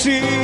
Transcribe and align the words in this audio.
justiça 0.00 0.39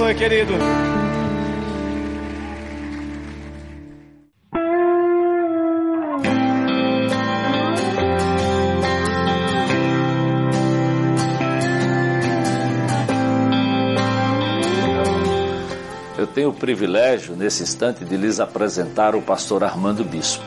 abençoe, 0.00 0.14
querido. 0.14 0.52
Eu 16.16 16.26
tenho 16.26 16.50
o 16.50 16.54
privilégio, 16.54 17.34
nesse 17.34 17.62
instante, 17.62 18.04
de 18.04 18.16
lhes 18.16 18.40
apresentar 18.40 19.14
o 19.14 19.22
pastor 19.22 19.64
Armando 19.64 20.04
Bispo, 20.04 20.44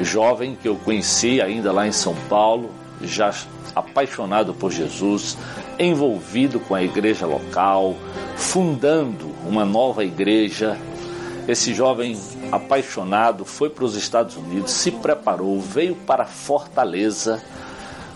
jovem 0.00 0.56
que 0.60 0.68
eu 0.68 0.76
conheci 0.76 1.40
ainda 1.40 1.72
lá 1.72 1.86
em 1.86 1.92
São 1.92 2.14
Paulo, 2.28 2.70
já 3.02 3.32
apaixonado 3.74 4.54
por 4.54 4.70
Jesus, 4.70 5.36
envolvido 5.78 6.60
com 6.60 6.74
a 6.74 6.82
igreja 6.82 7.26
local, 7.26 7.96
fundando 8.36 9.30
uma 9.46 9.64
nova 9.64 10.04
igreja. 10.04 10.78
Esse 11.46 11.74
jovem 11.74 12.18
apaixonado 12.50 13.44
foi 13.44 13.68
para 13.68 13.84
os 13.84 13.96
Estados 13.96 14.36
Unidos, 14.36 14.72
se 14.72 14.90
preparou, 14.90 15.60
veio 15.60 15.94
para 15.94 16.24
Fortaleza, 16.24 17.42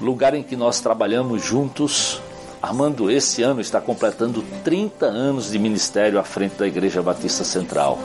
lugar 0.00 0.35
em 0.35 0.43
que 0.43 0.56
nós 0.56 0.81
trabalhamos 0.81 1.44
juntos. 1.44 2.20
Armando, 2.61 3.11
esse 3.11 3.43
ano 3.43 3.61
está 3.61 3.81
completando 3.81 4.43
30 4.65 5.06
anos 5.06 5.50
de 5.50 5.59
ministério 5.59 6.19
à 6.19 6.25
frente 6.25 6.56
da 6.56 6.67
Igreja 6.67 7.03
Batista 7.03 7.44
Central. 7.44 7.99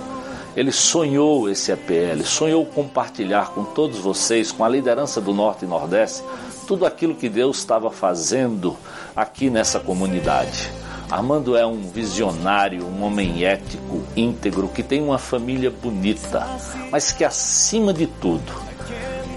Ele 0.56 0.72
sonhou 0.72 1.50
esse 1.50 1.72
EPL, 1.72 2.24
sonhou 2.24 2.64
compartilhar 2.64 3.50
com 3.52 3.64
todos 3.64 3.98
vocês, 3.98 4.52
com 4.52 4.64
a 4.64 4.70
liderança 4.70 5.20
do 5.20 5.34
Norte 5.34 5.66
e 5.66 5.68
Nordeste, 5.68 6.24
tudo 6.68 6.86
aquilo 6.86 7.16
que 7.16 7.28
Deus 7.28 7.58
estava 7.58 7.90
fazendo 7.90 8.78
aqui 9.16 9.50
nessa 9.50 9.80
comunidade. 9.80 10.83
Armando 11.10 11.56
é 11.56 11.66
um 11.66 11.82
visionário, 11.82 12.86
um 12.86 13.04
homem 13.04 13.46
ético, 13.46 14.04
íntegro, 14.16 14.68
que 14.68 14.82
tem 14.82 15.02
uma 15.02 15.18
família 15.18 15.70
bonita, 15.70 16.48
mas 16.92 17.12
que 17.12 17.24
acima 17.24 17.94
de 17.94 18.08
tudo, 18.08 18.52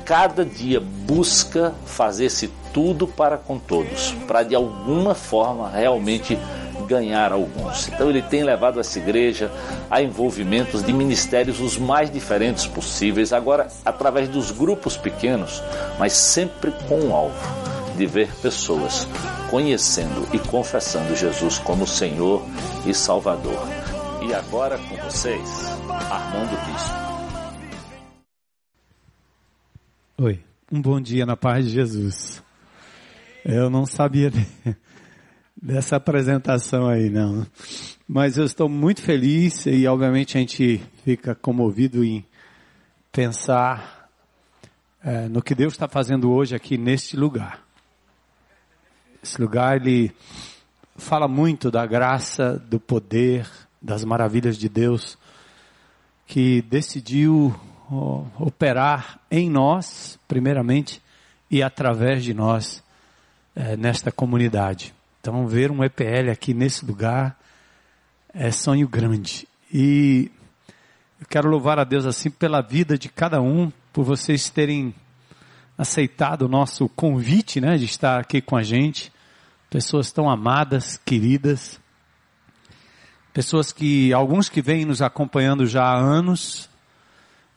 cada 0.05 0.45
dia 0.45 0.81
busca 0.81 1.75
fazer-se 1.85 2.49
tudo 2.73 3.07
para 3.07 3.37
com 3.37 3.59
todos, 3.59 4.13
para 4.27 4.43
de 4.43 4.55
alguma 4.55 5.15
forma 5.15 5.69
realmente 5.69 6.39
ganhar 6.87 7.33
alguns. 7.33 7.89
Então 7.89 8.09
ele 8.09 8.23
tem 8.23 8.43
levado 8.43 8.79
essa 8.79 8.99
igreja 8.99 9.51
a 9.91 10.01
envolvimentos 10.01 10.83
de 10.83 10.93
ministérios 10.93 11.61
os 11.61 11.77
mais 11.77 12.11
diferentes 12.11 12.67
possíveis, 12.67 13.33
agora 13.33 13.69
através 13.85 14.29
dos 14.29 14.51
grupos 14.51 14.97
pequenos, 14.97 15.63
mas 15.99 16.13
sempre 16.13 16.71
com 16.89 17.01
um 17.01 17.15
alvo 17.15 17.76
de 17.97 18.07
ver 18.07 18.31
pessoas 18.43 19.07
conhecendo 19.51 20.29
e 20.35 20.39
confessando 20.39 21.17
Jesus 21.17 21.59
como 21.59 21.87
Senhor 21.87 22.45
e 22.87 22.93
Salvador. 22.93 23.59
E 24.23 24.35
agora 24.35 24.77
com 24.79 24.97
vocês, 24.97 25.67
Armando 26.11 26.57
Bispo. 26.67 27.07
Oi, 30.19 30.41
um 30.71 30.81
bom 30.81 31.01
dia 31.01 31.25
na 31.25 31.37
paz 31.37 31.65
de 31.65 31.73
Jesus. 31.73 32.43
Eu 33.45 33.71
não 33.71 33.87
sabia 33.87 34.31
dessa 35.57 35.97
apresentação 35.97 36.87
aí, 36.89 37.09
não. 37.09 37.47
Mas 38.07 38.37
eu 38.37 38.45
estou 38.45 38.69
muito 38.69 39.01
feliz 39.01 39.67
e, 39.67 39.87
obviamente, 39.87 40.37
a 40.37 40.41
gente 40.41 40.83
fica 41.05 41.35
comovido 41.35 42.05
em 42.05 42.25
pensar 43.11 44.11
é, 45.03 45.29
no 45.29 45.43
que 45.43 45.55
Deus 45.55 45.73
está 45.73 45.89
fazendo 45.89 46.31
hoje 46.31 46.55
aqui 46.55 46.77
neste 46.77 47.17
lugar. 47.17 47.66
Esse 49.23 49.41
lugar, 49.41 49.77
ele 49.77 50.15
fala 50.97 51.29
muito 51.29 51.71
da 51.71 51.87
graça, 51.87 52.59
do 52.59 52.81
poder, 52.81 53.49
das 53.81 54.05
maravilhas 54.05 54.57
de 54.57 54.69
Deus, 54.69 55.19
que 56.27 56.63
decidiu 56.63 57.55
operar 58.39 59.21
em 59.31 59.49
nós, 59.49 60.19
primeiramente, 60.27 61.01
e 61.51 61.63
através 61.63 62.25
de 62.25 62.35
nós, 62.35 62.83
é, 63.55 63.77
nesta 63.77 64.11
comunidade. 64.11 64.95
Então, 65.21 65.47
ver 65.47 65.71
um 65.71 65.85
EPL 65.85 66.31
aqui 66.33 66.53
nesse 66.53 66.85
lugar 66.85 67.39
é 68.33 68.51
sonho 68.51 68.89
grande. 68.89 69.47
E 69.73 70.31
eu 71.21 71.27
quero 71.29 71.49
louvar 71.49 71.79
a 71.79 71.85
Deus 71.85 72.05
assim 72.05 72.31
pela 72.31 72.61
vida 72.61 72.99
de 72.99 73.09
cada 73.09 73.41
um, 73.41 73.73
por 73.93 74.05
vocês 74.05 74.51
terem 74.51 74.95
aceitado 75.77 76.43
o 76.43 76.49
nosso 76.49 76.89
convite, 76.89 77.61
né, 77.61 77.77
de 77.77 77.85
estar 77.85 78.21
aqui 78.21 78.41
com 78.41 78.57
a 78.57 78.63
gente. 78.63 79.13
Pessoas 79.69 80.11
tão 80.11 80.31
amadas, 80.31 81.01
queridas. 81.05 81.81
Pessoas 83.33 83.73
que, 83.73 84.13
alguns 84.13 84.49
que 84.49 84.63
vêm 84.63 84.85
nos 84.85 85.03
acompanhando 85.03 85.67
já 85.67 85.83
há 85.85 85.99
anos, 85.99 86.71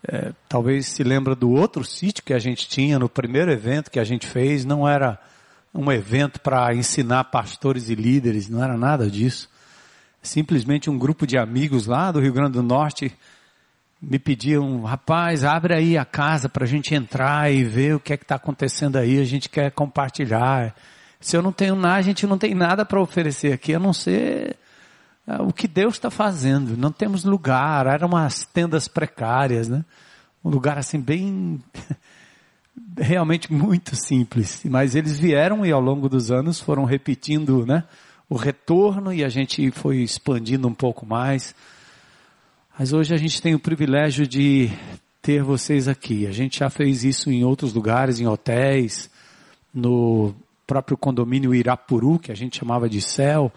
é, 0.05 0.33
talvez 0.47 0.87
se 0.87 1.03
lembra 1.03 1.35
do 1.35 1.51
outro 1.51 1.83
sítio 1.83 2.23
que 2.23 2.33
a 2.33 2.39
gente 2.39 2.67
tinha 2.67 2.99
no 2.99 3.07
primeiro 3.07 3.51
evento 3.51 3.91
que 3.91 3.99
a 3.99 4.03
gente 4.03 4.27
fez, 4.27 4.65
não 4.65 4.87
era 4.87 5.19
um 5.73 5.91
evento 5.91 6.41
para 6.41 6.73
ensinar 6.73 7.25
pastores 7.25 7.89
e 7.89 7.95
líderes, 7.95 8.49
não 8.49 8.63
era 8.63 8.77
nada 8.77 9.09
disso. 9.09 9.49
Simplesmente 10.21 10.89
um 10.89 10.97
grupo 10.97 11.25
de 11.25 11.37
amigos 11.37 11.85
lá 11.85 12.11
do 12.11 12.19
Rio 12.19 12.33
Grande 12.33 12.53
do 12.53 12.63
Norte 12.63 13.15
me 14.01 14.17
pediam, 14.17 14.83
rapaz, 14.83 15.43
abre 15.43 15.73
aí 15.73 15.97
a 15.97 16.05
casa 16.05 16.47
para 16.47 16.63
a 16.63 16.67
gente 16.67 16.95
entrar 16.95 17.51
e 17.51 17.63
ver 17.63 17.95
o 17.95 17.99
que 17.99 18.13
é 18.13 18.17
que 18.17 18.23
está 18.23 18.35
acontecendo 18.35 18.97
aí, 18.97 19.19
a 19.19 19.25
gente 19.25 19.49
quer 19.49 19.71
compartilhar. 19.71 20.73
Se 21.19 21.35
eu 21.35 21.41
não 21.41 21.51
tenho 21.51 21.75
nada, 21.75 21.97
a 21.97 22.01
gente 22.01 22.25
não 22.25 22.37
tem 22.37 22.55
nada 22.55 22.85
para 22.85 23.01
oferecer 23.01 23.51
aqui, 23.51 23.75
a 23.75 23.79
não 23.79 23.91
ser 23.91 24.55
ah, 25.27 25.43
o 25.43 25.51
que 25.51 25.67
Deus 25.67 25.95
está 25.95 26.09
fazendo. 26.09 26.77
Não 26.77 26.91
temos 26.91 27.25
lugar, 27.25 27.85
eram 27.87 28.07
umas 28.07 28.45
tendas 28.45 28.87
precárias, 28.87 29.67
né? 29.67 29.83
Um 30.43 30.49
lugar 30.49 30.77
assim 30.77 30.99
bem 30.99 31.61
realmente 32.97 33.51
muito 33.51 33.97
simples. 33.97 34.61
Mas 34.63 34.95
eles 34.95 35.19
vieram 35.19 35.65
e 35.65 35.71
ao 35.73 35.81
longo 35.81 36.07
dos 36.07 36.31
anos 36.31 36.61
foram 36.61 36.85
repetindo, 36.85 37.65
né? 37.65 37.83
O 38.29 38.35
retorno 38.35 39.11
e 39.11 39.25
a 39.25 39.29
gente 39.29 39.69
foi 39.71 39.97
expandindo 39.97 40.67
um 40.67 40.73
pouco 40.73 41.05
mais. 41.05 41.53
Mas 42.79 42.93
hoje 42.93 43.13
a 43.13 43.17
gente 43.17 43.41
tem 43.41 43.53
o 43.53 43.59
privilégio 43.59 44.25
de 44.25 44.69
ter 45.21 45.43
vocês 45.43 45.89
aqui. 45.89 46.25
A 46.25 46.31
gente 46.31 46.59
já 46.59 46.69
fez 46.69 47.03
isso 47.03 47.29
em 47.29 47.43
outros 47.43 47.73
lugares, 47.73 48.21
em 48.21 48.25
hotéis, 48.25 49.09
no 49.73 50.33
próprio 50.65 50.95
condomínio 50.95 51.53
Irapuru, 51.53 52.17
que 52.17 52.31
a 52.31 52.35
gente 52.35 52.57
chamava 52.57 52.87
de 52.87 53.01
céu. 53.01 53.51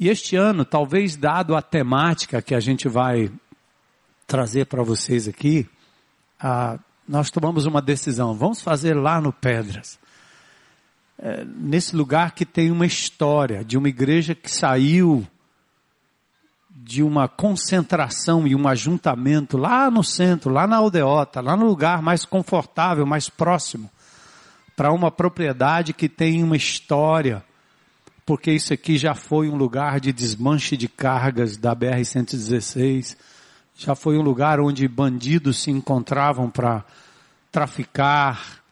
E 0.00 0.08
este 0.08 0.34
ano, 0.34 0.64
talvez 0.64 1.14
dado 1.14 1.54
a 1.54 1.62
temática 1.62 2.42
que 2.42 2.56
a 2.56 2.58
gente 2.58 2.88
vai 2.88 3.30
trazer 4.26 4.66
para 4.66 4.82
vocês 4.82 5.28
aqui, 5.28 5.68
a 6.40 6.76
nós 7.06 7.30
tomamos 7.30 7.66
uma 7.66 7.80
decisão, 7.80 8.34
vamos 8.34 8.60
fazer 8.60 8.94
lá 8.94 9.20
no 9.20 9.32
Pedras. 9.32 9.96
É, 11.20 11.44
nesse 11.44 11.94
lugar 11.94 12.34
que 12.34 12.44
tem 12.44 12.72
uma 12.72 12.86
história 12.86 13.64
de 13.64 13.78
uma 13.78 13.88
igreja 13.88 14.34
que 14.34 14.50
saiu 14.50 15.24
de 16.76 17.04
uma 17.04 17.28
concentração 17.28 18.48
e 18.48 18.54
um 18.54 18.66
ajuntamento 18.66 19.56
lá 19.56 19.88
no 19.88 20.02
centro, 20.02 20.50
lá 20.50 20.66
na 20.66 20.76
aldeota, 20.76 21.40
lá 21.40 21.56
no 21.56 21.66
lugar 21.66 22.02
mais 22.02 22.24
confortável, 22.24 23.06
mais 23.06 23.28
próximo, 23.28 23.88
para 24.74 24.90
uma 24.90 25.08
propriedade 25.08 25.92
que 25.92 26.08
tem 26.08 26.42
uma 26.42 26.56
história, 26.56 27.44
porque 28.26 28.50
isso 28.50 28.74
aqui 28.74 28.98
já 28.98 29.14
foi 29.14 29.48
um 29.48 29.54
lugar 29.54 30.00
de 30.00 30.12
desmanche 30.12 30.76
de 30.76 30.88
cargas 30.88 31.56
da 31.56 31.76
BR-116, 31.76 33.16
já 33.76 33.94
foi 33.94 34.18
um 34.18 34.22
lugar 34.22 34.58
onde 34.58 34.88
bandidos 34.88 35.62
se 35.62 35.70
encontravam 35.70 36.50
para 36.50 36.84
traficar 37.52 38.62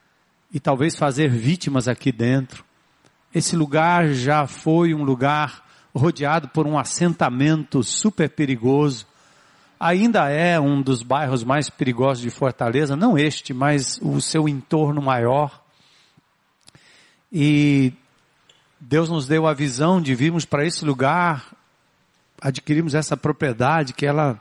e 0.52 0.58
talvez 0.58 0.96
fazer 0.96 1.30
vítimas 1.30 1.86
aqui 1.86 2.10
dentro. 2.10 2.64
Esse 3.32 3.54
lugar 3.54 4.08
já 4.08 4.46
foi 4.46 4.92
um 4.92 5.04
lugar 5.04 5.62
rodeado 5.94 6.48
por 6.48 6.66
um 6.66 6.78
assentamento 6.78 7.82
super 7.82 8.28
perigoso. 8.30 9.06
Ainda 9.78 10.28
é 10.28 10.58
um 10.58 10.80
dos 10.80 11.02
bairros 11.02 11.44
mais 11.44 11.68
perigosos 11.68 12.22
de 12.22 12.30
Fortaleza, 12.30 12.96
não 12.96 13.18
este, 13.18 13.52
mas 13.52 13.98
o 14.00 14.20
seu 14.20 14.48
entorno 14.48 15.02
maior. 15.02 15.60
E 17.32 17.92
Deus 18.80 19.08
nos 19.08 19.26
deu 19.26 19.46
a 19.46 19.54
visão 19.54 20.00
de 20.00 20.14
virmos 20.14 20.44
para 20.44 20.64
esse 20.66 20.84
lugar, 20.84 21.52
adquirimos 22.40 22.94
essa 22.94 23.16
propriedade 23.16 23.92
que 23.92 24.06
ela 24.06 24.40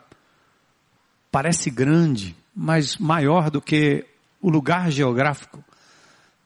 parece 1.31 1.69
grande, 1.69 2.35
mas 2.55 2.97
maior 2.97 3.49
do 3.49 3.61
que 3.61 4.05
o 4.41 4.49
lugar 4.49 4.91
geográfico. 4.91 5.63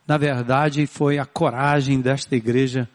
Na 0.08 0.18
verdade, 0.18 0.86
foi 0.86 1.18
a 1.18 1.26
coragem 1.26 2.00
desta 2.00 2.36
igreja 2.36 2.88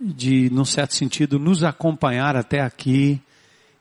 de, 0.00 0.48
num 0.50 0.64
certo 0.64 0.94
sentido, 0.94 1.38
nos 1.38 1.62
acompanhar 1.64 2.36
até 2.36 2.60
aqui. 2.60 3.20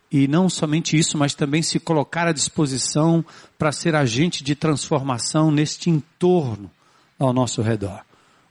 E 0.10 0.28
não 0.28 0.50
somente 0.50 0.98
isso, 0.98 1.18
mas 1.18 1.36
também 1.36 1.62
se 1.62 1.80
colocar 1.80 2.28
à 2.28 2.32
disposição 2.32 3.24
para 3.58 3.72
ser 3.72 3.94
agente 3.94 4.44
de 4.44 4.56
transformação 4.56 5.52
neste 5.52 5.90
entorno 5.90 6.72
ao 7.20 7.34
nosso 7.34 7.62
redor. 7.62 8.02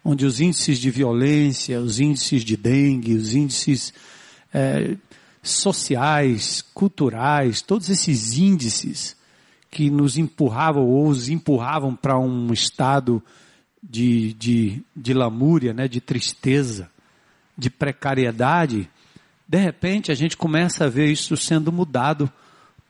Onde 0.04 0.26
os 0.26 0.40
índices 0.40 0.78
de 0.78 0.90
violência, 0.90 1.80
os 1.80 1.98
índices 1.98 2.44
de 2.44 2.56
dengue, 2.56 3.14
os 3.14 3.34
índices 3.34 3.92
é, 4.52 4.96
sociais, 5.42 6.62
culturais, 6.74 7.62
todos 7.62 7.88
esses 7.88 8.36
índices 8.36 9.16
que 9.70 9.90
nos 9.90 10.16
empurravam 10.16 10.86
ou 10.86 11.08
os 11.08 11.28
empurravam 11.28 11.94
para 11.94 12.18
um 12.18 12.52
estado 12.52 13.22
de, 13.82 14.32
de, 14.34 14.82
de 14.94 15.14
lamúria, 15.14 15.72
né, 15.72 15.88
de 15.88 16.00
tristeza, 16.00 16.90
de 17.56 17.70
precariedade, 17.70 18.90
de 19.48 19.58
repente 19.58 20.10
a 20.10 20.14
gente 20.14 20.36
começa 20.36 20.84
a 20.84 20.88
ver 20.88 21.10
isso 21.10 21.36
sendo 21.36 21.70
mudado 21.70 22.30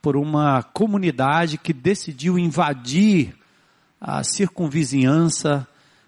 por 0.01 0.17
uma 0.17 0.63
comunidade 0.63 1.59
que 1.59 1.73
decidiu 1.73 2.39
invadir 2.39 3.35
a 4.01 4.23
circunvizinhança, 4.23 5.67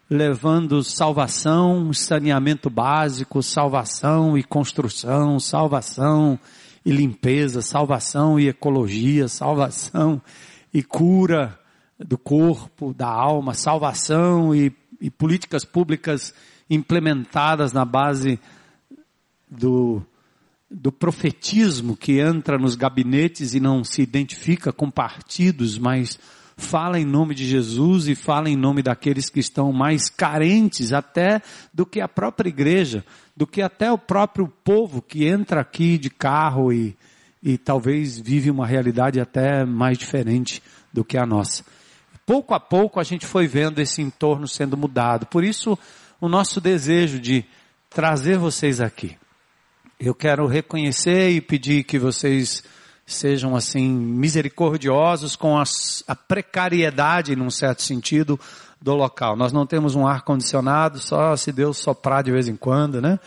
levando 0.09 0.83
salvação, 0.83 1.93
saneamento 1.93 2.71
básico, 2.71 3.43
salvação 3.43 4.39
e 4.39 4.43
construção, 4.43 5.39
salvação 5.39 6.39
e 6.85 6.91
limpeza, 6.91 7.61
salvação 7.61 8.39
e 8.41 8.49
ecologia, 8.49 9.29
salvação 9.29 10.23
e 10.73 10.83
cura 10.83 11.59
do 11.99 12.17
corpo, 12.17 12.95
da 12.95 13.09
alma, 13.09 13.53
salvação 13.53 14.55
e, 14.55 14.73
e 15.01 15.11
políticas 15.11 15.65
públicas 15.65 16.33
implementadas 16.71 17.73
na 17.73 17.85
base 17.85 18.39
do, 19.51 20.03
do 20.71 20.93
profetismo 20.93 21.97
que 21.97 22.21
entra 22.21 22.59
nos 22.59 22.75
gabinetes 22.75 23.55
e 23.55 23.61
não 23.61 23.83
se 23.83 24.03
identifica 24.03 24.73
com 24.73 24.91
partidos, 24.91 25.79
mas 25.79 26.19
fala 26.57 26.99
em 26.99 27.05
nome 27.05 27.35
de 27.35 27.47
Jesus 27.47 28.09
e 28.09 28.15
fala 28.15 28.51
em 28.51 28.57
nome 28.57 28.83
daqueles 28.83 29.31
que 29.31 29.41
estão 29.41 29.73
mais 29.73 30.11
carentes 30.11 30.93
até 30.93 31.41
do 31.73 31.87
que 31.87 32.01
a 32.01 32.09
própria 32.09 32.49
igreja, 32.49 33.05
do 33.37 33.47
que 33.47 33.63
até 33.63 33.91
o 33.91 33.97
próprio 33.97 34.49
povo 34.65 35.01
que 35.01 35.25
entra 35.25 35.61
aqui 35.61 35.97
de 35.97 36.11
carro 36.11 36.73
e, 36.73 36.97
e 37.43 37.57
talvez 37.57 38.19
vive 38.19 38.51
uma 38.51 38.67
realidade 38.67 39.21
até 39.21 39.65
mais 39.65 39.97
diferente 39.97 40.61
do 40.93 41.05
que 41.05 41.17
a 41.17 41.25
nossa. 41.25 41.65
Pouco 42.27 42.53
a 42.53 42.61
pouco 42.61 43.01
a 43.01 43.05
gente 43.05 43.25
foi 43.25 43.47
vendo 43.47 43.79
esse 43.79 44.03
entorno 44.03 44.47
sendo 44.47 44.77
mudado. 44.77 45.27
Por 45.27 45.45
isso, 45.45 45.79
o 46.21 46.29
nosso 46.29 46.61
desejo 46.61 47.21
de 47.21 47.45
trazer 47.89 48.39
vocês 48.39 48.81
aqui. 48.81 49.17
Eu 49.99 50.15
quero 50.15 50.47
reconhecer 50.47 51.31
e 51.31 51.41
pedir 51.41 51.85
que 51.85 51.99
vocês 51.99 52.63
sejam 53.07 53.57
assim 53.57 53.89
misericordiosos 53.89 55.35
com 55.35 55.59
as, 55.59 56.05
a 56.07 56.15
precariedade, 56.15 57.35
num 57.35 57.51
certo 57.51 57.83
sentido, 57.83 58.39
do 58.81 58.95
local. 58.95 59.37
Nós 59.37 59.53
não 59.53 59.67
temos 59.67 59.95
um 59.95 60.07
ar 60.07 60.23
condicionado, 60.23 60.99
só 60.99 61.35
se 61.37 61.51
Deus 61.51 61.79
soprar 61.79 62.23
de 62.23 62.31
vez 62.31 62.49
em 62.49 62.57
quando, 62.57 63.01
né? 63.01 63.19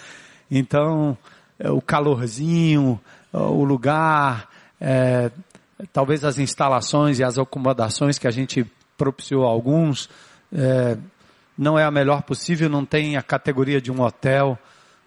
Então, 0.49 1.17
é, 1.59 1.69
o 1.69 1.81
calorzinho, 1.81 2.99
o 3.33 3.63
lugar, 3.63 4.49
é, 4.79 5.31
talvez 5.91 6.23
as 6.23 6.37
instalações 6.37 7.19
e 7.19 7.23
as 7.23 7.37
acomodações 7.37 8.17
que 8.17 8.27
a 8.27 8.31
gente 8.31 8.65
propiciou 8.97 9.45
a 9.45 9.49
alguns, 9.49 10.09
é, 10.53 10.97
não 11.61 11.77
é 11.77 11.83
a 11.83 11.91
melhor 11.91 12.23
possível, 12.23 12.67
não 12.67 12.83
tem 12.83 13.15
a 13.15 13.21
categoria 13.21 13.79
de 13.79 13.91
um 13.91 14.01
hotel, 14.01 14.57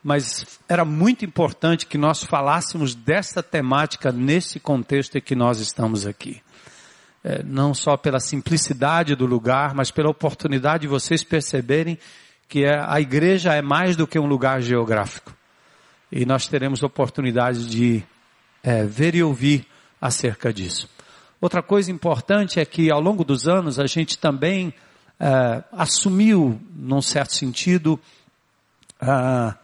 mas 0.05 0.47
era 0.69 0.85
muito 0.85 1.25
importante 1.25 1.85
que 1.85 1.99
nós 1.99 2.23
falássemos 2.23 2.95
dessa 2.95 3.43
temática 3.43 4.13
nesse 4.13 4.61
contexto 4.61 5.19
em 5.19 5.21
que 5.21 5.35
nós 5.35 5.59
estamos 5.59 6.07
aqui. 6.07 6.41
É, 7.25 7.43
não 7.43 7.75
só 7.75 7.97
pela 7.97 8.21
simplicidade 8.21 9.17
do 9.17 9.27
lugar, 9.27 9.75
mas 9.75 9.91
pela 9.91 10.09
oportunidade 10.09 10.83
de 10.83 10.87
vocês 10.87 11.25
perceberem 11.25 11.99
que 12.49 12.65
é, 12.65 12.79
a 12.87 13.01
igreja 13.01 13.53
é 13.53 13.61
mais 13.61 13.97
do 13.97 14.07
que 14.07 14.17
um 14.17 14.27
lugar 14.27 14.63
geográfico. 14.63 15.35
E 16.13 16.25
nós 16.25 16.47
teremos 16.47 16.85
oportunidade 16.85 17.67
de 17.67 18.05
é, 18.63 18.85
ver 18.85 19.17
e 19.17 19.25
ouvir 19.25 19.67
acerca 20.01 20.53
disso. 20.53 20.89
Outra 21.41 21.65
coisa 21.65 21.91
importante 21.91 22.61
é 22.61 22.65
que 22.65 22.93
ao 22.93 23.01
longo 23.01 23.25
dos 23.25 23.49
anos 23.49 23.81
a 23.81 23.87
gente 23.89 24.17
também 24.17 24.73
é, 25.19 25.63
assumiu, 25.73 26.61
num 26.75 27.01
certo 27.01 27.35
sentido, 27.35 27.99
uh, 29.01 29.55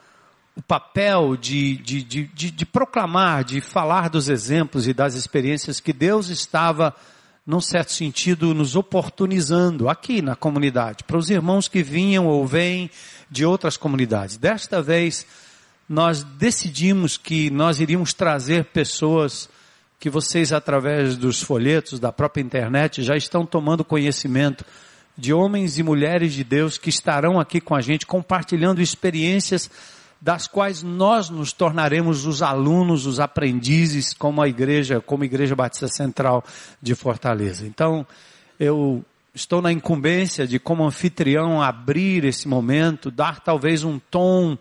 o 0.54 0.62
papel 0.62 1.37
de, 1.37 1.76
de, 1.76 2.02
de, 2.02 2.50
de, 2.50 2.66
proclamar, 2.66 3.45
de 3.45 3.61
falar 3.61 4.09
dos 4.09 4.28
exemplos 4.28 4.87
e 4.87 4.92
das 4.92 5.14
experiências 5.14 5.80
que 5.80 5.92
Deus 5.92 6.28
estava, 6.28 6.95
num 7.47 7.61
certo 7.61 7.92
sentido, 7.92 8.54
nos 8.54 8.76
oportunizando 8.76 9.88
aqui 9.88 10.23
na 10.23 10.37
comunidade, 10.37 11.02
para 11.04 11.16
os 11.16 11.30
irmãos 11.30 11.66
que 11.66 11.83
vinham 11.83 12.26
ou 12.26 12.47
vêm 12.47 12.90
de 13.30 13.45
outras 13.45 13.76
comunidades. 13.76 14.37
Desta 14.37 14.80
vez, 14.83 15.26
nós 15.88 16.23
decidimos 16.23 17.16
que 17.16 17.50
nós 17.50 17.80
iríamos 17.80 18.12
trazer 18.12 18.66
pessoas 18.66 19.49
que 19.99 20.09
vocês, 20.09 20.52
através 20.52 21.16
dos 21.16 21.42
folhetos, 21.42 21.99
da 21.99 22.12
própria 22.12 22.42
internet, 22.42 23.02
já 23.02 23.16
estão 23.16 23.45
tomando 23.45 23.85
conhecimento 23.85 24.64
de 25.21 25.33
homens 25.33 25.79
e 25.79 25.83
mulheres 25.83 26.33
de 26.33 26.43
Deus 26.43 26.79
que 26.79 26.89
estarão 26.89 27.39
aqui 27.39 27.61
com 27.61 27.75
a 27.75 27.81
gente 27.81 28.07
compartilhando 28.07 28.81
experiências 28.81 29.71
das 30.21 30.47
quais 30.47 30.83
nós 30.83 31.31
nos 31.31 31.53
tornaremos 31.53 32.27
os 32.27 32.43
alunos, 32.43 33.07
os 33.07 33.21
aprendizes, 33.21 34.12
como 34.12 34.43
a 34.43 34.49
igreja, 34.49 35.00
como 35.00 35.23
a 35.23 35.27
Igreja 35.27 35.55
Batista 35.55 35.89
Central 35.89 36.45
de 36.81 36.95
Fortaleza. 36.95 37.67
Então, 37.67 38.07
eu 38.59 39.05
estou 39.35 39.62
na 39.62 39.73
incumbência 39.73 40.47
de, 40.47 40.59
como 40.59 40.85
anfitrião, 40.85 41.62
abrir 41.62 42.25
esse 42.25 42.47
momento, 42.49 43.11
dar 43.11 43.41
talvez 43.41 43.83
um 43.83 43.99
tom 43.99 44.59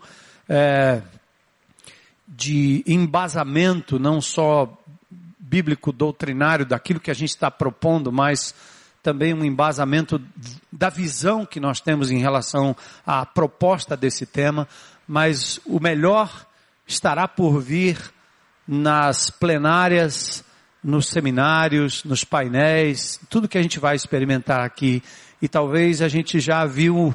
é, 0.48 1.01
de 2.28 2.84
embasamento, 2.88 4.00
não 4.00 4.22
só 4.22 4.78
bíblico 5.38 5.92
doutrinário 5.92 6.66
daquilo 6.66 7.00
que 7.00 7.12
a 7.12 7.16
gente 7.16 7.30
está 7.30 7.50
propondo, 7.50 8.12
mas 8.12 8.54
também 9.01 9.34
um 9.34 9.44
embasamento 9.44 10.22
da 10.72 10.89
visão 10.89 11.46
que 11.46 11.60
nós 11.60 11.79
temos 11.79 12.12
em 12.12 12.20
relação 12.20 12.75
à 13.06 13.25
proposta 13.25 13.96
desse 13.96 14.25
tema, 14.25 14.68
mas 15.08 15.60
o 15.65 15.79
melhor 15.79 16.46
estará 16.86 17.27
por 17.27 17.62
vir 17.62 17.98
nas 18.68 19.29
plenárias, 19.29 20.44
nos 20.84 21.08
seminários, 21.08 22.03
nos 22.03 22.24
painéis, 22.24 23.20
tudo 23.29 23.48
que 23.48 23.58
a 23.58 23.62
gente 23.62 23.79
vai 23.79 23.96
experimentar 23.96 24.62
aqui. 24.62 25.01
E 25.41 25.48
talvez 25.48 26.01
a 26.01 26.08
gente 26.08 26.39
já 26.39 26.65
viu 26.65 27.13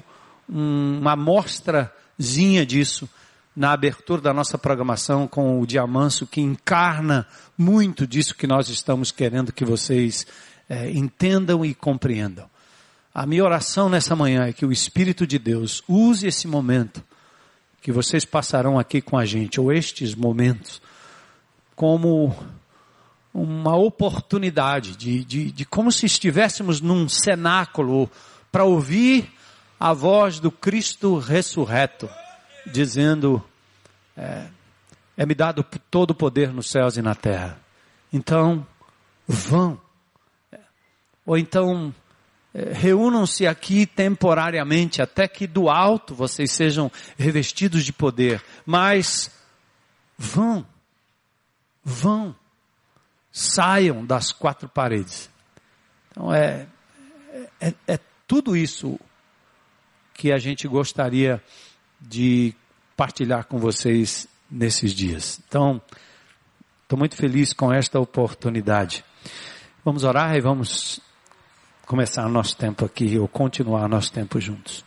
um, 0.48 0.98
uma 0.98 1.12
amostrazinha 1.12 2.64
disso 2.66 3.08
na 3.54 3.72
abertura 3.72 4.20
da 4.20 4.34
nossa 4.34 4.58
programação 4.58 5.28
com 5.28 5.60
o 5.60 5.66
Diamanso, 5.66 6.26
que 6.26 6.40
encarna 6.40 7.26
muito 7.56 8.06
disso 8.06 8.34
que 8.34 8.46
nós 8.46 8.68
estamos 8.68 9.12
querendo 9.12 9.52
que 9.52 9.64
vocês 9.64 10.26
é, 10.68 10.90
entendam 10.90 11.64
e 11.64 11.74
compreendam. 11.74 12.48
A 13.14 13.26
minha 13.26 13.44
oração 13.44 13.88
nessa 13.88 14.16
manhã 14.16 14.46
é 14.46 14.52
que 14.52 14.66
o 14.66 14.72
Espírito 14.72 15.26
de 15.26 15.38
Deus 15.38 15.82
use 15.88 16.26
esse 16.26 16.48
momento 16.48 17.02
que 17.80 17.92
vocês 17.92 18.24
passarão 18.24 18.78
aqui 18.78 19.00
com 19.02 19.16
a 19.18 19.26
gente, 19.26 19.60
ou 19.60 19.70
estes 19.70 20.14
momentos, 20.14 20.80
como 21.76 22.34
uma 23.32 23.76
oportunidade 23.76 24.96
de, 24.96 25.24
de, 25.24 25.52
de 25.52 25.64
como 25.64 25.92
se 25.92 26.06
estivéssemos 26.06 26.80
num 26.80 27.08
cenáculo 27.08 28.10
para 28.50 28.64
ouvir 28.64 29.30
a 29.78 29.92
voz 29.92 30.40
do 30.40 30.50
Cristo 30.50 31.18
ressurreto, 31.18 32.08
dizendo, 32.72 33.42
é, 34.16 34.46
é 35.16 35.26
me 35.26 35.34
dado 35.34 35.62
todo 35.90 36.12
o 36.12 36.14
poder 36.14 36.52
nos 36.52 36.70
céus 36.70 36.96
e 36.96 37.02
na 37.02 37.14
terra. 37.14 37.60
Então, 38.12 38.66
vão. 39.26 39.83
Ou 41.26 41.38
então, 41.38 41.94
é, 42.52 42.72
reúnam-se 42.72 43.46
aqui 43.46 43.84
temporariamente, 43.84 45.02
até 45.02 45.26
que 45.26 45.46
do 45.46 45.68
alto 45.68 46.14
vocês 46.14 46.52
sejam 46.52 46.90
revestidos 47.18 47.84
de 47.84 47.92
poder. 47.92 48.42
Mas 48.64 49.30
vão, 50.16 50.64
vão, 51.82 52.34
saiam 53.32 54.06
das 54.06 54.30
quatro 54.30 54.68
paredes. 54.68 55.28
Então 56.10 56.32
é, 56.32 56.68
é, 57.60 57.74
é 57.88 57.98
tudo 58.26 58.56
isso 58.56 58.98
que 60.14 60.30
a 60.30 60.38
gente 60.38 60.68
gostaria 60.68 61.42
de 62.00 62.54
partilhar 62.96 63.46
com 63.46 63.58
vocês 63.58 64.28
nesses 64.48 64.92
dias. 64.92 65.40
Então, 65.48 65.82
estou 66.82 66.96
muito 66.96 67.16
feliz 67.16 67.52
com 67.52 67.72
esta 67.72 67.98
oportunidade. 67.98 69.04
Vamos 69.84 70.04
orar 70.04 70.36
e 70.36 70.40
vamos 70.40 71.00
começar 71.86 72.28
nosso 72.28 72.56
tempo 72.56 72.84
aqui, 72.84 73.18
ou 73.18 73.28
continuar 73.28 73.88
nosso 73.88 74.12
tempo 74.12 74.40
juntos. 74.40 74.84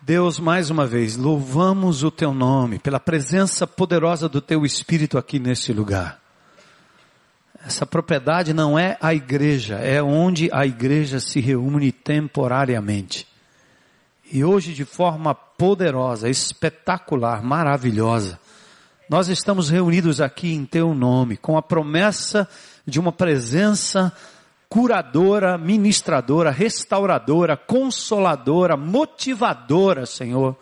Deus, 0.00 0.38
mais 0.38 0.70
uma 0.70 0.86
vez, 0.86 1.16
louvamos 1.16 2.04
o 2.04 2.10
teu 2.10 2.32
nome 2.32 2.78
pela 2.78 3.00
presença 3.00 3.66
poderosa 3.66 4.28
do 4.28 4.40
teu 4.40 4.64
Espírito 4.64 5.18
aqui 5.18 5.40
nesse 5.40 5.72
lugar. 5.72 6.20
Essa 7.64 7.84
propriedade 7.84 8.54
não 8.54 8.78
é 8.78 8.96
a 9.00 9.12
igreja, 9.12 9.76
é 9.78 10.00
onde 10.00 10.48
a 10.52 10.64
igreja 10.64 11.18
se 11.18 11.40
reúne 11.40 11.90
temporariamente. 11.90 13.26
E 14.30 14.44
hoje, 14.44 14.72
de 14.72 14.84
forma 14.84 15.34
poderosa, 15.34 16.28
espetacular, 16.28 17.42
maravilhosa, 17.42 18.38
nós 19.10 19.28
estamos 19.28 19.68
reunidos 19.68 20.20
aqui 20.20 20.52
em 20.52 20.64
teu 20.64 20.94
nome, 20.94 21.36
com 21.36 21.56
a 21.56 21.62
promessa 21.62 22.48
de 22.86 23.00
uma 23.00 23.10
presença 23.10 24.12
curadora, 24.76 25.56
ministradora, 25.56 26.50
restauradora, 26.50 27.56
consoladora, 27.56 28.76
motivadora, 28.76 30.04
Senhor, 30.04 30.54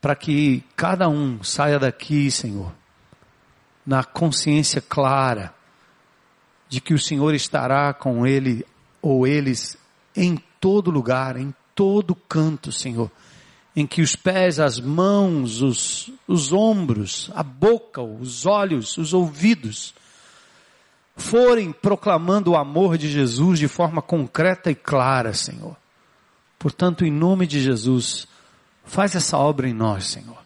para 0.00 0.16
que 0.16 0.64
cada 0.74 1.08
um 1.08 1.44
saia 1.44 1.78
daqui, 1.78 2.28
Senhor, 2.28 2.72
na 3.86 4.02
consciência 4.02 4.80
clara 4.80 5.54
de 6.68 6.80
que 6.80 6.92
o 6.92 6.98
Senhor 6.98 7.32
estará 7.36 7.94
com 7.94 8.26
ele 8.26 8.66
ou 9.00 9.28
eles 9.28 9.78
em 10.16 10.36
todo 10.58 10.90
lugar, 10.90 11.36
em 11.36 11.54
todo 11.76 12.16
canto, 12.16 12.72
Senhor. 12.72 13.08
Em 13.76 13.86
que 13.86 14.02
os 14.02 14.16
pés, 14.16 14.58
as 14.58 14.80
mãos, 14.80 15.62
os, 15.62 16.10
os 16.26 16.52
ombros, 16.52 17.30
a 17.32 17.44
boca, 17.44 18.02
os 18.02 18.44
olhos, 18.44 18.98
os 18.98 19.14
ouvidos 19.14 19.94
forem 21.16 21.72
proclamando 21.72 22.52
o 22.52 22.56
amor 22.56 22.96
de 22.96 23.10
Jesus 23.10 23.58
de 23.58 23.68
forma 23.68 24.00
concreta 24.00 24.70
e 24.70 24.74
clara, 24.74 25.34
Senhor. 25.34 25.76
Portanto, 26.58 27.04
em 27.04 27.10
nome 27.10 27.46
de 27.46 27.60
Jesus, 27.60 28.26
faz 28.84 29.14
essa 29.14 29.36
obra 29.36 29.68
em 29.68 29.74
nós, 29.74 30.06
Senhor. 30.06 30.38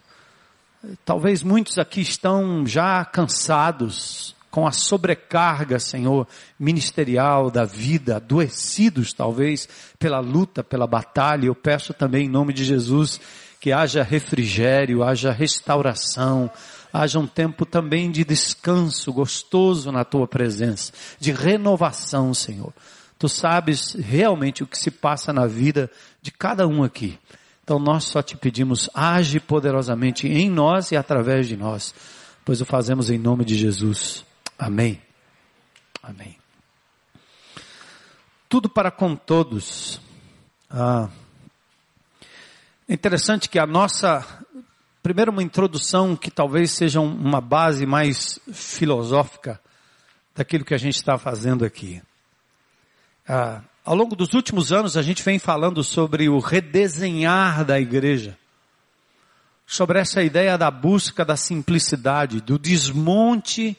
Talvez 1.05 1.43
muitos 1.43 1.77
aqui 1.77 2.01
estão 2.01 2.65
já 2.65 3.03
cansados 3.05 4.35
com 4.49 4.65
a 4.65 4.71
sobrecarga, 4.71 5.79
Senhor, 5.79 6.27
ministerial 6.59 7.51
da 7.51 7.65
vida, 7.65 8.15
adoecidos 8.15 9.13
talvez 9.13 9.67
pela 9.99 10.19
luta, 10.19 10.63
pela 10.63 10.87
batalha. 10.87 11.45
Eu 11.45 11.55
peço 11.55 11.93
também 11.93 12.25
em 12.25 12.29
nome 12.29 12.53
de 12.53 12.63
Jesus 12.63 13.19
que 13.59 13.71
haja 13.71 14.03
refrigério, 14.03 15.03
haja 15.03 15.31
restauração, 15.31 16.49
haja 17.01 17.19
um 17.19 17.27
tempo 17.27 17.65
também 17.65 18.09
de 18.09 18.23
descanso 18.23 19.13
gostoso 19.13 19.91
na 19.91 20.03
tua 20.03 20.27
presença, 20.27 20.91
de 21.19 21.31
renovação, 21.31 22.33
Senhor. 22.33 22.73
Tu 23.19 23.29
sabes 23.29 23.93
realmente 23.93 24.63
o 24.63 24.67
que 24.67 24.77
se 24.77 24.89
passa 24.89 25.31
na 25.31 25.45
vida 25.45 25.89
de 26.21 26.31
cada 26.31 26.67
um 26.67 26.83
aqui. 26.83 27.17
Então 27.63 27.77
nós 27.79 28.05
só 28.05 28.21
te 28.21 28.35
pedimos, 28.35 28.89
age 28.93 29.39
poderosamente 29.39 30.27
em 30.27 30.49
nós 30.49 30.91
e 30.91 30.95
através 30.95 31.47
de 31.47 31.55
nós, 31.55 31.93
pois 32.43 32.61
o 32.61 32.65
fazemos 32.65 33.09
em 33.09 33.17
nome 33.17 33.45
de 33.45 33.55
Jesus. 33.55 34.25
Amém. 34.57 35.01
Amém. 36.01 36.37
Tudo 38.49 38.69
para 38.69 38.89
com 38.89 39.15
todos. 39.15 39.99
Ah, 40.69 41.09
é 42.89 42.93
interessante 42.93 43.49
que 43.49 43.59
a 43.59 43.67
nossa, 43.67 44.25
primeiro 45.07 45.31
uma 45.31 45.41
introdução 45.41 46.17
que 46.17 46.29
talvez 46.29 46.71
seja 46.71 46.99
uma 46.99 47.39
base 47.39 47.85
mais 47.85 48.37
filosófica 48.51 49.57
daquilo 50.35 50.65
que 50.65 50.73
a 50.73 50.77
gente 50.77 50.95
está 50.95 51.17
fazendo 51.17 51.63
aqui. 51.63 52.01
Ah, 53.25 53.61
ao 53.85 53.95
longo 53.95 54.17
dos 54.17 54.33
últimos 54.33 54.73
anos 54.73 54.97
a 54.97 55.01
gente 55.01 55.23
vem 55.23 55.39
falando 55.39 55.81
sobre 55.81 56.27
o 56.27 56.39
redesenhar 56.39 57.63
da 57.63 57.79
igreja. 57.79 58.37
Sobre 59.65 59.97
essa 59.97 60.21
ideia 60.21 60.57
da 60.57 60.69
busca 60.69 61.23
da 61.23 61.37
simplicidade, 61.37 62.41
do 62.41 62.59
desmonte 62.59 63.77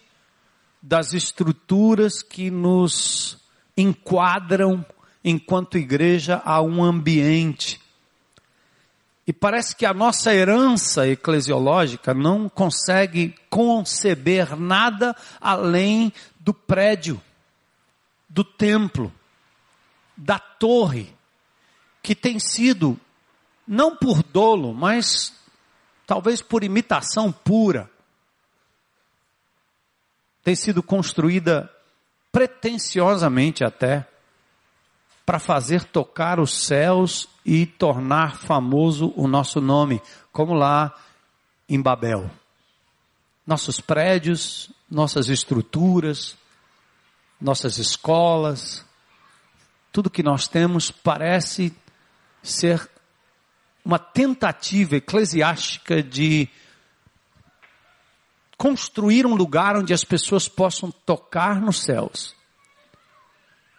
das 0.83 1.13
estruturas 1.13 2.23
que 2.23 2.51
nos 2.51 3.37
enquadram 3.77 4.83
enquanto 5.23 5.77
igreja 5.77 6.41
a 6.43 6.63
um 6.63 6.83
ambiente. 6.83 7.87
E 9.29 9.33
parece 9.35 9.77
que 9.77 9.85
a 9.85 9.93
nossa 9.93 10.35
herança 10.35 11.07
eclesiológica 11.07 12.15
não 12.15 12.49
consegue 12.49 13.35
conceber 13.51 14.57
nada 14.57 15.15
além 15.39 16.11
do 16.41 16.55
prédio, 16.55 17.21
do 18.27 18.43
templo, 18.43 19.13
da 20.17 20.39
torre, 20.39 21.15
que 22.03 22.15
tem 22.15 22.39
sido, 22.39 22.99
não 23.67 23.95
por 23.95 24.23
dolo, 24.23 24.73
mas 24.73 25.35
talvez 26.07 26.41
por 26.41 26.65
imitação 26.65 27.31
pura, 27.31 27.91
tem 30.43 30.55
sido 30.55 30.83
construída 30.83 31.71
pretensiosamente 32.33 33.63
até 33.63 34.09
para 35.29 35.39
fazer 35.39 35.85
tocar 35.85 36.41
os 36.41 36.65
céus 36.65 37.29
e 37.45 37.67
tornar 37.67 38.39
famoso 38.39 39.13
o 39.15 39.29
nosso 39.29 39.61
nome, 39.61 40.01
como 40.33 40.55
lá 40.55 40.91
em 41.69 41.79
Babel. 41.83 42.31
Nossos 43.47 43.79
prédios, 43.79 44.71
nossas 44.91 45.29
estruturas, 45.29 46.35
nossas 47.39 47.77
escolas, 47.77 48.83
tudo 49.93 50.09
que 50.09 50.23
nós 50.23 50.49
temos 50.49 50.91
parece 50.91 51.77
ser 52.43 52.89
uma 53.85 53.99
tentativa 53.99 54.97
eclesiástica 54.97 56.03
de 56.03 56.49
construir 58.57 59.27
um 59.27 59.35
lugar 59.35 59.77
onde 59.77 59.93
as 59.93 60.05
pessoas 60.05 60.49
possam 60.49 60.91
tocar 60.91 61.61
nos 61.61 61.83
céus. 61.83 62.38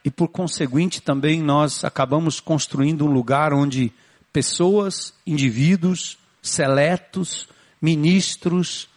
E 0.03 0.09
por 0.09 0.29
conseguinte 0.29 1.01
também 1.01 1.41
nós 1.41 1.83
acabamos 1.83 2.39
construindo 2.39 3.05
um 3.05 3.11
lugar 3.11 3.53
onde 3.53 3.91
pessoas, 4.31 5.13
indivíduos, 5.25 6.17
seletos, 6.41 7.47
ministros, 7.81 8.87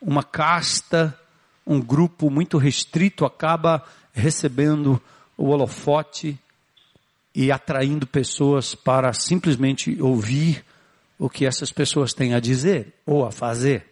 uma 0.00 0.22
casta, 0.22 1.18
um 1.66 1.80
grupo 1.80 2.30
muito 2.30 2.58
restrito 2.58 3.24
acaba 3.24 3.84
recebendo 4.12 5.00
o 5.36 5.48
holofote 5.48 6.38
e 7.34 7.50
atraindo 7.50 8.06
pessoas 8.06 8.74
para 8.74 9.12
simplesmente 9.12 10.00
ouvir 10.00 10.64
o 11.18 11.30
que 11.30 11.46
essas 11.46 11.72
pessoas 11.72 12.12
têm 12.12 12.34
a 12.34 12.40
dizer 12.40 12.94
ou 13.06 13.24
a 13.24 13.30
fazer. 13.30 13.91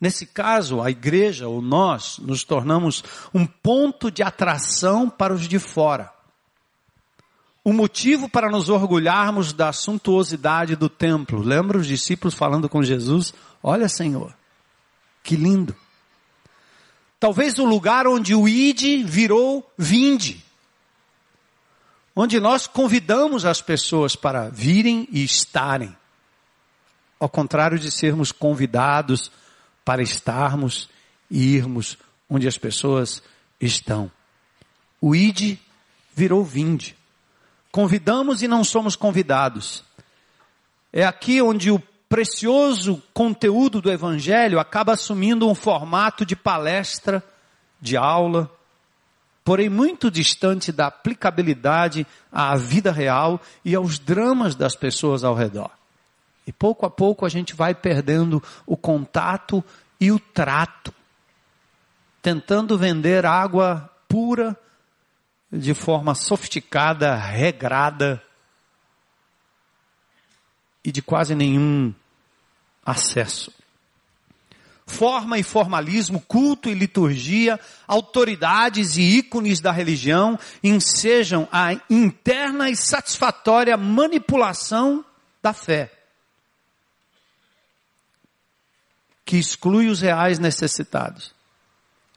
Nesse 0.00 0.26
caso, 0.26 0.82
a 0.82 0.90
igreja 0.90 1.48
ou 1.48 1.62
nós 1.62 2.18
nos 2.18 2.44
tornamos 2.44 3.02
um 3.32 3.46
ponto 3.46 4.10
de 4.10 4.22
atração 4.22 5.08
para 5.08 5.32
os 5.32 5.48
de 5.48 5.58
fora. 5.58 6.12
Um 7.64 7.72
motivo 7.72 8.28
para 8.28 8.50
nos 8.50 8.68
orgulharmos 8.68 9.52
da 9.52 9.72
suntuosidade 9.72 10.76
do 10.76 10.88
templo. 10.88 11.40
Lembra 11.40 11.78
os 11.78 11.86
discípulos 11.86 12.34
falando 12.34 12.68
com 12.68 12.82
Jesus? 12.82 13.32
Olha, 13.62 13.88
Senhor, 13.88 14.34
que 15.22 15.34
lindo. 15.34 15.74
Talvez 17.18 17.58
o 17.58 17.64
lugar 17.64 18.06
onde 18.06 18.34
o 18.34 18.46
ide 18.46 19.02
virou 19.02 19.68
vinde. 19.76 20.44
Onde 22.14 22.38
nós 22.38 22.66
convidamos 22.66 23.44
as 23.44 23.60
pessoas 23.60 24.14
para 24.14 24.48
virem 24.50 25.08
e 25.10 25.24
estarem. 25.24 25.96
Ao 27.18 27.28
contrário 27.28 27.78
de 27.78 27.90
sermos 27.90 28.30
convidados 28.30 29.32
para 29.86 30.02
estarmos 30.02 30.90
e 31.30 31.54
irmos 31.54 31.96
onde 32.28 32.48
as 32.48 32.58
pessoas 32.58 33.22
estão. 33.60 34.10
O 35.00 35.14
ide 35.14 35.60
virou 36.12 36.44
vinde. 36.44 36.96
Convidamos 37.70 38.42
e 38.42 38.48
não 38.48 38.64
somos 38.64 38.96
convidados. 38.96 39.84
É 40.92 41.04
aqui 41.04 41.40
onde 41.40 41.70
o 41.70 41.78
precioso 42.08 43.00
conteúdo 43.14 43.80
do 43.80 43.88
Evangelho 43.88 44.58
acaba 44.58 44.94
assumindo 44.94 45.48
um 45.48 45.54
formato 45.54 46.26
de 46.26 46.34
palestra, 46.34 47.22
de 47.80 47.96
aula, 47.96 48.50
porém 49.44 49.68
muito 49.68 50.10
distante 50.10 50.72
da 50.72 50.88
aplicabilidade 50.88 52.04
à 52.32 52.56
vida 52.56 52.90
real 52.90 53.40
e 53.64 53.76
aos 53.76 54.00
dramas 54.00 54.56
das 54.56 54.74
pessoas 54.74 55.22
ao 55.22 55.34
redor. 55.34 55.70
E 56.46 56.52
pouco 56.52 56.86
a 56.86 56.90
pouco 56.90 57.26
a 57.26 57.28
gente 57.28 57.54
vai 57.54 57.74
perdendo 57.74 58.42
o 58.64 58.76
contato 58.76 59.64
e 60.00 60.12
o 60.12 60.18
trato, 60.20 60.94
tentando 62.22 62.78
vender 62.78 63.26
água 63.26 63.90
pura 64.08 64.56
de 65.52 65.74
forma 65.74 66.14
sofisticada, 66.14 67.16
regrada 67.16 68.22
e 70.84 70.92
de 70.92 71.02
quase 71.02 71.34
nenhum 71.34 71.92
acesso. 72.84 73.52
Forma 74.86 75.36
e 75.36 75.42
formalismo, 75.42 76.20
culto 76.20 76.68
e 76.68 76.74
liturgia, 76.74 77.58
autoridades 77.88 78.96
e 78.96 79.02
ícones 79.02 79.58
da 79.60 79.72
religião 79.72 80.38
ensejam 80.62 81.48
a 81.50 81.72
interna 81.90 82.70
e 82.70 82.76
satisfatória 82.76 83.76
manipulação 83.76 85.04
da 85.42 85.52
fé. 85.52 85.95
Que 89.26 89.36
exclui 89.36 89.88
os 89.88 90.00
reais 90.00 90.38
necessitados. 90.38 91.34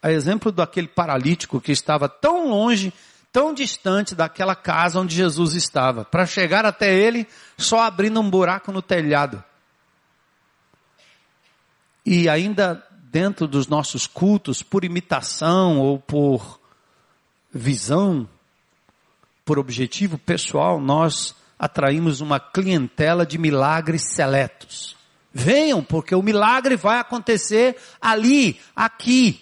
A 0.00 0.12
exemplo 0.12 0.52
daquele 0.52 0.86
paralítico 0.86 1.60
que 1.60 1.72
estava 1.72 2.08
tão 2.08 2.48
longe, 2.48 2.94
tão 3.32 3.52
distante 3.52 4.14
daquela 4.14 4.54
casa 4.54 5.00
onde 5.00 5.16
Jesus 5.16 5.54
estava, 5.54 6.04
para 6.04 6.24
chegar 6.24 6.64
até 6.64 6.94
ele 6.94 7.26
só 7.58 7.82
abrindo 7.82 8.20
um 8.20 8.30
buraco 8.30 8.70
no 8.70 8.80
telhado. 8.80 9.42
E 12.06 12.28
ainda 12.28 12.82
dentro 13.10 13.48
dos 13.48 13.66
nossos 13.66 14.06
cultos, 14.06 14.62
por 14.62 14.84
imitação 14.84 15.80
ou 15.80 15.98
por 15.98 16.60
visão, 17.52 18.28
por 19.44 19.58
objetivo 19.58 20.16
pessoal, 20.16 20.80
nós 20.80 21.34
atraímos 21.58 22.20
uma 22.20 22.38
clientela 22.38 23.26
de 23.26 23.36
milagres 23.36 24.14
seletos. 24.14 24.99
Venham, 25.32 25.82
porque 25.82 26.14
o 26.14 26.22
milagre 26.22 26.76
vai 26.76 26.98
acontecer 26.98 27.76
ali, 28.00 28.60
aqui. 28.74 29.40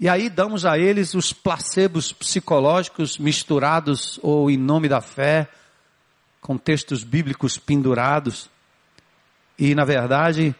E 0.00 0.08
aí 0.08 0.28
damos 0.30 0.64
a 0.64 0.78
eles 0.78 1.14
os 1.14 1.32
placebos 1.32 2.12
psicológicos 2.12 3.18
misturados 3.18 4.18
ou 4.22 4.50
em 4.50 4.56
nome 4.56 4.88
da 4.88 5.00
fé, 5.00 5.48
com 6.40 6.56
textos 6.56 7.04
bíblicos 7.04 7.58
pendurados. 7.58 8.50
E 9.58 9.74
na 9.74 9.84
verdade, 9.84 10.54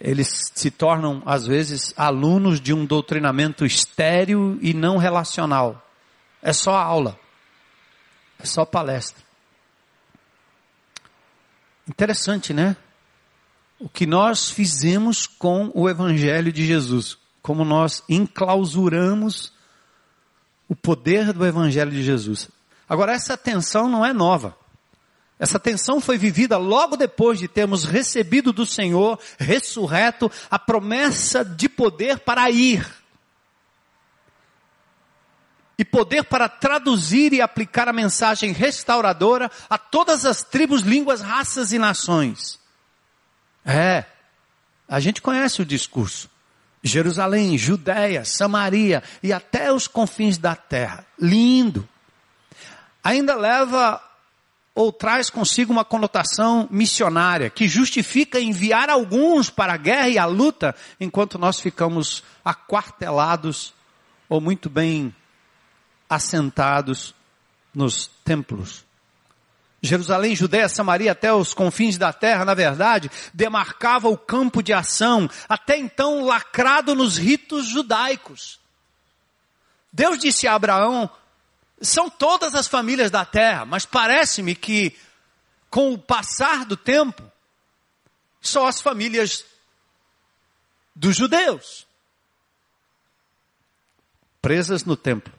eles 0.00 0.52
se 0.54 0.70
tornam 0.70 1.22
às 1.26 1.46
vezes 1.46 1.92
alunos 1.96 2.60
de 2.60 2.72
um 2.72 2.86
doutrinamento 2.86 3.66
estéril 3.66 4.58
e 4.62 4.72
não 4.72 4.98
relacional. 4.98 5.84
É 6.40 6.52
só 6.52 6.76
aula. 6.76 7.18
É 8.38 8.46
só 8.46 8.64
palestra. 8.64 9.23
Interessante, 11.88 12.52
né? 12.52 12.76
O 13.78 13.88
que 13.88 14.06
nós 14.06 14.50
fizemos 14.50 15.26
com 15.26 15.70
o 15.74 15.88
Evangelho 15.88 16.52
de 16.52 16.64
Jesus 16.64 17.18
como 17.44 17.62
nós 17.62 18.02
enclausuramos 18.08 19.52
o 20.66 20.74
poder 20.74 21.30
do 21.30 21.44
Evangelho 21.44 21.90
de 21.90 22.02
Jesus. 22.02 22.48
Agora, 22.88 23.12
essa 23.12 23.36
tensão 23.36 23.86
não 23.86 24.02
é 24.02 24.14
nova. 24.14 24.56
Essa 25.38 25.58
tensão 25.58 26.00
foi 26.00 26.16
vivida 26.16 26.56
logo 26.56 26.96
depois 26.96 27.38
de 27.38 27.46
termos 27.46 27.84
recebido 27.84 28.50
do 28.50 28.64
Senhor, 28.64 29.20
ressurreto, 29.38 30.32
a 30.50 30.58
promessa 30.58 31.44
de 31.44 31.68
poder 31.68 32.18
para 32.20 32.50
ir. 32.50 32.82
E 35.76 35.84
poder 35.84 36.24
para 36.24 36.48
traduzir 36.48 37.32
e 37.32 37.40
aplicar 37.40 37.88
a 37.88 37.92
mensagem 37.92 38.52
restauradora 38.52 39.50
a 39.68 39.76
todas 39.76 40.24
as 40.24 40.42
tribos, 40.42 40.82
línguas, 40.82 41.20
raças 41.20 41.72
e 41.72 41.78
nações. 41.78 42.60
É, 43.64 44.04
a 44.88 45.00
gente 45.00 45.20
conhece 45.20 45.62
o 45.62 45.66
discurso. 45.66 46.30
Jerusalém, 46.82 47.56
Judéia, 47.56 48.24
Samaria 48.24 49.02
e 49.22 49.32
até 49.32 49.72
os 49.72 49.88
confins 49.88 50.36
da 50.36 50.54
terra. 50.54 51.06
Lindo. 51.18 51.88
Ainda 53.02 53.34
leva 53.34 54.00
ou 54.74 54.92
traz 54.92 55.30
consigo 55.30 55.72
uma 55.72 55.84
conotação 55.84 56.68
missionária 56.70 57.48
que 57.48 57.68
justifica 57.68 58.40
enviar 58.40 58.90
alguns 58.90 59.48
para 59.48 59.74
a 59.74 59.78
guerra 59.78 60.08
e 60.08 60.18
a 60.18 60.26
luta 60.26 60.74
enquanto 61.00 61.38
nós 61.38 61.60
ficamos 61.60 62.24
aquartelados 62.44 63.72
ou 64.28 64.40
muito 64.40 64.68
bem 64.68 65.14
assentados 66.08 67.14
nos 67.74 68.06
templos. 68.24 68.84
Jerusalém, 69.84 70.34
Judéia, 70.34 70.68
Samaria, 70.68 71.12
até 71.12 71.30
os 71.30 71.52
confins 71.52 71.98
da 71.98 72.10
terra, 72.10 72.44
na 72.44 72.54
verdade, 72.54 73.10
demarcava 73.34 74.08
o 74.08 74.16
campo 74.16 74.62
de 74.62 74.72
ação, 74.72 75.28
até 75.46 75.76
então 75.76 76.24
lacrado 76.24 76.94
nos 76.94 77.18
ritos 77.18 77.66
judaicos. 77.66 78.58
Deus 79.92 80.18
disse 80.18 80.48
a 80.48 80.54
Abraão, 80.54 81.10
são 81.82 82.08
todas 82.08 82.54
as 82.54 82.66
famílias 82.66 83.10
da 83.10 83.26
terra, 83.26 83.66
mas 83.66 83.84
parece-me 83.84 84.54
que, 84.54 84.96
com 85.68 85.92
o 85.92 85.98
passar 85.98 86.64
do 86.64 86.78
tempo, 86.78 87.22
só 88.40 88.66
as 88.66 88.80
famílias 88.80 89.44
dos 90.96 91.14
judeus, 91.14 91.86
presas 94.40 94.84
no 94.84 94.96
templo. 94.96 95.33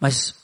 Mas 0.00 0.34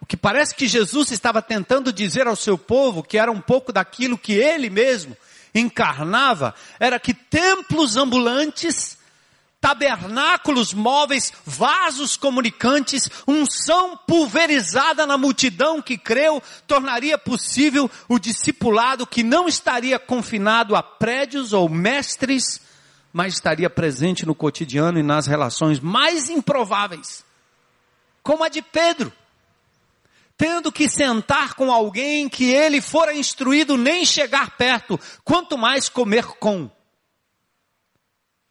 o 0.00 0.06
que 0.06 0.16
parece 0.16 0.54
que 0.54 0.66
Jesus 0.66 1.10
estava 1.10 1.40
tentando 1.40 1.92
dizer 1.92 2.26
ao 2.26 2.36
seu 2.36 2.58
povo, 2.58 3.02
que 3.02 3.18
era 3.18 3.32
um 3.32 3.40
pouco 3.40 3.72
daquilo 3.72 4.18
que 4.18 4.34
ele 4.34 4.68
mesmo 4.68 5.16
encarnava, 5.54 6.54
era 6.78 6.98
que 6.98 7.14
templos 7.14 7.96
ambulantes, 7.96 8.98
tabernáculos 9.64 10.74
móveis, 10.74 11.32
vasos 11.46 12.18
comunicantes, 12.18 13.08
unção 13.26 13.96
pulverizada 13.96 15.06
na 15.06 15.16
multidão 15.16 15.80
que 15.80 15.96
creu, 15.96 16.42
tornaria 16.66 17.16
possível 17.16 17.90
o 18.06 18.18
discipulado 18.18 19.06
que 19.06 19.22
não 19.22 19.48
estaria 19.48 19.98
confinado 19.98 20.76
a 20.76 20.82
prédios 20.82 21.54
ou 21.54 21.66
mestres, 21.66 22.60
mas 23.10 23.32
estaria 23.32 23.70
presente 23.70 24.26
no 24.26 24.34
cotidiano 24.34 24.98
e 24.98 25.02
nas 25.02 25.26
relações 25.26 25.80
mais 25.80 26.28
improváveis, 26.28 27.24
como 28.24 28.42
a 28.42 28.48
de 28.48 28.60
Pedro 28.60 29.12
tendo 30.36 30.72
que 30.72 30.88
sentar 30.88 31.54
com 31.54 31.72
alguém 31.72 32.28
que 32.28 32.50
ele 32.50 32.80
fora 32.80 33.14
instruído 33.14 33.76
nem 33.76 34.04
chegar 34.04 34.56
perto, 34.56 34.98
quanto 35.22 35.56
mais 35.56 35.88
comer 35.88 36.24
com. 36.24 36.70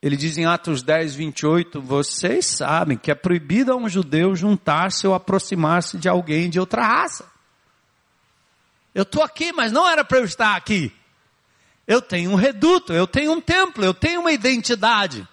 Ele 0.02 0.18
diz 0.18 0.38
em 0.38 0.46
Atos 0.46 0.84
10, 0.84 1.16
28, 1.16 1.82
vocês 1.82 2.46
sabem 2.46 2.98
que 2.98 3.10
é 3.10 3.16
proibido 3.16 3.72
a 3.72 3.76
um 3.76 3.88
judeu 3.88 4.36
juntar-se 4.36 5.08
ou 5.08 5.14
aproximar-se 5.14 5.98
de 5.98 6.10
alguém 6.10 6.50
de 6.50 6.60
outra 6.60 6.86
raça. 6.86 7.26
Eu 8.94 9.04
estou 9.04 9.24
aqui, 9.24 9.52
mas 9.54 9.72
não 9.72 9.90
era 9.90 10.04
para 10.04 10.20
eu 10.20 10.26
estar 10.26 10.56
aqui. 10.56 10.92
Eu 11.88 12.02
tenho 12.02 12.32
um 12.32 12.36
reduto, 12.36 12.94
eu 12.94 13.08
tenho 13.08 13.32
um 13.32 13.42
templo, 13.42 13.84
eu 13.84 13.94
tenho 13.94 14.22
uma 14.22 14.32
identidade. 14.32 15.28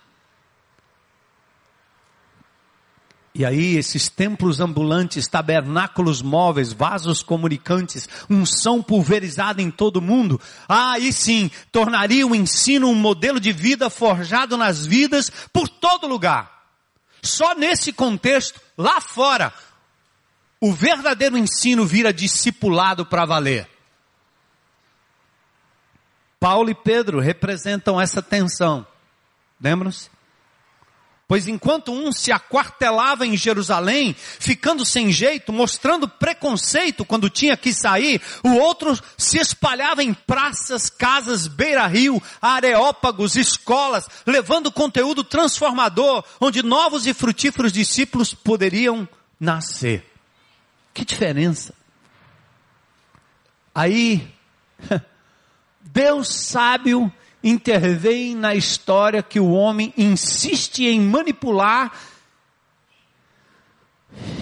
E 3.40 3.44
aí 3.46 3.78
esses 3.78 4.10
templos 4.10 4.60
ambulantes, 4.60 5.26
tabernáculos 5.26 6.20
móveis, 6.20 6.74
vasos 6.74 7.22
comunicantes, 7.22 8.06
unção 8.28 8.82
pulverizada 8.82 9.62
em 9.62 9.70
todo 9.70 10.02
mundo, 10.02 10.38
ah, 10.68 10.92
aí 10.92 11.10
sim, 11.10 11.50
tornaria 11.72 12.26
o 12.26 12.34
ensino 12.34 12.90
um 12.90 12.94
modelo 12.94 13.40
de 13.40 13.50
vida 13.50 13.88
forjado 13.88 14.58
nas 14.58 14.84
vidas 14.84 15.32
por 15.54 15.70
todo 15.70 16.06
lugar. 16.06 16.66
Só 17.22 17.54
nesse 17.54 17.94
contexto, 17.94 18.60
lá 18.76 19.00
fora, 19.00 19.54
o 20.60 20.70
verdadeiro 20.70 21.38
ensino 21.38 21.86
vira 21.86 22.12
discipulado 22.12 23.06
para 23.06 23.24
valer. 23.24 23.66
Paulo 26.38 26.68
e 26.68 26.74
Pedro 26.74 27.20
representam 27.20 27.98
essa 27.98 28.20
tensão. 28.20 28.86
Lembram-se? 29.58 30.10
Pois 31.30 31.46
enquanto 31.46 31.92
um 31.92 32.10
se 32.10 32.32
aquartelava 32.32 33.24
em 33.24 33.36
Jerusalém, 33.36 34.16
ficando 34.18 34.84
sem 34.84 35.12
jeito, 35.12 35.52
mostrando 35.52 36.08
preconceito 36.08 37.04
quando 37.04 37.30
tinha 37.30 37.56
que 37.56 37.72
sair, 37.72 38.20
o 38.42 38.54
outro 38.56 38.98
se 39.16 39.38
espalhava 39.38 40.02
em 40.02 40.12
praças, 40.12 40.90
casas, 40.90 41.46
beira-rio, 41.46 42.20
areópagos, 42.42 43.36
escolas, 43.36 44.08
levando 44.26 44.72
conteúdo 44.72 45.22
transformador, 45.22 46.24
onde 46.40 46.64
novos 46.64 47.06
e 47.06 47.14
frutíferos 47.14 47.72
discípulos 47.72 48.34
poderiam 48.34 49.08
nascer. 49.38 50.04
Que 50.92 51.04
diferença! 51.04 51.72
Aí, 53.72 54.34
Deus 55.80 56.26
sábio 56.26 57.12
intervém 57.42 58.34
na 58.34 58.54
história 58.54 59.22
que 59.22 59.40
o 59.40 59.50
homem 59.50 59.92
insiste 59.96 60.84
em 60.84 61.00
manipular 61.00 61.92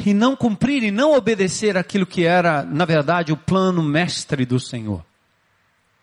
e 0.05 0.13
não 0.13 0.35
cumprir 0.35 0.83
e 0.83 0.91
não 0.91 1.13
obedecer 1.13 1.77
aquilo 1.77 2.07
que 2.07 2.25
era, 2.25 2.63
na 2.63 2.85
verdade, 2.85 3.33
o 3.33 3.37
plano 3.37 3.83
mestre 3.83 4.45
do 4.45 4.59
Senhor. 4.59 5.05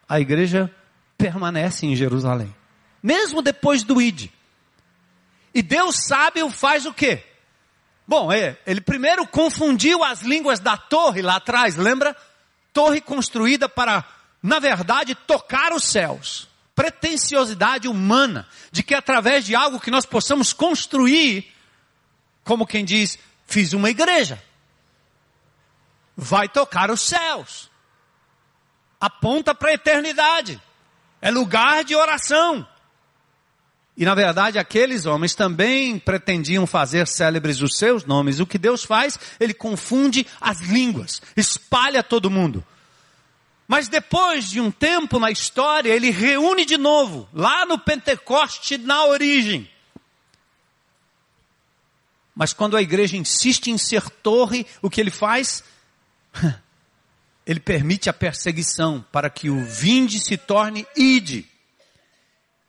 A 0.08 0.20
igreja 0.20 0.74
permanece 1.18 1.86
em 1.86 1.96
Jerusalém, 1.96 2.54
mesmo 3.02 3.42
depois 3.42 3.84
do 3.84 4.02
ID. 4.02 4.30
E 5.54 5.62
Deus 5.62 5.96
sábio 6.08 6.50
faz 6.50 6.86
o 6.86 6.94
quê? 6.94 7.24
Bom, 8.08 8.32
é, 8.32 8.58
ele 8.68 8.82
primeiro 8.82 9.26
confundiu 9.26 10.04
as 10.04 10.22
línguas 10.22 10.60
da 10.60 10.78
torre 10.78 11.22
lá 11.22 11.38
atrás, 11.38 11.76
lembra? 11.76 12.16
Torre 12.72 13.02
construída 13.02 13.68
para, 13.68 14.06
na 14.44 14.60
verdade, 14.60 15.16
tocar 15.16 15.74
os 15.74 15.84
céus 15.86 16.48
pretensiosidade 16.76 17.88
humana 17.88 18.48
de 18.72 18.84
que 18.84 18.94
através 18.94 19.46
de 19.46 19.56
algo 19.56 19.80
que 19.80 19.90
nós 19.90 20.06
possamos 20.06 20.52
construir, 20.52 21.52
como 22.44 22.68
quem 22.68 22.84
diz, 22.84 23.18
fiz 23.48 23.74
uma 23.74 23.90
igreja, 23.90 24.42
vai 26.16 26.50
tocar 26.50 26.92
os 26.92 27.02
céus, 27.02 27.72
aponta 29.00 29.56
para 29.56 29.70
a 29.70 29.74
eternidade, 29.74 30.62
é 31.22 31.32
lugar 31.32 31.84
de 31.84 31.96
oração. 31.96 32.68
E 33.98 34.04
na 34.04 34.14
verdade 34.14 34.60
aqueles 34.60 35.06
homens 35.06 35.34
também 35.34 35.98
pretendiam 35.98 36.68
fazer 36.68 37.08
célebres 37.08 37.62
os 37.62 37.78
seus 37.78 38.04
nomes. 38.04 38.42
O 38.42 38.46
que 38.46 38.58
Deus 38.58 38.84
faz? 38.84 39.18
Ele 39.40 39.54
confunde 39.54 40.28
as 40.42 40.60
línguas, 40.60 41.22
espalha 41.38 42.04
todo 42.04 42.30
mundo. 42.30 42.66
Mas 43.68 43.88
depois 43.88 44.50
de 44.50 44.62
um 44.62 44.70
tempo 44.70 45.20
na 45.20 45.32
história, 45.32 45.92
ele 45.92 46.12
reúne 46.12 46.66
de 46.66 46.78
novo, 46.78 47.28
lá 47.34 47.66
no 47.66 47.80
Pentecoste, 47.80 48.78
na 48.78 49.06
origem. 49.06 49.70
Mas 52.36 52.54
quando 52.54 52.78
a 52.78 52.82
igreja 52.82 53.18
insiste 53.18 53.72
em 53.72 53.78
ser 53.78 54.10
torre, 54.10 54.68
o 54.82 54.90
que 54.90 55.02
ele 55.02 55.10
faz? 55.10 55.64
ele 57.46 57.60
permite 57.60 58.10
a 58.10 58.14
perseguição 58.14 59.04
para 59.12 59.30
que 59.30 59.50
o 59.50 59.64
vinde 59.64 60.20
se 60.20 60.38
torne 60.38 60.86
ide. 60.96 61.50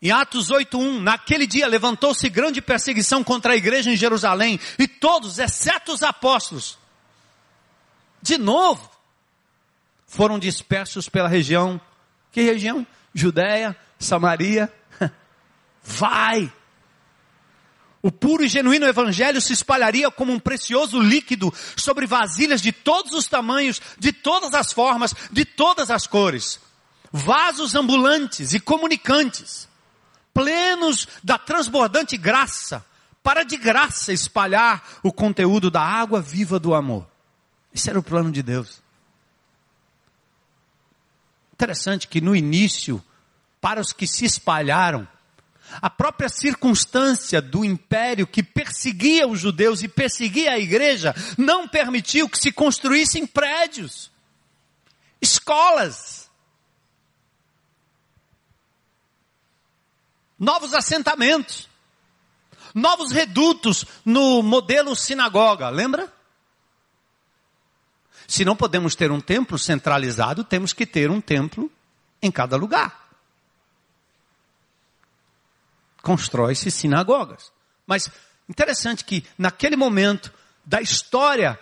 Em 0.00 0.10
Atos 0.10 0.50
8:1, 0.50 1.00
naquele 1.00 1.46
dia 1.46 1.66
levantou-se 1.66 2.28
grande 2.28 2.62
perseguição 2.62 3.24
contra 3.24 3.54
a 3.54 3.56
igreja 3.56 3.90
em 3.90 3.96
Jerusalém, 3.96 4.60
e 4.78 4.86
todos, 4.86 5.38
exceto 5.38 5.92
os 5.92 6.02
apóstolos, 6.02 6.78
de 8.22 8.38
novo, 8.38 8.90
foram 10.16 10.38
dispersos 10.38 11.10
pela 11.10 11.28
região. 11.28 11.78
Que 12.32 12.40
região? 12.40 12.86
Judéia, 13.12 13.76
Samaria. 13.98 14.72
Vai! 15.84 16.50
O 18.00 18.10
puro 18.10 18.42
e 18.42 18.48
genuíno 18.48 18.86
evangelho 18.86 19.42
se 19.42 19.52
espalharia 19.52 20.10
como 20.10 20.32
um 20.32 20.38
precioso 20.38 20.98
líquido 20.98 21.52
sobre 21.76 22.06
vasilhas 22.06 22.62
de 22.62 22.72
todos 22.72 23.12
os 23.12 23.26
tamanhos, 23.26 23.78
de 23.98 24.10
todas 24.10 24.54
as 24.54 24.72
formas, 24.72 25.14
de 25.30 25.44
todas 25.44 25.90
as 25.90 26.06
cores. 26.06 26.60
Vasos 27.12 27.74
ambulantes 27.74 28.54
e 28.54 28.60
comunicantes, 28.60 29.68
plenos 30.32 31.06
da 31.22 31.36
transbordante 31.36 32.16
graça, 32.16 32.82
para 33.22 33.42
de 33.42 33.58
graça 33.58 34.14
espalhar 34.14 34.82
o 35.02 35.12
conteúdo 35.12 35.70
da 35.70 35.82
água 35.82 36.22
viva 36.22 36.58
do 36.58 36.74
amor. 36.74 37.06
Esse 37.74 37.90
era 37.90 37.98
o 37.98 38.02
plano 38.02 38.32
de 38.32 38.42
Deus. 38.42 38.85
Interessante 41.56 42.06
que 42.06 42.20
no 42.20 42.36
início, 42.36 43.02
para 43.62 43.80
os 43.80 43.90
que 43.90 44.06
se 44.06 44.26
espalharam, 44.26 45.08
a 45.80 45.88
própria 45.88 46.28
circunstância 46.28 47.40
do 47.40 47.64
império 47.64 48.26
que 48.26 48.42
perseguia 48.42 49.26
os 49.26 49.40
judeus 49.40 49.82
e 49.82 49.88
perseguia 49.88 50.52
a 50.52 50.58
igreja 50.58 51.14
não 51.38 51.66
permitiu 51.66 52.28
que 52.28 52.38
se 52.38 52.52
construíssem 52.52 53.26
prédios, 53.26 54.12
escolas, 55.18 56.30
novos 60.38 60.74
assentamentos, 60.74 61.70
novos 62.74 63.12
redutos 63.12 63.86
no 64.04 64.42
modelo 64.42 64.94
sinagoga, 64.94 65.70
lembra? 65.70 66.12
Se 68.26 68.44
não 68.44 68.56
podemos 68.56 68.94
ter 68.94 69.10
um 69.10 69.20
templo 69.20 69.58
centralizado, 69.58 70.44
temos 70.44 70.72
que 70.72 70.86
ter 70.86 71.10
um 71.10 71.20
templo 71.20 71.70
em 72.20 72.30
cada 72.30 72.56
lugar 72.56 73.06
constrói-se 76.06 76.70
sinagogas. 76.70 77.50
Mas 77.84 78.08
interessante 78.48 79.04
que 79.04 79.24
naquele 79.36 79.74
momento 79.74 80.32
da 80.64 80.80
história 80.80 81.58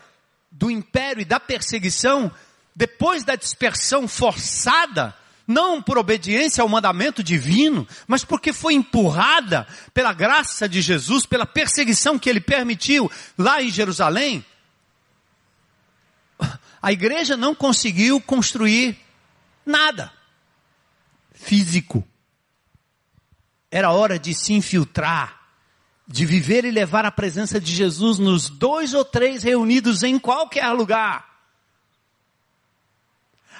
do 0.51 0.71
império 0.71 1.23
e 1.23 1.25
da 1.25 1.41
perseguição, 1.41 2.31
depois 2.77 3.25
da 3.25 3.37
dispersão 3.37 4.07
forçada, 4.07 5.17
não 5.49 5.81
por 5.81 5.97
obediência 5.97 6.61
ao 6.61 6.69
mandamento 6.69 7.23
divino, 7.23 7.89
mas 8.07 8.23
porque 8.23 8.53
foi 8.53 8.75
empurrada 8.75 9.67
pela 9.95 10.13
graça 10.13 10.69
de 10.69 10.83
Jesus, 10.83 11.25
pela 11.25 11.47
perseguição 11.47 12.19
que 12.19 12.29
ele 12.29 12.41
permitiu 12.41 13.11
lá 13.39 13.63
em 13.63 13.71
Jerusalém, 13.71 14.45
a 16.81 16.93
igreja 16.93 17.37
não 17.37 17.55
conseguiu 17.55 18.21
construir 18.21 18.99
nada 19.65 20.13
físico. 21.33 22.07
Era 23.71 23.91
hora 23.91 24.19
de 24.19 24.35
se 24.35 24.53
infiltrar, 24.53 25.41
de 26.07 26.25
viver 26.25 26.65
e 26.65 26.71
levar 26.71 27.05
a 27.05 27.11
presença 27.11 27.61
de 27.61 27.75
Jesus 27.75 28.19
nos 28.19 28.49
dois 28.49 28.95
ou 28.95 29.05
três 29.05 29.43
reunidos 29.43 30.03
em 30.03 30.19
qualquer 30.19 30.69
lugar. 30.73 31.35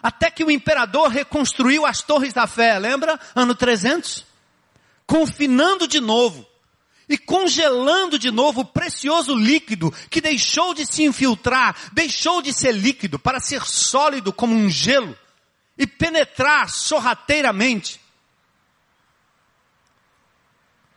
Até 0.03 0.31
que 0.31 0.45
o 0.45 0.51
imperador 0.51 1.09
reconstruiu 1.09 1.87
as 1.87 2.03
torres 2.03 2.35
da 2.35 2.47
fé, 2.47 2.79
lembra? 2.79 3.19
Ano 3.35 3.55
300? 3.55 4.25
Confinando 5.07 5.89
de 5.89 6.01
novo 6.01 6.47
e 7.09 7.19
congelando 7.19 8.19
de 8.19 8.31
novo 8.31 8.63
o 8.63 8.65
precioso 8.65 9.35
líquido 9.35 9.93
que 10.11 10.21
deixou 10.21 10.75
de 10.75 10.87
se 10.87 11.03
infiltrar, 11.03 11.77
deixou 11.93 12.41
de 12.41 12.53
ser 12.53 12.73
líquido 12.73 13.19
para 13.19 13.41
ser 13.41 13.63
sólido 13.65 14.33
como 14.33 14.55
um 14.55 14.69
gelo 14.69 15.17
e 15.77 15.87
penetrar 15.87 16.69
sorrateiramente 16.71 18.01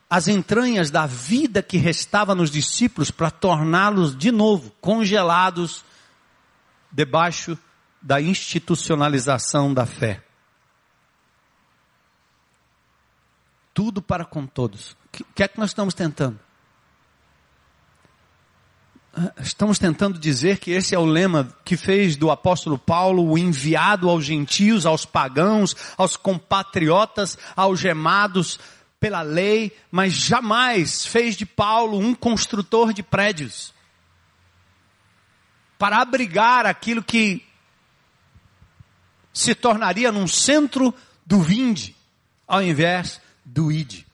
as 0.10 0.28
entranhas 0.28 0.90
da 0.90 1.06
vida 1.06 1.62
que 1.62 1.78
restava 1.78 2.34
nos 2.34 2.50
discípulos 2.50 3.12
para 3.12 3.30
torná-los 3.30 4.16
de 4.16 4.32
novo 4.32 4.72
congelados 4.80 5.84
debaixo 6.92 7.58
da 8.02 8.22
institucionalização 8.22 9.74
da 9.74 9.86
fé. 9.86 10.27
Tudo 13.78 14.02
para 14.02 14.26
com 14.26 14.48
todos. 14.48 14.94
O 14.94 14.96
que, 15.12 15.24
que 15.36 15.44
é 15.44 15.48
que 15.48 15.60
nós 15.60 15.70
estamos 15.70 15.94
tentando? 15.94 16.40
Estamos 19.40 19.78
tentando 19.78 20.18
dizer 20.18 20.58
que 20.58 20.72
esse 20.72 20.96
é 20.96 20.98
o 20.98 21.06
lema 21.06 21.56
que 21.64 21.78
fez 21.78 22.18
do 22.18 22.32
apóstolo 22.32 22.80
Paulo 22.80 23.24
o 23.24 23.38
enviado 23.38 24.10
aos 24.10 24.26
gentios, 24.26 24.88
aos 24.88 25.06
pagãos, 25.06 25.76
aos 25.96 26.18
compatriotas, 26.18 27.38
algemados, 27.56 28.60
pela 29.00 29.22
lei, 29.22 29.78
mas 29.92 30.12
jamais 30.12 31.06
fez 31.06 31.36
de 31.36 31.46
Paulo 31.46 32.00
um 32.00 32.16
construtor 32.16 32.92
de 32.94 33.04
prédios 33.04 33.76
para 35.78 36.02
abrigar 36.02 36.66
aquilo 36.66 37.04
que 37.04 37.46
se 39.32 39.54
tornaria 39.54 40.12
num 40.12 40.28
centro 40.28 40.92
do 41.24 41.40
vinde, 41.44 41.96
ao 42.48 42.64
invés 42.64 43.22
do 43.48 43.72
ide. 43.72 44.06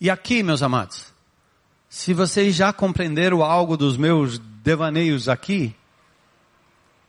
E 0.00 0.08
aqui, 0.08 0.42
meus 0.42 0.62
amados, 0.62 1.12
se 1.88 2.14
vocês 2.14 2.54
já 2.54 2.72
compreenderam 2.72 3.42
algo 3.42 3.76
dos 3.76 3.96
meus 3.96 4.38
devaneios 4.38 5.28
aqui, 5.28 5.74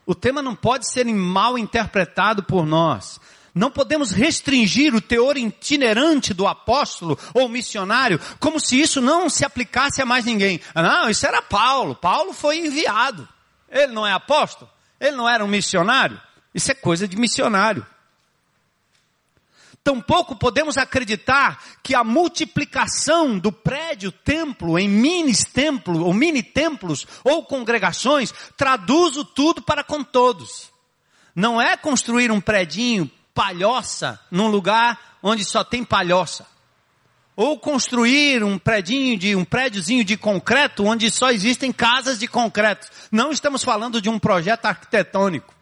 o 0.06 0.14
tema 0.14 0.42
não 0.42 0.56
pode 0.56 0.92
ser 0.92 1.06
mal 1.06 1.58
interpretado 1.58 2.44
por 2.44 2.66
nós. 2.66 3.20
Não 3.56 3.72
podemos 3.72 4.12
restringir 4.12 4.94
o 4.94 5.02
teor 5.02 5.38
itinerante 5.38 6.34
do 6.34 6.46
apóstolo 6.46 7.18
ou 7.34 7.50
missionário, 7.50 8.20
como 8.40 8.60
se 8.60 8.80
isso 8.80 9.02
não 9.02 9.30
se 9.30 9.44
aplicasse 9.44 10.02
a 10.02 10.06
mais 10.06 10.26
ninguém. 10.26 10.62
Não, 10.76 11.10
isso 11.10 11.26
era 11.26 11.42
Paulo. 11.42 11.96
Paulo 11.96 12.34
foi 12.34 12.60
enviado. 12.60 13.28
Ele 13.70 13.94
não 13.94 14.06
é 14.06 14.14
apóstolo? 14.14 14.70
Ele 15.00 15.16
não 15.16 15.28
era 15.28 15.44
um 15.44 15.48
missionário? 15.48 16.22
Isso 16.54 16.72
é 16.72 16.76
coisa 16.76 17.08
de 17.08 17.18
missionário. 17.18 17.86
Tampouco 19.88 20.36
podemos 20.36 20.78
acreditar 20.78 21.64
que 21.82 21.96
a 21.96 22.04
multiplicação 22.04 23.40
do 23.40 23.54
prédio 23.54 24.12
templo 24.12 24.78
em 24.78 24.90
mini 24.90 25.32
templo 25.34 26.04
ou 26.04 26.14
mini 26.14 26.44
templos 26.44 27.08
ou 27.24 27.46
congregações 27.46 28.34
traduz 28.58 29.16
o 29.16 29.24
tudo 29.24 29.62
para 29.62 29.86
com 29.86 30.04
todos. 30.04 30.70
Não 31.34 31.62
é 31.62 31.78
construir 31.78 32.32
um 32.32 32.42
predinho 32.42 33.10
palhoça 33.34 34.20
num 34.30 34.50
lugar 34.50 35.00
onde 35.24 35.46
só 35.46 35.64
tem 35.64 35.86
palhoça. 35.86 36.46
Ou 37.34 37.58
construir 37.58 38.44
um 38.44 38.60
predinho 38.60 39.18
de 39.18 39.38
um 39.38 39.46
prédiozinho 39.46 40.04
de 40.04 40.18
concreto 40.18 40.84
onde 40.84 41.10
só 41.10 41.32
existem 41.32 41.72
casas 41.72 42.20
de 42.20 42.28
concreto. 42.28 42.90
Não 43.10 43.32
estamos 43.32 43.64
falando 43.64 44.02
de 44.02 44.10
um 44.10 44.20
projeto 44.20 44.66
arquitetônico. 44.66 45.57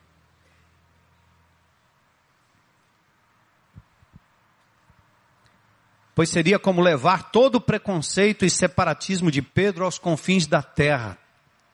Pois 6.16 6.30
seria 6.30 6.58
como 6.58 6.82
levar 6.82 7.30
todo 7.32 7.56
o 7.56 7.62
preconceito 7.62 8.46
e 8.46 8.50
separatismo 8.50 9.30
de 9.30 9.42
Pedro 9.42 9.84
aos 9.84 10.00
confins 10.00 10.48
da 10.48 10.64
terra. 10.64 11.20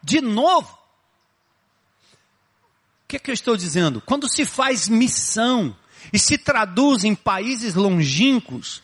De 0.04 0.20
novo. 0.20 0.78
O 3.04 3.08
que 3.08 3.16
é 3.18 3.20
que 3.20 3.30
eu 3.30 3.36
estou 3.36 3.56
dizendo? 3.56 4.02
Quando 4.02 4.28
se 4.28 4.44
faz 4.44 4.90
missão, 4.90 5.76
e 6.12 6.20
se 6.20 6.38
traduz 6.38 7.04
em 7.04 7.14
países 7.14 7.76
longínquos, 7.76 8.82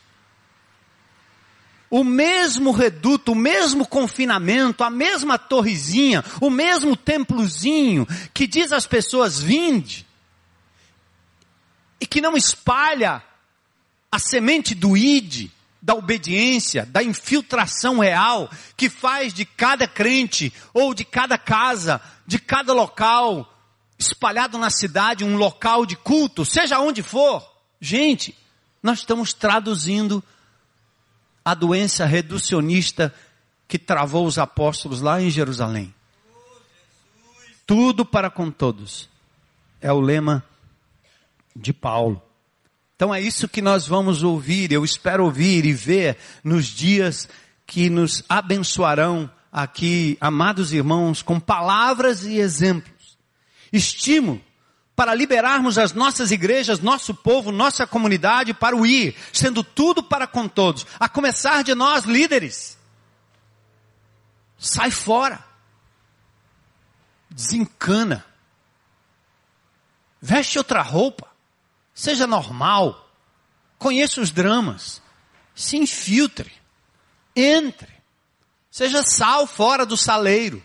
o 1.89 2.03
mesmo 2.03 2.71
reduto, 2.71 3.31
o 3.31 3.35
mesmo 3.35 3.87
confinamento, 3.87 4.83
a 4.83 4.89
mesma 4.89 5.37
torrezinha, 5.37 6.23
o 6.41 6.49
mesmo 6.49 6.97
templozinho 6.97 8.05
que 8.33 8.45
diz 8.45 8.73
às 8.73 8.85
pessoas 8.85 9.39
vinde 9.39 10.05
e 11.99 12.05
que 12.05 12.19
não 12.19 12.35
espalha 12.35 13.23
a 14.11 14.19
semente 14.19 14.73
do 14.73 14.95
id, 14.95 15.49
da 15.81 15.93
obediência, 15.93 16.85
da 16.85 17.03
infiltração 17.03 17.99
real 17.99 18.49
que 18.75 18.89
faz 18.89 19.33
de 19.33 19.45
cada 19.45 19.87
crente 19.87 20.51
ou 20.73 20.93
de 20.93 21.05
cada 21.05 21.37
casa, 21.37 22.01
de 22.25 22.39
cada 22.39 22.73
local, 22.73 23.53
espalhado 23.97 24.57
na 24.57 24.69
cidade 24.69 25.23
um 25.23 25.37
local 25.37 25.85
de 25.85 25.95
culto, 25.95 26.43
seja 26.45 26.79
onde 26.79 27.01
for. 27.01 27.45
Gente, 27.79 28.37
nós 28.81 28.99
estamos 28.99 29.33
traduzindo 29.33 30.23
a 31.43 31.53
doença 31.53 32.05
reducionista 32.05 33.13
que 33.67 33.79
travou 33.79 34.25
os 34.25 34.37
apóstolos 34.37 35.01
lá 35.01 35.21
em 35.21 35.29
Jerusalém. 35.29 35.93
Tudo 37.65 38.05
para 38.05 38.29
com 38.29 38.49
todos. 38.49 39.09
é 39.81 39.91
o 39.91 39.99
lema 39.99 40.43
de 41.55 41.73
Paulo. 41.73 42.26
Então 42.97 43.13
é 43.13 43.21
isso 43.21 43.47
que 43.47 43.61
nós 43.61 43.85
vamos 43.85 44.23
ouvir, 44.23 44.71
eu 44.71 44.83
espero 44.83 45.23
ouvir 45.23 45.65
e 45.65 45.71
ver 45.71 46.17
nos 46.43 46.65
dias 46.65 47.29
que 47.63 47.91
nos 47.91 48.23
abençoarão 48.27 49.29
aqui, 49.51 50.17
amados 50.19 50.73
irmãos, 50.73 51.21
com 51.21 51.39
palavras 51.39 52.23
e 52.25 52.39
exemplos. 52.39 53.19
Estímulo 53.71 54.41
para 54.95 55.13
liberarmos 55.13 55.77
as 55.77 55.93
nossas 55.93 56.31
igrejas, 56.31 56.79
nosso 56.79 57.13
povo, 57.13 57.51
nossa 57.51 57.85
comunidade 57.85 58.51
para 58.51 58.75
o 58.75 58.83
ir, 58.83 59.15
sendo 59.31 59.63
tudo 59.63 60.01
para 60.01 60.25
com 60.25 60.47
todos, 60.47 60.87
a 60.99 61.07
começar 61.07 61.63
de 61.63 61.75
nós 61.75 62.03
líderes. 62.05 62.79
Sai 64.57 64.89
fora. 64.89 65.45
Desencana. 67.29 68.25
Veste 70.19 70.57
outra 70.57 70.81
roupa. 70.81 71.26
Seja 71.97 72.27
normal. 72.27 73.09
Conheça 73.79 74.21
os 74.21 74.29
dramas. 74.29 75.01
Se 75.55 75.77
infiltre. 75.77 76.53
Entre. 77.35 77.91
Seja 78.69 79.01
sal 79.01 79.47
fora 79.47 79.83
do 79.83 79.97
saleiro. 79.97 80.61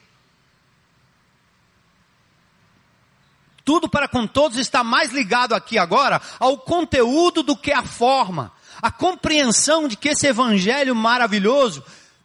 Tudo 3.64 3.88
para 3.88 4.06
com 4.06 4.26
todos 4.26 4.58
está 4.58 4.84
mais 4.84 5.10
ligado 5.10 5.54
aqui 5.54 5.78
agora 5.78 6.20
ao 6.38 6.58
conteúdo 6.58 7.42
do 7.42 7.56
que 7.56 7.72
à 7.72 7.82
forma. 7.82 8.52
A 8.82 8.90
compreensão 8.90 9.88
de 9.88 9.96
que 9.96 10.10
esse 10.10 10.26
evangelho 10.26 10.94
maravilhoso 10.94 11.82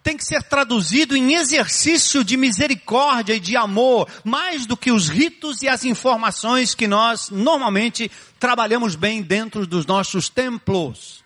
tem 0.07 0.15
que 0.15 0.23
ser 0.23 0.41
traduzido 0.41 1.17
em 1.17 1.33
exercício 1.33 2.23
de 2.23 2.37
misericórdia 2.37 3.33
e 3.33 3.41
de 3.41 3.57
amor, 3.57 4.07
mais 4.23 4.65
do 4.65 4.77
que 4.77 4.89
os 4.89 5.09
ritos 5.09 5.61
e 5.61 5.67
as 5.67 5.83
informações 5.83 6.73
que 6.73 6.87
nós 6.87 7.29
normalmente 7.29 8.09
trabalhamos 8.39 8.95
bem 8.95 9.21
dentro 9.21 9.67
dos 9.67 9.85
nossos 9.85 10.29
templos. 10.29 11.25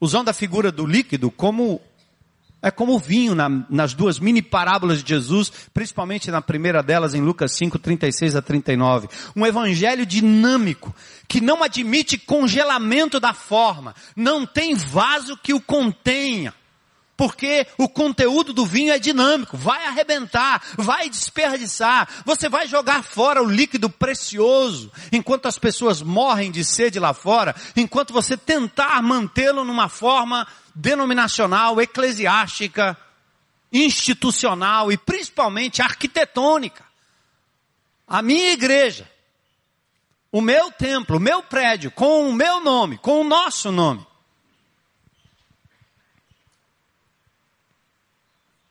Usando 0.00 0.30
a 0.30 0.32
figura 0.32 0.72
do 0.72 0.86
líquido 0.86 1.30
como 1.30 1.78
é 2.62 2.70
como 2.70 2.94
o 2.94 2.98
vinho 2.98 3.34
na, 3.34 3.50
nas 3.68 3.92
duas 3.92 4.18
mini 4.18 4.40
parábolas 4.40 5.02
de 5.04 5.10
Jesus, 5.10 5.52
principalmente 5.74 6.30
na 6.30 6.40
primeira 6.40 6.82
delas 6.82 7.12
em 7.12 7.20
Lucas 7.20 7.52
5, 7.52 7.78
36 7.78 8.34
a 8.34 8.40
39. 8.40 9.08
Um 9.36 9.44
evangelho 9.44 10.06
dinâmico, 10.06 10.96
que 11.28 11.38
não 11.38 11.62
admite 11.62 12.16
congelamento 12.16 13.20
da 13.20 13.34
forma, 13.34 13.94
não 14.16 14.46
tem 14.46 14.74
vaso 14.74 15.36
que 15.36 15.52
o 15.52 15.60
contenha. 15.60 16.54
Porque 17.18 17.66
o 17.76 17.88
conteúdo 17.88 18.52
do 18.52 18.64
vinho 18.64 18.92
é 18.92 18.98
dinâmico, 18.98 19.56
vai 19.56 19.86
arrebentar, 19.86 20.62
vai 20.76 21.10
desperdiçar, 21.10 22.08
você 22.24 22.48
vai 22.48 22.68
jogar 22.68 23.02
fora 23.02 23.42
o 23.42 23.50
líquido 23.50 23.90
precioso, 23.90 24.92
enquanto 25.10 25.46
as 25.46 25.58
pessoas 25.58 26.00
morrem 26.00 26.52
de 26.52 26.64
sede 26.64 27.00
lá 27.00 27.12
fora, 27.12 27.56
enquanto 27.74 28.12
você 28.12 28.36
tentar 28.36 29.02
mantê-lo 29.02 29.64
numa 29.64 29.88
forma 29.88 30.46
denominacional, 30.72 31.80
eclesiástica, 31.80 32.96
institucional 33.72 34.92
e 34.92 34.96
principalmente 34.96 35.82
arquitetônica. 35.82 36.84
A 38.06 38.22
minha 38.22 38.52
igreja, 38.52 39.10
o 40.30 40.40
meu 40.40 40.70
templo, 40.70 41.16
o 41.16 41.20
meu 41.20 41.42
prédio, 41.42 41.90
com 41.90 42.30
o 42.30 42.32
meu 42.32 42.60
nome, 42.60 42.96
com 42.96 43.22
o 43.22 43.24
nosso 43.24 43.72
nome. 43.72 44.06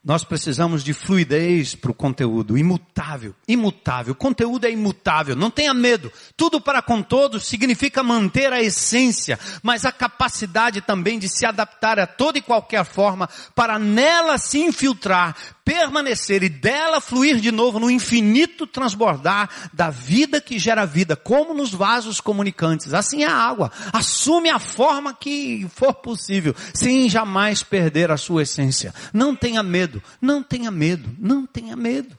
Nós 0.07 0.23
precisamos 0.23 0.85
de 0.85 0.93
fluidez 0.93 1.75
para 1.75 1.91
o 1.91 1.93
conteúdo, 1.93 2.57
imutável, 2.57 3.35
imutável. 3.45 4.13
O 4.13 4.15
conteúdo 4.15 4.65
é 4.65 4.71
imutável, 4.71 5.35
não 5.35 5.51
tenha 5.51 5.73
medo. 5.73 6.09
Tudo 6.37 6.61
para 6.61 6.81
com 6.81 7.01
todos 7.03 7.45
significa 7.45 8.01
manter 8.01 8.53
a 8.53 8.63
essência, 8.63 9.37
mas 9.61 9.83
a 9.83 9.91
capacidade 9.91 10.79
também 10.79 11.19
de 11.19 11.27
se 11.27 11.45
adaptar 11.45 11.99
a 11.99 12.07
toda 12.07 12.37
e 12.37 12.41
qualquer 12.41 12.85
forma 12.85 13.27
para 13.53 13.77
nela 13.77 14.37
se 14.37 14.59
infiltrar, 14.59 15.35
permanecer 15.67 16.43
e 16.43 16.47
dela 16.47 17.01
fluir 17.01 17.41
de 17.41 17.51
novo 17.51 17.77
no 17.77 17.91
infinito 17.91 18.65
transbordar 18.65 19.49
da 19.73 19.89
vida 19.89 20.39
que 20.39 20.57
gera 20.57 20.85
vida, 20.85 21.13
como 21.13 21.53
nos 21.53 21.73
vasos 21.73 22.21
comunicantes. 22.21 22.93
Assim 22.93 23.23
é 23.23 23.27
a 23.27 23.35
água. 23.35 23.69
Assume 23.91 24.49
a 24.49 24.59
forma 24.59 25.13
que 25.13 25.67
for 25.75 25.93
possível, 25.93 26.55
sem 26.73 27.09
jamais 27.09 27.63
perder 27.63 28.09
a 28.11 28.15
sua 28.15 28.43
essência. 28.43 28.95
Não 29.13 29.35
tenha 29.35 29.61
medo, 29.61 30.01
não 30.21 30.41
tenha 30.41 30.71
medo, 30.71 31.13
não 31.19 31.45
tenha 31.45 31.75
medo. 31.75 32.17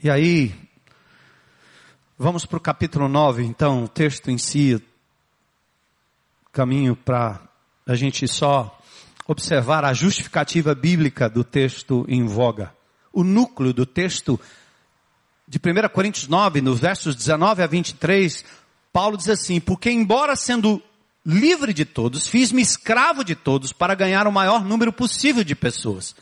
E 0.00 0.08
aí, 0.08 0.54
vamos 2.16 2.46
para 2.46 2.56
o 2.56 2.60
capítulo 2.60 3.08
9, 3.08 3.42
então, 3.42 3.82
o 3.82 3.88
texto 3.88 4.30
em 4.30 4.38
si, 4.38 4.80
caminho 6.52 6.94
para 6.94 7.40
a 7.84 7.96
gente 7.96 8.28
só 8.28 8.77
observar 9.28 9.84
a 9.84 9.92
justificativa 9.92 10.74
bíblica 10.74 11.28
do 11.28 11.44
texto 11.44 12.06
em 12.08 12.24
voga. 12.24 12.74
O 13.12 13.22
núcleo 13.22 13.74
do 13.74 13.84
texto 13.84 14.40
de 15.46 15.58
1 15.58 15.88
Coríntios 15.90 16.26
9, 16.26 16.62
nos 16.62 16.80
versos 16.80 17.14
19 17.14 17.62
a 17.62 17.66
23, 17.66 18.44
Paulo 18.90 19.18
diz 19.18 19.28
assim: 19.28 19.60
Porque, 19.60 19.90
embora 19.90 20.34
sendo 20.34 20.82
livre 21.24 21.74
de 21.74 21.84
todos, 21.84 22.26
fiz-me 22.26 22.62
escravo 22.62 23.22
de 23.22 23.34
todos 23.34 23.70
para 23.70 23.94
ganhar 23.94 24.26
o 24.26 24.32
maior 24.32 24.64
número 24.64 24.92
possível 24.92 25.44
de 25.44 25.54
pessoas. 25.54 26.16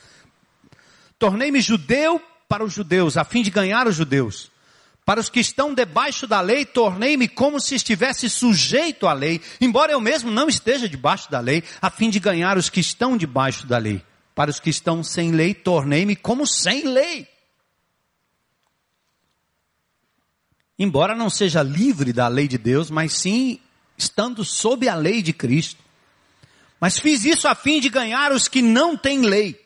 Tornei-me 1.16 1.60
judeu 1.60 2.20
para 2.48 2.64
os 2.64 2.72
judeus, 2.72 3.16
a 3.16 3.24
fim 3.24 3.40
de 3.40 3.50
ganhar 3.50 3.86
os 3.86 3.94
judeus. 3.94 4.50
Para 5.06 5.20
os 5.20 5.28
que 5.28 5.38
estão 5.38 5.72
debaixo 5.72 6.26
da 6.26 6.40
lei, 6.40 6.64
tornei-me 6.64 7.28
como 7.28 7.60
se 7.60 7.76
estivesse 7.76 8.28
sujeito 8.28 9.06
à 9.06 9.12
lei, 9.12 9.40
embora 9.60 9.92
eu 9.92 10.00
mesmo 10.00 10.32
não 10.32 10.48
esteja 10.48 10.88
debaixo 10.88 11.30
da 11.30 11.38
lei, 11.38 11.62
a 11.80 11.88
fim 11.88 12.10
de 12.10 12.18
ganhar 12.18 12.58
os 12.58 12.68
que 12.68 12.80
estão 12.80 13.16
debaixo 13.16 13.68
da 13.68 13.78
lei. 13.78 14.02
Para 14.34 14.50
os 14.50 14.58
que 14.58 14.68
estão 14.68 15.04
sem 15.04 15.30
lei, 15.30 15.54
tornei-me 15.54 16.16
como 16.16 16.44
sem 16.44 16.88
lei. 16.88 17.28
Embora 20.76 21.14
não 21.14 21.30
seja 21.30 21.62
livre 21.62 22.12
da 22.12 22.26
lei 22.26 22.48
de 22.48 22.58
Deus, 22.58 22.90
mas 22.90 23.12
sim 23.12 23.60
estando 23.96 24.44
sob 24.44 24.88
a 24.88 24.96
lei 24.96 25.22
de 25.22 25.32
Cristo. 25.32 25.84
Mas 26.80 26.98
fiz 26.98 27.24
isso 27.24 27.46
a 27.46 27.54
fim 27.54 27.78
de 27.78 27.88
ganhar 27.88 28.32
os 28.32 28.48
que 28.48 28.60
não 28.60 28.96
têm 28.96 29.20
lei. 29.20 29.64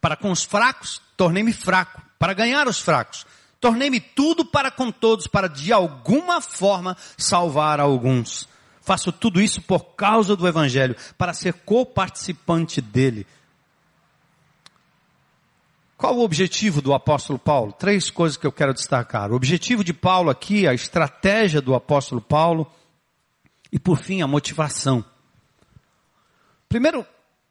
Para 0.00 0.16
com 0.16 0.32
os 0.32 0.42
fracos, 0.42 1.00
tornei-me 1.16 1.52
fraco. 1.52 2.02
Para 2.18 2.34
ganhar 2.34 2.66
os 2.66 2.80
fracos, 2.80 3.24
Tornei-me 3.64 3.98
tudo 3.98 4.44
para 4.44 4.70
com 4.70 4.92
todos, 4.92 5.26
para 5.26 5.48
de 5.48 5.72
alguma 5.72 6.42
forma 6.42 6.94
salvar 7.16 7.80
alguns. 7.80 8.46
Faço 8.82 9.10
tudo 9.10 9.40
isso 9.40 9.62
por 9.62 9.94
causa 9.94 10.36
do 10.36 10.46
Evangelho, 10.46 10.94
para 11.16 11.32
ser 11.32 11.54
co-participante 11.64 12.82
dele. 12.82 13.26
Qual 15.96 16.14
o 16.14 16.22
objetivo 16.22 16.82
do 16.82 16.92
apóstolo 16.92 17.38
Paulo? 17.38 17.72
Três 17.72 18.10
coisas 18.10 18.36
que 18.36 18.46
eu 18.46 18.52
quero 18.52 18.74
destacar. 18.74 19.32
O 19.32 19.34
objetivo 19.34 19.82
de 19.82 19.94
Paulo 19.94 20.28
aqui, 20.28 20.68
a 20.68 20.74
estratégia 20.74 21.62
do 21.62 21.74
apóstolo 21.74 22.20
Paulo, 22.20 22.70
e 23.72 23.78
por 23.78 23.96
fim, 23.96 24.20
a 24.20 24.26
motivação. 24.26 25.02
Primeiro, 26.68 27.06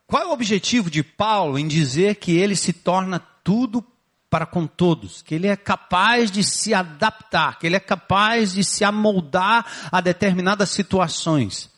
qual 0.06 0.22
é 0.22 0.28
o 0.28 0.32
objetivo 0.32 0.92
de 0.92 1.02
Paulo 1.02 1.58
em 1.58 1.68
dizer 1.68 2.18
que 2.18 2.38
ele 2.38 2.56
se 2.56 2.72
torna 2.72 3.18
tudo 3.44 3.84
para 4.34 4.48
com 4.48 4.66
todos, 4.66 5.22
que 5.22 5.36
ele 5.36 5.46
é 5.46 5.56
capaz 5.56 6.32
de 6.32 6.44
se 6.44 6.74
adaptar, 6.74 7.60
que 7.60 7.68
ele 7.68 7.76
é 7.76 7.80
capaz 7.80 8.54
de 8.54 8.64
se 8.64 8.84
amoldar 8.84 9.64
a 9.92 10.02
determinadas 10.02 10.72
situações, 10.72 11.70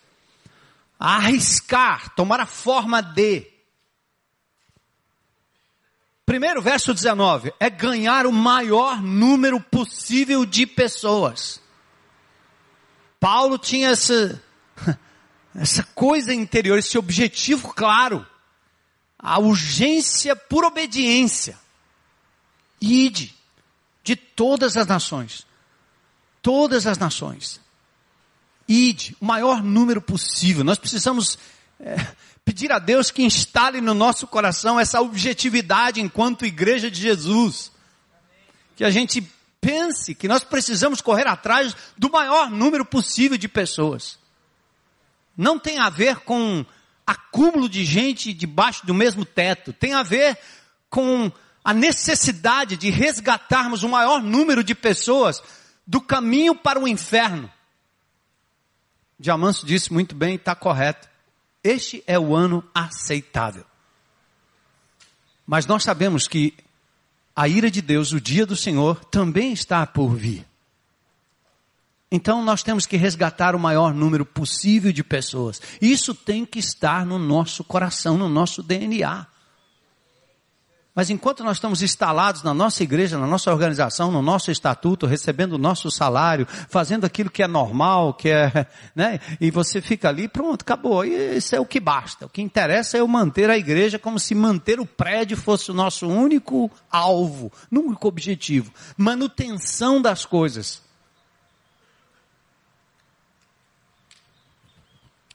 a 0.97 1.17
arriscar, 1.17 2.15
tomar 2.15 2.39
a 2.39 2.45
forma 2.45 3.01
de. 3.01 3.45
Primeiro 6.25 6.61
verso 6.61 6.93
19 6.93 7.53
é 7.59 7.69
ganhar 7.69 8.25
o 8.25 8.31
maior 8.31 9.01
número 9.01 9.59
possível 9.59 10.45
de 10.45 10.65
pessoas. 10.65 11.61
Paulo 13.19 13.57
tinha 13.57 13.89
essa, 13.89 14.41
essa 15.53 15.83
coisa 15.93 16.33
interior, 16.33 16.79
esse 16.79 16.97
objetivo 16.97 17.73
claro, 17.73 18.25
a 19.19 19.39
urgência 19.39 20.37
por 20.37 20.63
obediência. 20.63 21.64
Ide 22.85 23.33
de 24.03 24.15
todas 24.15 24.77
as 24.77 24.85
nações. 24.85 25.45
Todas 26.41 26.85
as 26.85 26.97
nações. 26.97 27.59
Ide, 28.67 29.17
o 29.19 29.25
maior 29.25 29.63
número 29.63 30.01
possível. 30.01 30.63
Nós 30.63 30.77
precisamos 30.77 31.37
é, 31.79 31.95
pedir 32.43 32.71
a 32.71 32.77
Deus 32.77 33.09
que 33.09 33.23
instale 33.23 33.81
no 33.81 33.95
nosso 33.95 34.27
coração 34.27 34.79
essa 34.79 35.01
objetividade 35.01 35.99
enquanto 35.99 36.45
igreja 36.45 36.91
de 36.91 37.01
Jesus. 37.01 37.71
Que 38.75 38.83
a 38.83 38.91
gente 38.91 39.21
pense 39.59 40.13
que 40.13 40.27
nós 40.27 40.43
precisamos 40.43 41.01
correr 41.01 41.27
atrás 41.27 41.75
do 41.97 42.11
maior 42.11 42.51
número 42.51 42.85
possível 42.85 43.37
de 43.37 43.47
pessoas. 43.47 44.19
Não 45.35 45.57
tem 45.57 45.79
a 45.79 45.89
ver 45.89 46.17
com 46.17 46.63
acúmulo 47.05 47.67
de 47.67 47.83
gente 47.83 48.31
debaixo 48.31 48.85
do 48.85 48.93
mesmo 48.93 49.25
teto. 49.25 49.73
Tem 49.73 49.93
a 49.93 50.03
ver 50.03 50.37
com 50.87 51.31
a 51.65 51.73
necessidade 51.73 52.77
de 52.77 52.91
resgatarmos 52.91 53.81
o 53.81 53.89
maior 53.89 54.21
número 54.21 54.63
de 54.63 54.75
pessoas 54.75 55.41
do 55.85 55.99
caminho 55.99 56.53
para 56.53 56.79
o 56.79 56.87
inferno. 56.87 57.51
Diamanso 59.19 59.65
disse 59.65 59.91
muito 59.91 60.13
bem, 60.13 60.35
está 60.35 60.53
correto. 60.53 61.09
Este 61.63 62.03
é 62.05 62.19
o 62.19 62.35
ano 62.35 62.63
aceitável. 62.71 63.65
Mas 65.47 65.65
nós 65.65 65.81
sabemos 65.81 66.27
que 66.27 66.53
a 67.35 67.47
ira 67.47 67.71
de 67.71 67.81
Deus, 67.81 68.11
o 68.11 68.21
dia 68.21 68.45
do 68.45 68.55
Senhor, 68.55 69.03
também 69.05 69.51
está 69.51 69.87
por 69.87 70.15
vir. 70.15 70.45
Então 72.11 72.43
nós 72.43 72.61
temos 72.61 72.85
que 72.85 72.95
resgatar 72.95 73.55
o 73.55 73.59
maior 73.59 73.91
número 73.91 74.23
possível 74.23 74.93
de 74.93 75.03
pessoas. 75.03 75.59
Isso 75.81 76.13
tem 76.13 76.45
que 76.45 76.59
estar 76.59 77.07
no 77.07 77.17
nosso 77.17 77.63
coração, 77.63 78.19
no 78.19 78.29
nosso 78.29 78.61
DNA. 78.61 79.25
Mas 80.95 81.09
enquanto 81.09 81.43
nós 81.43 81.57
estamos 81.57 81.81
instalados 81.81 82.41
na 82.41 82.53
nossa 82.53 82.81
igreja, 82.81 83.19
na 83.19 83.27
nossa 83.27 83.51
organização, 83.51 84.09
no 84.09 84.21
nosso 84.21 84.49
estatuto, 84.49 85.05
recebendo 85.05 85.53
o 85.53 85.57
nosso 85.57 85.91
salário, 85.91 86.47
fazendo 86.69 87.03
aquilo 87.03 87.29
que 87.29 87.43
é 87.43 87.47
normal, 87.47 88.13
que 88.13 88.29
é, 88.29 88.65
né? 88.95 89.19
E 89.41 89.51
você 89.51 89.81
fica 89.81 90.07
ali, 90.07 90.29
pronto, 90.29 90.61
acabou. 90.61 91.03
E 91.03 91.35
isso 91.35 91.53
é 91.53 91.59
o 91.59 91.65
que 91.65 91.81
basta. 91.81 92.25
O 92.25 92.29
que 92.29 92.41
interessa 92.41 92.95
é 92.95 93.01
eu 93.01 93.07
manter 93.09 93.49
a 93.49 93.57
igreja 93.57 93.99
como 93.99 94.17
se 94.17 94.33
manter 94.33 94.79
o 94.79 94.85
prédio 94.85 95.35
fosse 95.35 95.69
o 95.69 95.73
nosso 95.73 96.07
único 96.07 96.71
alvo, 96.89 97.51
único 97.69 98.07
objetivo. 98.07 98.71
Manutenção 98.95 100.01
das 100.01 100.25
coisas. 100.25 100.81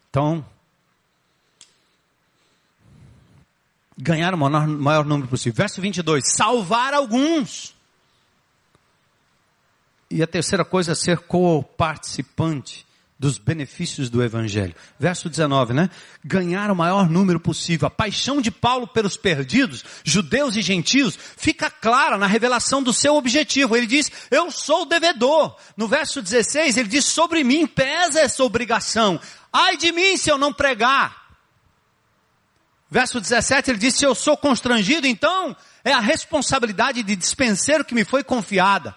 Então, 0.08 0.42
ganhar 4.00 4.34
o 4.34 4.38
maior, 4.38 4.66
maior 4.66 5.04
número 5.04 5.28
possível. 5.28 5.56
Verso 5.56 5.80
22, 5.80 6.24
salvar 6.34 6.94
alguns. 6.94 7.74
E 10.10 10.22
a 10.22 10.26
terceira 10.26 10.64
coisa 10.64 10.92
é 10.92 10.94
ser 10.94 11.18
co-participante 11.18 12.86
dos 13.20 13.36
benefícios 13.36 14.08
do 14.08 14.22
Evangelho. 14.24 14.74
Verso 14.98 15.28
19, 15.28 15.74
né? 15.74 15.90
Ganhar 16.24 16.70
o 16.70 16.74
maior 16.74 17.10
número 17.10 17.38
possível. 17.38 17.86
A 17.86 17.90
paixão 17.90 18.40
de 18.40 18.50
Paulo 18.50 18.88
pelos 18.88 19.14
perdidos, 19.14 19.84
judeus 20.02 20.56
e 20.56 20.62
gentios, 20.62 21.18
fica 21.36 21.70
clara 21.70 22.16
na 22.16 22.26
revelação 22.26 22.82
do 22.82 22.94
seu 22.94 23.16
objetivo. 23.16 23.76
Ele 23.76 23.86
diz, 23.86 24.10
eu 24.30 24.50
sou 24.50 24.82
o 24.82 24.86
devedor. 24.86 25.54
No 25.76 25.86
verso 25.86 26.22
16, 26.22 26.78
ele 26.78 26.88
diz, 26.88 27.04
sobre 27.04 27.44
mim 27.44 27.66
pesa 27.66 28.20
essa 28.20 28.42
obrigação. 28.42 29.20
Ai 29.52 29.76
de 29.76 29.92
mim 29.92 30.16
se 30.16 30.30
eu 30.30 30.38
não 30.38 30.50
pregar. 30.50 31.19
Verso 32.90 33.20
17 33.20 33.70
ele 33.70 33.78
diz: 33.78 33.94
Se 33.94 34.04
eu 34.04 34.14
sou 34.14 34.36
constrangido, 34.36 35.06
então 35.06 35.56
é 35.84 35.92
a 35.92 36.00
responsabilidade 36.00 37.02
de 37.02 37.14
dispenseiro 37.14 37.84
que 37.84 37.94
me 37.94 38.04
foi 38.04 38.24
confiada. 38.24 38.94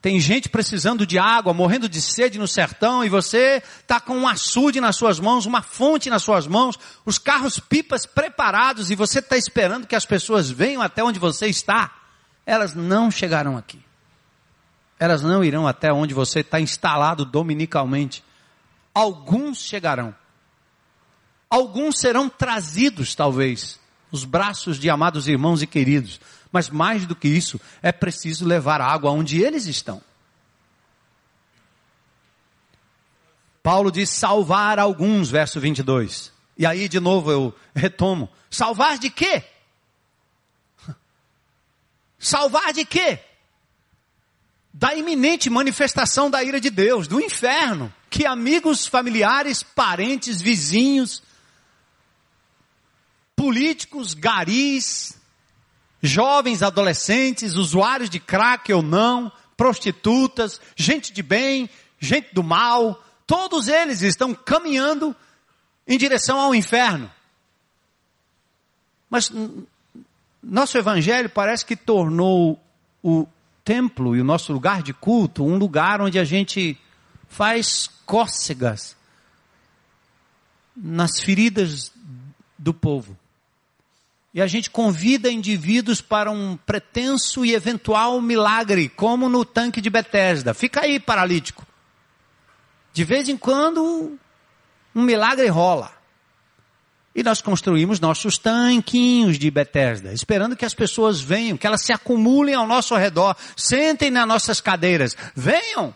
Tem 0.00 0.18
gente 0.18 0.48
precisando 0.48 1.06
de 1.06 1.16
água, 1.16 1.54
morrendo 1.54 1.88
de 1.88 2.00
sede 2.02 2.36
no 2.36 2.48
sertão, 2.48 3.04
e 3.04 3.08
você 3.08 3.62
está 3.80 4.00
com 4.00 4.16
um 4.18 4.26
açude 4.26 4.80
nas 4.80 4.96
suas 4.96 5.20
mãos, 5.20 5.46
uma 5.46 5.62
fonte 5.62 6.10
nas 6.10 6.24
suas 6.24 6.44
mãos, 6.48 6.76
os 7.04 7.18
carros 7.18 7.60
pipas 7.60 8.04
preparados, 8.04 8.90
e 8.90 8.96
você 8.96 9.20
está 9.20 9.36
esperando 9.36 9.86
que 9.86 9.94
as 9.94 10.04
pessoas 10.04 10.50
venham 10.50 10.82
até 10.82 11.04
onde 11.04 11.20
você 11.20 11.46
está. 11.46 11.92
Elas 12.44 12.74
não 12.74 13.12
chegarão 13.12 13.56
aqui. 13.56 13.80
Elas 14.98 15.22
não 15.22 15.44
irão 15.44 15.68
até 15.68 15.92
onde 15.92 16.14
você 16.14 16.40
está 16.40 16.58
instalado 16.58 17.24
dominicalmente. 17.24 18.24
Alguns 18.92 19.58
chegarão. 19.58 20.12
Alguns 21.52 21.98
serão 21.98 22.30
trazidos, 22.30 23.14
talvez, 23.14 23.78
nos 24.10 24.24
braços 24.24 24.78
de 24.78 24.88
amados 24.88 25.28
irmãos 25.28 25.60
e 25.60 25.66
queridos. 25.66 26.18
Mas 26.50 26.70
mais 26.70 27.04
do 27.04 27.14
que 27.14 27.28
isso, 27.28 27.60
é 27.82 27.92
preciso 27.92 28.46
levar 28.46 28.80
água 28.80 29.10
onde 29.10 29.42
eles 29.42 29.66
estão. 29.66 30.02
Paulo 33.62 33.92
diz 33.92 34.08
salvar 34.08 34.78
alguns, 34.78 35.28
verso 35.28 35.60
22. 35.60 36.32
E 36.56 36.64
aí, 36.64 36.88
de 36.88 36.98
novo, 36.98 37.30
eu 37.30 37.54
retomo. 37.74 38.30
Salvar 38.50 38.96
de 38.96 39.10
quê? 39.10 39.44
Salvar 42.18 42.72
de 42.72 42.86
quê? 42.86 43.18
Da 44.72 44.94
iminente 44.94 45.50
manifestação 45.50 46.30
da 46.30 46.42
ira 46.42 46.58
de 46.58 46.70
Deus, 46.70 47.06
do 47.06 47.20
inferno, 47.20 47.92
que 48.08 48.24
amigos, 48.24 48.86
familiares, 48.86 49.62
parentes, 49.62 50.40
vizinhos, 50.40 51.22
políticos, 53.52 54.14
garis, 54.14 55.14
jovens, 56.00 56.62
adolescentes, 56.62 57.54
usuários 57.54 58.08
de 58.08 58.18
crack 58.18 58.72
ou 58.72 58.80
não, 58.80 59.30
prostitutas, 59.58 60.58
gente 60.74 61.12
de 61.12 61.22
bem, 61.22 61.68
gente 62.00 62.32
do 62.32 62.42
mal, 62.42 63.04
todos 63.26 63.68
eles 63.68 64.00
estão 64.00 64.34
caminhando 64.34 65.14
em 65.86 65.98
direção 65.98 66.40
ao 66.40 66.54
inferno. 66.54 67.12
Mas 69.10 69.30
nosso 70.42 70.78
evangelho 70.78 71.28
parece 71.28 71.66
que 71.66 71.76
tornou 71.76 72.58
o 73.02 73.26
templo 73.62 74.16
e 74.16 74.20
o 74.22 74.24
nosso 74.24 74.50
lugar 74.50 74.82
de 74.82 74.94
culto 74.94 75.44
um 75.44 75.58
lugar 75.58 76.00
onde 76.00 76.18
a 76.18 76.24
gente 76.24 76.80
faz 77.28 77.90
cócegas 78.06 78.96
nas 80.74 81.20
feridas 81.20 81.92
do 82.58 82.72
povo. 82.72 83.14
E 84.34 84.40
a 84.40 84.46
gente 84.46 84.70
convida 84.70 85.30
indivíduos 85.30 86.00
para 86.00 86.30
um 86.30 86.56
pretenso 86.56 87.44
e 87.44 87.52
eventual 87.52 88.20
milagre, 88.20 88.88
como 88.88 89.28
no 89.28 89.44
tanque 89.44 89.80
de 89.80 89.90
Betesda. 89.90 90.54
Fica 90.54 90.82
aí, 90.82 90.98
paralítico. 90.98 91.66
De 92.94 93.04
vez 93.04 93.28
em 93.28 93.36
quando, 93.36 94.18
um 94.94 95.02
milagre 95.02 95.48
rola. 95.48 95.92
E 97.14 97.22
nós 97.22 97.42
construímos 97.42 98.00
nossos 98.00 98.38
tanquinhos 98.38 99.38
de 99.38 99.50
Betesda, 99.50 100.14
esperando 100.14 100.56
que 100.56 100.64
as 100.64 100.72
pessoas 100.72 101.20
venham, 101.20 101.58
que 101.58 101.66
elas 101.66 101.82
se 101.82 101.92
acumulem 101.92 102.54
ao 102.54 102.66
nosso 102.66 102.96
redor, 102.96 103.36
sentem 103.54 104.10
nas 104.10 104.26
nossas 104.26 104.62
cadeiras. 104.62 105.14
Venham! 105.36 105.94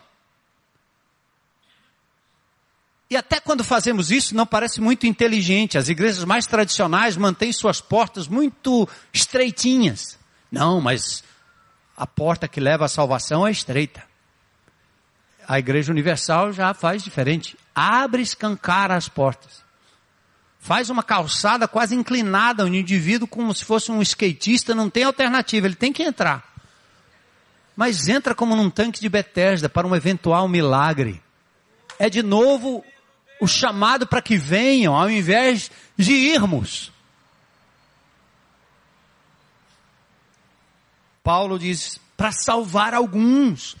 E 3.09 3.15
até 3.15 3.39
quando 3.39 3.63
fazemos 3.63 4.11
isso, 4.11 4.35
não 4.35 4.45
parece 4.45 4.81
muito 4.81 5.07
inteligente. 5.07 5.77
As 5.77 5.87
igrejas 5.87 6.25
mais 6.25 6.45
tradicionais 6.45 7.15
mantêm 7.15 7.53
suas 7.53 7.79
portas 7.79 8.27
muito 8.27 8.87
estreitinhas. 9.13 10.19
Não, 10.51 10.81
mas 10.81 11.23
a 11.95 12.05
porta 12.05 12.47
que 12.47 12.59
leva 12.59 12.85
à 12.85 12.87
salvação 12.89 13.47
é 13.47 13.51
estreita. 13.51 14.03
A 15.47 15.57
igreja 15.57 15.91
universal 15.91 16.51
já 16.51 16.73
faz 16.73 17.01
diferente. 17.01 17.57
Abre 17.73 18.21
escancara 18.21 18.95
as 18.95 19.07
portas. 19.07 19.65
Faz 20.59 20.89
uma 20.89 21.01
calçada 21.01 21.65
quase 21.65 21.95
inclinada, 21.95 22.65
um 22.65 22.73
indivíduo 22.73 23.25
como 23.25 23.53
se 23.53 23.63
fosse 23.63 23.89
um 23.89 24.01
skatista, 24.01 24.75
não 24.75 24.89
tem 24.89 25.05
alternativa, 25.05 25.65
ele 25.65 25.75
tem 25.75 25.93
que 25.93 26.03
entrar. 26.03 26.43
Mas 27.73 28.09
entra 28.09 28.35
como 28.35 28.53
num 28.53 28.69
tanque 28.69 28.99
de 28.99 29.07
Betesda 29.07 29.69
para 29.69 29.87
um 29.87 29.95
eventual 29.95 30.45
milagre. 30.49 31.21
É 31.97 32.09
de 32.09 32.21
novo 32.21 32.83
o 33.39 33.47
chamado 33.47 34.07
para 34.07 34.21
que 34.21 34.37
venham, 34.37 34.95
ao 34.95 35.09
invés 35.09 35.71
de 35.97 36.13
irmos. 36.13 36.91
Paulo 41.23 41.59
diz, 41.59 41.99
para 42.15 42.31
salvar 42.31 42.93
alguns. 42.93 43.75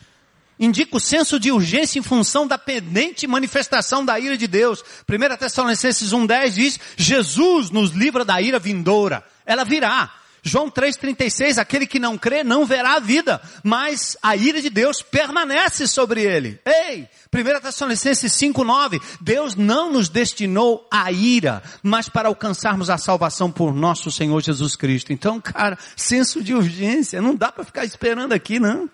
Indica 0.59 0.97
o 0.97 0.99
senso 0.99 1.39
de 1.39 1.51
urgência 1.51 1.99
em 1.99 2.03
função 2.03 2.47
da 2.47 2.57
pendente 2.57 3.27
manifestação 3.27 4.03
da 4.03 4.19
ira 4.19 4.35
de 4.35 4.47
Deus. 4.47 4.83
1 5.07 5.37
Tessalonicenses 5.37 6.11
1,10 6.11 6.49
diz, 6.49 6.79
Jesus 6.97 7.69
nos 7.69 7.91
livra 7.91 8.25
da 8.25 8.41
ira 8.41 8.59
vindoura. 8.59 9.23
Ela 9.45 9.63
virá. 9.63 10.11
João 10.43 10.69
3,36, 10.69 11.57
aquele 11.57 11.85
que 11.85 11.99
não 11.99 12.17
crê 12.17 12.43
não 12.43 12.65
verá 12.65 12.95
a 12.95 12.99
vida, 12.99 13.41
mas 13.63 14.15
a 14.21 14.35
ira 14.35 14.61
de 14.61 14.69
Deus 14.69 15.01
permanece 15.01 15.87
sobre 15.87 16.23
ele. 16.23 16.59
Ei, 16.65 17.07
1 17.33 17.61
Tessalonicenses 17.61 18.31
5,9, 18.33 19.01
Deus 19.19 19.55
não 19.55 19.91
nos 19.91 20.09
destinou 20.09 20.87
a 20.89 21.11
ira, 21.11 21.61
mas 21.83 22.07
para 22.07 22.29
alcançarmos 22.29 22.89
a 22.89 22.97
salvação 22.97 23.51
por 23.51 23.73
nosso 23.73 24.11
Senhor 24.11 24.41
Jesus 24.41 24.75
Cristo. 24.75 25.11
Então, 25.11 25.41
cara, 25.41 25.77
senso 25.95 26.41
de 26.41 26.53
urgência, 26.53 27.21
não 27.21 27.35
dá 27.35 27.51
para 27.51 27.65
ficar 27.65 27.83
esperando 27.83 28.33
aqui, 28.33 28.59
não. 28.59 28.89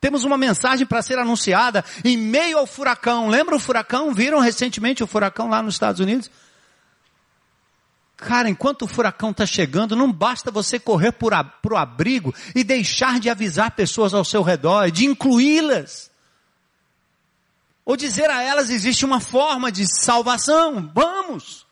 Temos 0.00 0.24
uma 0.24 0.36
mensagem 0.36 0.86
para 0.86 1.02
ser 1.02 1.18
anunciada 1.18 1.84
em 2.04 2.16
meio 2.16 2.58
ao 2.58 2.66
furacão. 2.66 3.28
Lembra 3.28 3.56
o 3.56 3.58
furacão? 3.58 4.12
Viram 4.12 4.38
recentemente 4.38 5.02
o 5.02 5.06
furacão 5.06 5.48
lá 5.48 5.62
nos 5.62 5.74
Estados 5.74 6.00
Unidos? 6.00 6.30
Cara, 8.16 8.48
enquanto 8.48 8.82
o 8.82 8.88
furacão 8.88 9.30
está 9.30 9.44
chegando, 9.44 9.94
não 9.94 10.10
basta 10.10 10.50
você 10.50 10.78
correr 10.78 11.12
para 11.12 11.52
o 11.70 11.76
abrigo 11.76 12.34
e 12.54 12.64
deixar 12.64 13.20
de 13.20 13.28
avisar 13.28 13.72
pessoas 13.72 14.14
ao 14.14 14.24
seu 14.24 14.42
redor, 14.42 14.90
de 14.90 15.04
incluí-las. 15.04 16.10
Ou 17.84 17.96
dizer 17.96 18.30
a 18.30 18.42
elas 18.42 18.70
existe 18.70 19.04
uma 19.04 19.20
forma 19.20 19.70
de 19.70 19.86
salvação. 19.86 20.90
Vamos! 20.94 21.65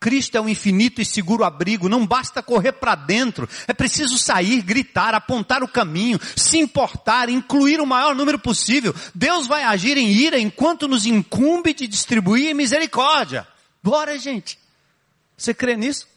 Cristo 0.00 0.38
é 0.38 0.40
o 0.40 0.48
infinito 0.48 1.02
e 1.02 1.04
seguro 1.04 1.44
abrigo, 1.44 1.86
não 1.86 2.06
basta 2.06 2.42
correr 2.42 2.72
para 2.72 2.94
dentro, 2.94 3.46
é 3.68 3.74
preciso 3.74 4.16
sair, 4.16 4.62
gritar, 4.62 5.14
apontar 5.14 5.62
o 5.62 5.68
caminho, 5.68 6.18
se 6.34 6.56
importar, 6.56 7.28
incluir 7.28 7.82
o 7.82 7.86
maior 7.86 8.14
número 8.14 8.38
possível. 8.38 8.94
Deus 9.14 9.46
vai 9.46 9.62
agir 9.62 9.98
em 9.98 10.10
ira 10.10 10.38
enquanto 10.38 10.88
nos 10.88 11.04
incumbe 11.04 11.74
de 11.74 11.86
distribuir 11.86 12.54
misericórdia. 12.54 13.46
Bora, 13.82 14.18
gente. 14.18 14.58
Você 15.36 15.52
crê 15.52 15.76
nisso? 15.76 16.08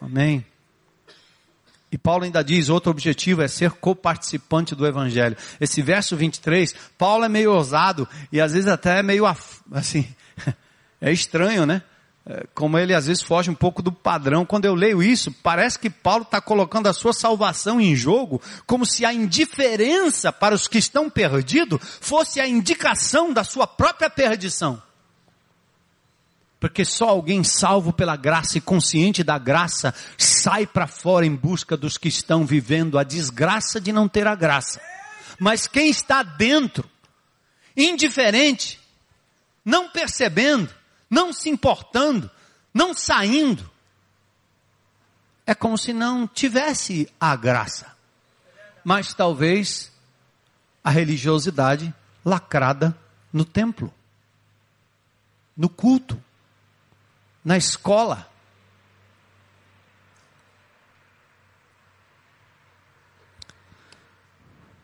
Amém. 0.00 0.42
E 1.92 1.98
Paulo 1.98 2.24
ainda 2.24 2.42
diz, 2.42 2.70
outro 2.70 2.90
objetivo 2.90 3.42
é 3.42 3.48
ser 3.48 3.72
coparticipante 3.72 4.74
do 4.74 4.86
evangelho. 4.86 5.36
Esse 5.60 5.82
verso 5.82 6.16
23, 6.16 6.74
Paulo 6.96 7.24
é 7.24 7.28
meio 7.28 7.52
ousado 7.52 8.08
e 8.32 8.40
às 8.40 8.54
vezes 8.54 8.68
até 8.68 9.00
é 9.00 9.02
meio 9.02 9.26
assim, 9.72 10.08
é 10.98 11.12
estranho, 11.12 11.66
né? 11.66 11.82
É, 12.32 12.46
como 12.54 12.78
ele 12.78 12.94
às 12.94 13.08
vezes 13.08 13.24
foge 13.24 13.50
um 13.50 13.54
pouco 13.56 13.82
do 13.82 13.90
padrão. 13.90 14.46
Quando 14.46 14.64
eu 14.64 14.72
leio 14.72 15.02
isso, 15.02 15.32
parece 15.42 15.76
que 15.76 15.90
Paulo 15.90 16.22
está 16.22 16.40
colocando 16.40 16.86
a 16.86 16.92
sua 16.92 17.12
salvação 17.12 17.80
em 17.80 17.96
jogo, 17.96 18.40
como 18.68 18.86
se 18.86 19.04
a 19.04 19.12
indiferença 19.12 20.32
para 20.32 20.54
os 20.54 20.68
que 20.68 20.78
estão 20.78 21.10
perdidos 21.10 21.80
fosse 22.00 22.40
a 22.40 22.46
indicação 22.46 23.32
da 23.32 23.42
sua 23.42 23.66
própria 23.66 24.08
perdição. 24.08 24.80
Porque 26.60 26.84
só 26.84 27.08
alguém 27.08 27.42
salvo 27.42 27.92
pela 27.92 28.14
graça 28.14 28.58
e 28.58 28.60
consciente 28.60 29.24
da 29.24 29.36
graça 29.36 29.92
sai 30.16 30.68
para 30.68 30.86
fora 30.86 31.26
em 31.26 31.34
busca 31.34 31.76
dos 31.76 31.98
que 31.98 32.06
estão 32.06 32.46
vivendo 32.46 32.96
a 32.96 33.02
desgraça 33.02 33.80
de 33.80 33.92
não 33.92 34.06
ter 34.06 34.28
a 34.28 34.36
graça. 34.36 34.80
Mas 35.36 35.66
quem 35.66 35.90
está 35.90 36.22
dentro, 36.22 36.88
indiferente, 37.76 38.78
não 39.64 39.88
percebendo, 39.88 40.79
não 41.10 41.32
se 41.32 41.50
importando, 41.50 42.30
não 42.72 42.94
saindo, 42.94 43.68
é 45.44 45.54
como 45.54 45.76
se 45.76 45.92
não 45.92 46.28
tivesse 46.28 47.12
a 47.20 47.34
graça. 47.34 47.94
Mas 48.84 49.12
talvez 49.12 49.92
a 50.82 50.90
religiosidade 50.90 51.92
lacrada 52.24 52.96
no 53.32 53.44
templo, 53.44 53.92
no 55.56 55.68
culto 55.68 56.22
na 57.44 57.56
escola. 57.56 58.29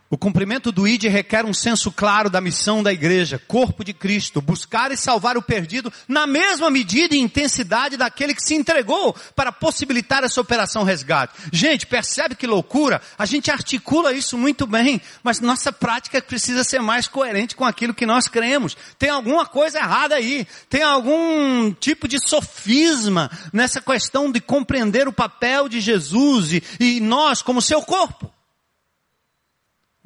O 0.08 0.16
cumprimento 0.16 0.70
do 0.70 0.86
ID 0.86 1.04
requer 1.04 1.44
um 1.44 1.52
senso 1.52 1.90
claro 1.90 2.30
da 2.30 2.40
missão 2.40 2.80
da 2.80 2.92
igreja, 2.92 3.42
corpo 3.48 3.82
de 3.82 3.92
Cristo, 3.92 4.40
buscar 4.40 4.92
e 4.92 4.96
salvar 4.96 5.36
o 5.36 5.42
perdido 5.42 5.92
na 6.06 6.28
mesma 6.28 6.70
medida 6.70 7.16
e 7.16 7.18
intensidade 7.18 7.96
daquele 7.96 8.32
que 8.32 8.42
se 8.42 8.54
entregou 8.54 9.16
para 9.34 9.50
possibilitar 9.50 10.22
essa 10.22 10.40
operação 10.40 10.84
resgate. 10.84 11.34
Gente, 11.52 11.86
percebe 11.86 12.36
que 12.36 12.46
loucura? 12.46 13.02
A 13.18 13.26
gente 13.26 13.50
articula 13.50 14.12
isso 14.12 14.38
muito 14.38 14.64
bem, 14.64 15.02
mas 15.24 15.40
nossa 15.40 15.72
prática 15.72 16.22
precisa 16.22 16.62
ser 16.62 16.80
mais 16.80 17.08
coerente 17.08 17.56
com 17.56 17.64
aquilo 17.64 17.94
que 17.94 18.06
nós 18.06 18.28
cremos. 18.28 18.76
Tem 18.96 19.10
alguma 19.10 19.44
coisa 19.44 19.78
errada 19.78 20.14
aí, 20.14 20.46
tem 20.70 20.84
algum 20.84 21.72
tipo 21.72 22.06
de 22.06 22.20
sofisma 22.20 23.28
nessa 23.52 23.80
questão 23.80 24.30
de 24.30 24.40
compreender 24.40 25.08
o 25.08 25.12
papel 25.12 25.68
de 25.68 25.80
Jesus 25.80 26.52
e, 26.52 26.62
e 26.78 27.00
nós 27.00 27.42
como 27.42 27.60
seu 27.60 27.82
corpo. 27.82 28.35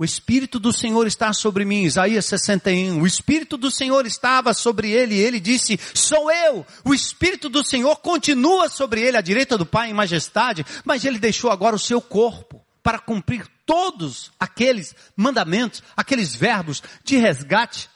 O 0.00 0.04
Espírito 0.04 0.58
do 0.58 0.72
Senhor 0.72 1.06
está 1.06 1.30
sobre 1.34 1.62
mim, 1.62 1.82
Isaías 1.82 2.24
61. 2.24 3.02
O 3.02 3.06
Espírito 3.06 3.58
do 3.58 3.70
Senhor 3.70 4.06
estava 4.06 4.54
sobre 4.54 4.90
ele 4.90 5.14
e 5.14 5.18
ele 5.18 5.38
disse, 5.38 5.78
sou 5.92 6.32
eu. 6.32 6.64
O 6.82 6.94
Espírito 6.94 7.50
do 7.50 7.62
Senhor 7.62 7.94
continua 7.96 8.70
sobre 8.70 9.02
ele, 9.02 9.18
à 9.18 9.20
direita 9.20 9.58
do 9.58 9.66
Pai 9.66 9.90
em 9.90 9.92
majestade, 9.92 10.64
mas 10.86 11.04
ele 11.04 11.18
deixou 11.18 11.50
agora 11.50 11.76
o 11.76 11.78
seu 11.78 12.00
corpo 12.00 12.64
para 12.82 12.98
cumprir 12.98 13.46
todos 13.66 14.32
aqueles 14.40 14.94
mandamentos, 15.14 15.82
aqueles 15.94 16.34
verbos 16.34 16.82
de 17.04 17.18
resgate 17.18 17.90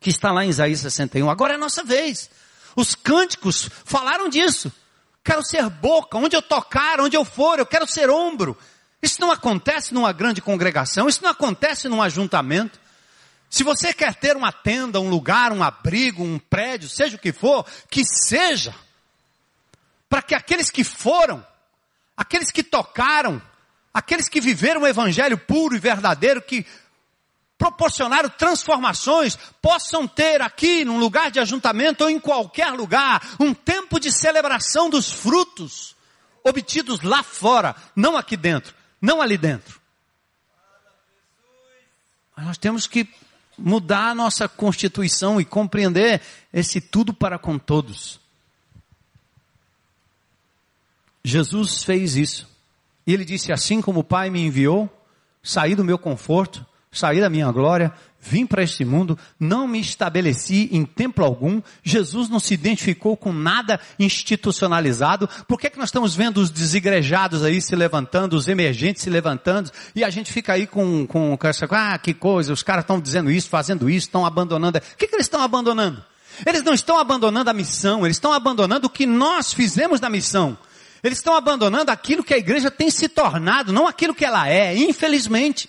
que 0.00 0.08
está 0.08 0.32
lá 0.32 0.42
em 0.42 0.48
Isaías 0.48 0.80
61. 0.80 1.28
Agora 1.28 1.56
é 1.56 1.58
nossa 1.58 1.84
vez. 1.84 2.30
Os 2.74 2.94
cânticos 2.94 3.68
falaram 3.84 4.30
disso. 4.30 4.72
Quero 5.22 5.44
ser 5.44 5.68
boca, 5.68 6.16
onde 6.16 6.34
eu 6.34 6.40
tocar, 6.40 7.02
onde 7.02 7.18
eu 7.18 7.24
for, 7.26 7.58
eu 7.58 7.66
quero 7.66 7.86
ser 7.86 8.08
ombro. 8.08 8.56
Isso 9.02 9.20
não 9.20 9.30
acontece 9.30 9.94
numa 9.94 10.12
grande 10.12 10.42
congregação, 10.42 11.08
isso 11.08 11.22
não 11.22 11.30
acontece 11.30 11.88
num 11.88 12.02
ajuntamento. 12.02 12.78
Se 13.48 13.64
você 13.64 13.94
quer 13.94 14.14
ter 14.14 14.36
uma 14.36 14.52
tenda, 14.52 15.00
um 15.00 15.08
lugar, 15.08 15.52
um 15.52 15.62
abrigo, 15.62 16.22
um 16.22 16.38
prédio, 16.38 16.88
seja 16.88 17.16
o 17.16 17.18
que 17.18 17.32
for, 17.32 17.66
que 17.90 18.04
seja, 18.04 18.74
para 20.08 20.22
que 20.22 20.34
aqueles 20.34 20.70
que 20.70 20.84
foram, 20.84 21.44
aqueles 22.16 22.50
que 22.50 22.62
tocaram, 22.62 23.42
aqueles 23.92 24.28
que 24.28 24.40
viveram 24.40 24.82
o 24.82 24.86
evangelho 24.86 25.38
puro 25.38 25.74
e 25.74 25.80
verdadeiro, 25.80 26.42
que 26.42 26.64
proporcionaram 27.58 28.28
transformações, 28.28 29.36
possam 29.60 30.06
ter 30.06 30.40
aqui, 30.42 30.84
num 30.84 30.98
lugar 30.98 31.30
de 31.30 31.40
ajuntamento 31.40 32.04
ou 32.04 32.10
em 32.10 32.20
qualquer 32.20 32.70
lugar, 32.72 33.20
um 33.40 33.52
tempo 33.52 33.98
de 33.98 34.12
celebração 34.12 34.88
dos 34.88 35.10
frutos 35.10 35.96
obtidos 36.44 37.02
lá 37.02 37.22
fora, 37.22 37.74
não 37.96 38.16
aqui 38.16 38.36
dentro 38.36 38.79
não 39.00 39.20
ali 39.22 39.38
dentro. 39.38 39.80
Mas 42.36 42.46
nós 42.46 42.58
temos 42.58 42.86
que 42.86 43.08
mudar 43.56 44.10
a 44.10 44.14
nossa 44.14 44.48
constituição 44.48 45.40
e 45.40 45.44
compreender 45.44 46.20
esse 46.52 46.80
tudo 46.80 47.12
para 47.12 47.38
com 47.38 47.58
todos. 47.58 48.18
Jesus 51.22 51.82
fez 51.82 52.16
isso. 52.16 52.48
E 53.06 53.12
ele 53.12 53.24
disse: 53.24 53.52
Assim 53.52 53.80
como 53.80 54.00
o 54.00 54.04
Pai 54.04 54.30
me 54.30 54.40
enviou, 54.40 54.88
saí 55.42 55.74
do 55.74 55.84
meu 55.84 55.98
conforto, 55.98 56.64
saí 56.90 57.20
da 57.20 57.30
minha 57.30 57.50
glória, 57.52 57.92
vim 58.20 58.46
para 58.46 58.62
este 58.62 58.84
mundo, 58.84 59.18
não 59.38 59.66
me 59.66 59.80
estabeleci 59.80 60.68
em 60.72 60.84
templo 60.84 61.24
algum, 61.24 61.62
Jesus 61.82 62.28
não 62.28 62.38
se 62.38 62.54
identificou 62.54 63.16
com 63.16 63.32
nada 63.32 63.80
institucionalizado, 63.98 65.28
por 65.48 65.58
que, 65.58 65.66
é 65.66 65.70
que 65.70 65.78
nós 65.78 65.88
estamos 65.88 66.14
vendo 66.14 66.38
os 66.38 66.50
desigrejados 66.50 67.42
aí 67.42 67.60
se 67.60 67.74
levantando, 67.74 68.34
os 68.34 68.48
emergentes 68.48 69.02
se 69.02 69.10
levantando, 69.10 69.70
e 69.94 70.04
a 70.04 70.10
gente 70.10 70.32
fica 70.32 70.52
aí 70.52 70.66
com, 70.66 71.06
com, 71.06 71.36
com 71.36 71.46
essa, 71.46 71.66
ah, 71.70 71.98
que 71.98 72.12
coisa, 72.12 72.52
os 72.52 72.62
caras 72.62 72.84
estão 72.84 73.00
dizendo 73.00 73.30
isso, 73.30 73.48
fazendo 73.48 73.88
isso, 73.88 74.06
estão 74.06 74.26
abandonando, 74.26 74.78
o 74.78 74.96
que, 74.96 75.06
que 75.06 75.14
eles 75.14 75.26
estão 75.26 75.42
abandonando? 75.42 76.04
Eles 76.46 76.62
não 76.62 76.72
estão 76.72 76.98
abandonando 76.98 77.50
a 77.50 77.54
missão, 77.54 78.06
eles 78.06 78.16
estão 78.16 78.32
abandonando 78.32 78.86
o 78.86 78.90
que 78.90 79.06
nós 79.06 79.52
fizemos 79.52 80.00
da 80.00 80.08
missão. 80.08 80.56
Eles 81.02 81.18
estão 81.18 81.34
abandonando 81.34 81.90
aquilo 81.90 82.22
que 82.22 82.34
a 82.34 82.38
igreja 82.38 82.70
tem 82.70 82.90
se 82.90 83.08
tornado, 83.08 83.72
não 83.72 83.86
aquilo 83.86 84.14
que 84.14 84.24
ela 84.24 84.48
é, 84.48 84.76
infelizmente. 84.76 85.68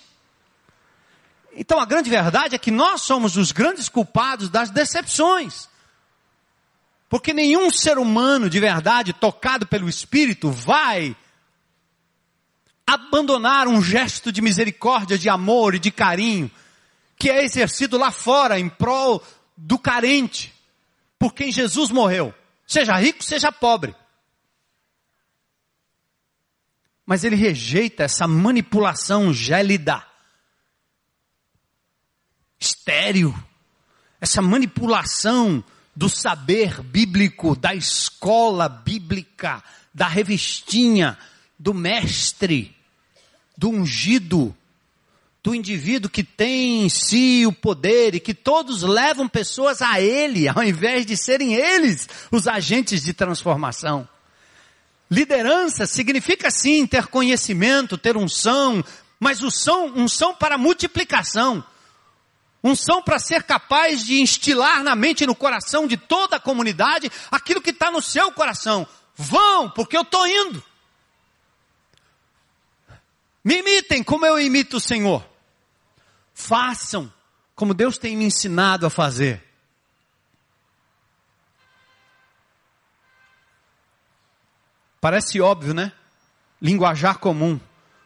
Então 1.55 1.79
a 1.79 1.85
grande 1.85 2.09
verdade 2.09 2.55
é 2.55 2.59
que 2.59 2.71
nós 2.71 3.01
somos 3.01 3.37
os 3.37 3.51
grandes 3.51 3.89
culpados 3.89 4.49
das 4.49 4.69
decepções. 4.69 5.69
Porque 7.09 7.33
nenhum 7.33 7.69
ser 7.69 7.97
humano 7.97 8.49
de 8.49 8.59
verdade 8.59 9.13
tocado 9.13 9.67
pelo 9.67 9.89
Espírito 9.89 10.49
vai 10.49 11.15
abandonar 12.87 13.67
um 13.67 13.81
gesto 13.81 14.31
de 14.31 14.41
misericórdia, 14.41 15.17
de 15.17 15.29
amor 15.29 15.75
e 15.75 15.79
de 15.79 15.91
carinho 15.91 16.49
que 17.21 17.29
é 17.29 17.43
exercido 17.43 17.99
lá 17.99 18.09
fora 18.09 18.59
em 18.59 18.67
prol 18.67 19.23
do 19.55 19.77
carente, 19.77 20.51
por 21.19 21.35
quem 21.35 21.51
Jesus 21.51 21.91
morreu, 21.91 22.33
seja 22.65 22.97
rico, 22.97 23.23
seja 23.23 23.51
pobre. 23.51 23.93
Mas 27.05 27.23
ele 27.23 27.35
rejeita 27.35 28.05
essa 28.05 28.27
manipulação 28.27 29.31
gélida 29.31 30.03
estéreo, 32.61 33.35
essa 34.21 34.41
manipulação 34.41 35.63
do 35.95 36.07
saber 36.07 36.81
bíblico, 36.83 37.55
da 37.55 37.73
escola 37.73 38.69
bíblica, 38.69 39.63
da 39.91 40.07
revistinha, 40.07 41.17
do 41.57 41.73
mestre, 41.73 42.75
do 43.57 43.69
ungido, 43.69 44.55
do 45.43 45.55
indivíduo 45.55 46.09
que 46.09 46.23
tem 46.23 46.85
em 46.85 46.89
si 46.89 47.45
o 47.47 47.51
poder 47.51 48.13
e 48.13 48.19
que 48.19 48.33
todos 48.33 48.83
levam 48.83 49.27
pessoas 49.27 49.81
a 49.81 49.99
ele, 49.99 50.47
ao 50.47 50.63
invés 50.63 51.03
de 51.03 51.17
serem 51.17 51.55
eles 51.55 52.07
os 52.31 52.47
agentes 52.47 53.01
de 53.03 53.11
transformação. 53.11 54.07
Liderança 55.09 55.87
significa 55.87 56.51
sim 56.51 56.85
ter 56.85 57.07
conhecimento, 57.07 57.97
ter 57.97 58.15
unção, 58.15 58.83
mas 59.19 59.41
unção, 59.41 59.87
unção 59.95 60.33
para 60.33 60.59
multiplicação. 60.59 61.63
Unção 62.63 63.01
para 63.01 63.17
ser 63.17 63.43
capaz 63.43 64.05
de 64.05 64.21
instilar 64.21 64.83
na 64.83 64.95
mente 64.95 65.23
e 65.23 65.27
no 65.27 65.35
coração 65.35 65.87
de 65.87 65.97
toda 65.97 66.35
a 66.35 66.39
comunidade 66.39 67.11
aquilo 67.31 67.61
que 67.61 67.71
está 67.71 67.89
no 67.89 68.01
seu 68.01 68.31
coração. 68.31 68.87
Vão, 69.15 69.69
porque 69.69 69.97
eu 69.97 70.03
estou 70.03 70.27
indo. 70.27 70.63
Me 73.43 73.57
imitem 73.59 74.03
como 74.03 74.25
eu 74.25 74.39
imito 74.39 74.77
o 74.77 74.81
Senhor. 74.81 75.27
Façam 76.33 77.11
como 77.55 77.73
Deus 77.73 77.97
tem 77.97 78.15
me 78.15 78.25
ensinado 78.25 78.85
a 78.85 78.89
fazer. 78.89 79.43
Parece 84.99 85.41
óbvio, 85.41 85.73
né? 85.73 85.91
Linguajar 86.61 87.17
comum. 87.17 87.59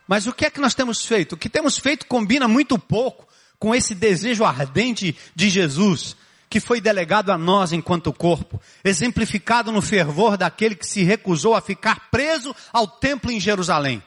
Mas 0.07 0.27
o 0.27 0.33
que 0.33 0.45
é 0.45 0.49
que 0.49 0.61
nós 0.61 0.73
temos 0.73 1.05
feito? 1.05 1.33
O 1.33 1.37
que 1.37 1.49
temos 1.49 1.77
feito 1.77 2.05
combina 2.05 2.47
muito 2.47 2.79
pouco 2.79 3.24
com 3.65 3.73
esse 3.73 3.95
desejo 3.95 4.45
ardente 4.45 5.17
de 5.33 5.49
Jesus, 5.49 6.15
que 6.47 6.59
foi 6.59 6.79
delegado 6.79 7.31
a 7.31 7.37
nós 7.37 7.71
enquanto 7.73 8.13
corpo, 8.13 8.61
exemplificado 8.83 9.71
no 9.71 9.81
fervor 9.81 10.37
daquele 10.37 10.75
que 10.75 10.85
se 10.85 11.01
recusou 11.01 11.55
a 11.55 11.61
ficar 11.61 12.11
preso 12.11 12.55
ao 12.71 12.87
templo 12.87 13.31
em 13.31 13.39
Jerusalém. 13.39 14.03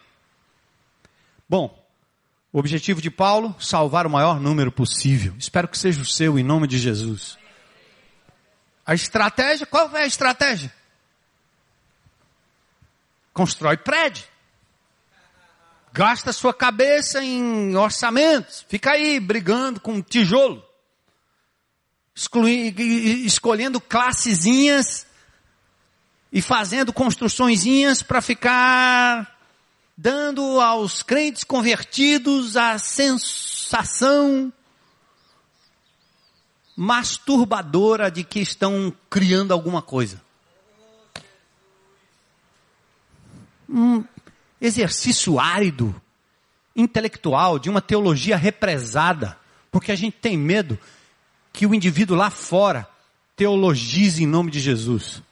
Bom, 1.49 1.77
o 2.53 2.59
objetivo 2.61 3.03
de 3.03 3.11
Paulo, 3.11 3.53
salvar 3.59 4.07
o 4.07 4.11
maior 4.11 4.39
número 4.39 4.71
possível. 4.71 5.35
Espero 5.37 5.67
que 5.67 5.77
seja 5.77 6.03
o 6.03 6.07
seu, 6.07 6.39
em 6.39 6.45
nome 6.45 6.69
de 6.69 6.79
Jesus. 6.79 7.37
A 8.87 8.95
estratégia, 8.95 9.67
qual 9.67 9.91
é 9.97 10.05
a 10.05 10.07
estratégia? 10.07 10.73
Constrói 13.33 13.77
prédio. 13.77 14.23
Gasta 15.99 16.33
sua 16.33 16.55
cabeça 16.55 17.25
em 17.25 17.75
orçamentos. 17.75 18.65
Fica 18.69 18.93
aí 18.93 19.19
brigando 19.19 19.81
com 19.81 20.01
tijolo. 20.01 20.65
Exclui, 22.15 22.73
escolhendo 23.27 23.81
classezinhas 23.81 25.09
e 26.33 26.41
fazendo 26.41 26.93
construçõezinhas 26.93 28.01
para 28.01 28.23
ficar 28.23 29.41
dando 29.97 30.61
aos 30.61 31.03
crentes 31.03 31.43
convertidos 31.43 32.57
a 32.57 32.79
sensação 32.79 34.53
masturbadora 36.77 38.09
de 38.09 38.23
que 38.23 38.39
estão 38.39 38.95
criando 39.11 39.51
alguma 39.51 39.83
coisa. 39.83 40.23
Um 43.69 44.05
exercício 44.61 45.39
árido, 45.39 45.95
intelectual, 46.75 47.59
de 47.59 47.69
uma 47.69 47.81
teologia 47.81 48.37
represada, 48.37 49.37
porque 49.71 49.93
a 49.93 49.97
gente 49.97 50.17
tem 50.17 50.37
medo 50.37 50.79
que 51.53 51.67
o 51.67 51.75
indivíduo 51.75 52.17
lá 52.17 52.31
fora 52.31 52.89
teologize 53.37 54.23
em 54.23 54.27
nome 54.27 54.51
de 54.51 54.61
Jesus. 54.61 55.23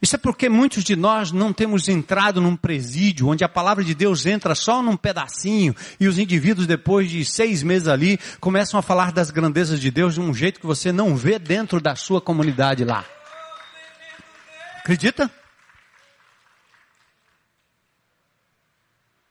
Isso 0.00 0.14
é 0.14 0.18
porque 0.18 0.48
muitos 0.48 0.84
de 0.84 0.94
nós 0.94 1.32
não 1.32 1.52
temos 1.52 1.88
entrado 1.88 2.40
num 2.40 2.54
presídio 2.54 3.26
onde 3.26 3.42
a 3.42 3.48
palavra 3.48 3.82
de 3.82 3.94
Deus 3.94 4.26
entra 4.26 4.54
só 4.54 4.80
num 4.80 4.96
pedacinho 4.96 5.74
e 5.98 6.06
os 6.06 6.18
indivíduos 6.18 6.68
depois 6.68 7.10
de 7.10 7.24
seis 7.24 7.64
meses 7.64 7.88
ali 7.88 8.18
começam 8.38 8.78
a 8.78 8.82
falar 8.82 9.10
das 9.10 9.32
grandezas 9.32 9.80
de 9.80 9.90
Deus 9.90 10.14
de 10.14 10.20
um 10.20 10.32
jeito 10.32 10.60
que 10.60 10.66
você 10.66 10.92
não 10.92 11.16
vê 11.16 11.36
dentro 11.36 11.80
da 11.80 11.96
sua 11.96 12.20
comunidade 12.20 12.84
lá. 12.84 13.04
Acredita? 14.78 15.28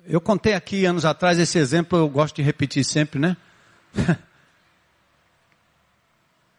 Eu 0.09 0.21
contei 0.21 0.53
aqui 0.53 0.85
anos 0.85 1.03
atrás 1.03 1.37
esse 1.37 1.59
exemplo, 1.59 1.99
eu 1.99 2.07
gosto 2.07 2.37
de 2.37 2.41
repetir 2.41 2.85
sempre, 2.85 3.19
né? 3.19 3.35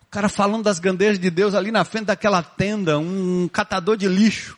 O 0.00 0.10
cara 0.10 0.30
falando 0.30 0.64
das 0.64 0.78
grandezas 0.78 1.18
de 1.18 1.28
Deus 1.28 1.54
ali 1.54 1.70
na 1.70 1.84
frente 1.84 2.06
daquela 2.06 2.42
tenda, 2.42 2.98
um 2.98 3.46
catador 3.46 3.94
de 3.94 4.08
lixo. 4.08 4.56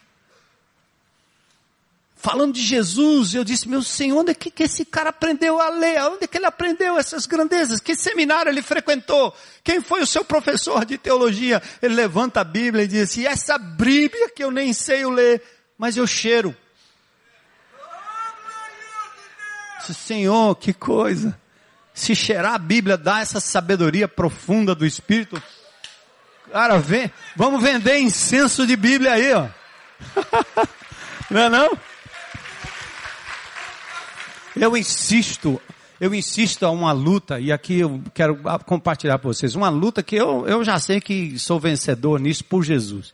Falando 2.15 2.55
de 2.55 2.63
Jesus, 2.63 3.35
eu 3.35 3.43
disse, 3.43 3.69
meu 3.69 3.83
Senhor, 3.83 4.21
onde 4.21 4.31
é 4.31 4.35
que, 4.35 4.49
que 4.49 4.63
esse 4.63 4.85
cara 4.85 5.11
aprendeu 5.11 5.61
a 5.61 5.69
ler? 5.71 6.01
Onde 6.03 6.23
é 6.23 6.27
que 6.29 6.39
ele 6.39 6.47
aprendeu 6.47 6.97
essas 6.97 7.27
grandezas? 7.27 7.81
Que 7.81 7.97
seminário 7.97 8.49
ele 8.49 8.63
frequentou? 8.63 9.35
Quem 9.65 9.81
foi 9.81 10.03
o 10.03 10.07
seu 10.07 10.25
professor 10.25 10.85
de 10.85 10.97
teologia? 10.97 11.61
Ele 11.83 11.95
levanta 11.97 12.43
a 12.43 12.45
Bíblia 12.45 12.85
e 12.85 12.87
diz 12.87 13.11
assim, 13.11 13.27
essa 13.27 13.59
Bíblia 13.59 14.31
que 14.31 14.45
eu 14.45 14.53
nem 14.53 14.73
sei 14.73 15.05
ler, 15.05 15.43
mas 15.77 15.97
eu 15.97 16.07
cheiro. 16.07 16.57
Senhor, 19.87 20.55
que 20.57 20.73
coisa 20.73 21.39
se 21.93 22.15
cheirar 22.15 22.55
a 22.55 22.59
Bíblia, 22.59 22.97
dá 22.97 23.21
essa 23.21 23.41
sabedoria 23.41 24.09
profunda 24.09 24.75
do 24.75 24.87
Espírito. 24.87 25.41
Cara, 26.51 26.79
vem, 26.79 27.11
vamos 27.37 27.63
vender 27.63 27.99
incenso 27.99 28.67
de 28.67 28.77
Bíblia 28.77 29.13
aí, 29.13 29.33
ó. 29.35 29.49
não 31.31 31.41
é 31.43 31.49
não? 31.49 31.79
Eu 34.57 34.77
insisto, 34.77 35.61
eu 36.01 36.15
insisto 36.15 36.65
a 36.67 36.71
uma 36.71 36.93
luta, 36.93 37.39
e 37.39 37.53
aqui 37.53 37.81
eu 37.81 38.03
quero 38.15 38.39
compartilhar 38.67 39.19
com 39.19 39.29
vocês, 39.29 39.55
uma 39.55 39.69
luta 39.69 40.03
que 40.03 40.17
eu, 40.17 40.47
eu 40.47 40.65
já 40.65 40.79
sei 40.79 41.01
que 41.01 41.39
sou 41.39 41.61
vencedor 41.61 42.19
nisso 42.19 42.45
por 42.45 42.63
Jesus 42.63 43.13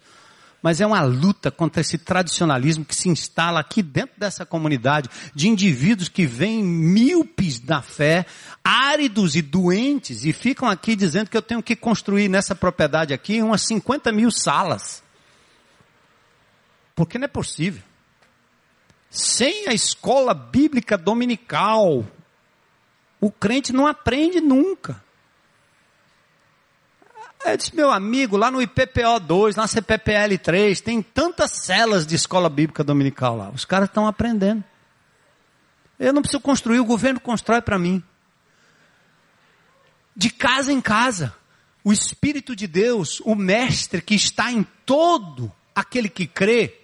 mas 0.67 0.81
é 0.81 0.87
uma 0.87 1.01
luta 1.01 1.49
contra 1.49 1.81
esse 1.81 1.97
tradicionalismo 1.97 2.85
que 2.85 2.93
se 2.93 3.09
instala 3.09 3.61
aqui 3.61 3.85
dentro 3.85 4.19
dessa 4.19 4.45
comunidade 4.45 5.09
de 5.33 5.47
indivíduos 5.47 6.09
que 6.09 6.27
vêm 6.27 6.61
míopes 6.61 7.61
da 7.61 7.81
fé, 7.81 8.27
áridos 8.65 9.37
e 9.37 9.43
doentes 9.43 10.25
e 10.25 10.33
ficam 10.33 10.69
aqui 10.69 10.97
dizendo 10.97 11.31
que 11.31 11.37
eu 11.37 11.43
tenho 11.43 11.63
que 11.63 11.77
construir 11.77 12.29
nessa 12.29 12.53
propriedade 12.53 13.15
aqui 13.15 13.41
umas 13.41 13.63
50 13.63 14.11
mil 14.11 14.29
salas. 14.29 15.05
Porque 16.97 17.17
não 17.17 17.27
é 17.27 17.29
possível. 17.29 17.85
Sem 19.09 19.69
a 19.69 19.73
escola 19.73 20.35
bíblica 20.35 20.99
dominical, 20.99 22.05
o 23.21 23.31
crente 23.31 23.73
não 23.73 23.87
aprende 23.87 24.41
nunca. 24.41 25.01
Eu 27.53 27.57
disse, 27.57 27.75
meu 27.75 27.91
amigo, 27.91 28.37
lá 28.37 28.51
no 28.51 28.61
IPPO 28.61 29.21
2, 29.21 29.57
na 29.57 29.67
CPPL 29.67 30.37
3, 30.43 30.81
tem 30.81 31.03
tantas 31.03 31.53
celas 31.53 32.07
de 32.07 32.15
escola 32.15 32.49
bíblica 32.49 32.83
dominical 32.83 33.37
lá. 33.37 33.51
Os 33.51 33.65
caras 33.65 33.89
estão 33.89 34.07
aprendendo. 34.07 34.65
Eu 35.99 36.13
não 36.13 36.23
preciso 36.23 36.41
construir, 36.41 36.81
o 36.81 36.85
governo 36.85 37.21
constrói 37.21 37.63
para 37.63 37.79
mim. 37.79 38.03
De 40.15 40.31
casa 40.31 40.73
em 40.73 40.81
casa, 40.81 41.35
o 41.85 41.93
Espírito 41.93 42.57
de 42.57 42.67
Deus, 42.67 43.21
o 43.25 43.35
Mestre 43.35 44.03
que 44.03 44.15
está 44.15 44.51
em 44.51 44.67
todo 44.85 45.53
aquele 45.75 46.09
que 46.09 46.27
crê, 46.27 46.81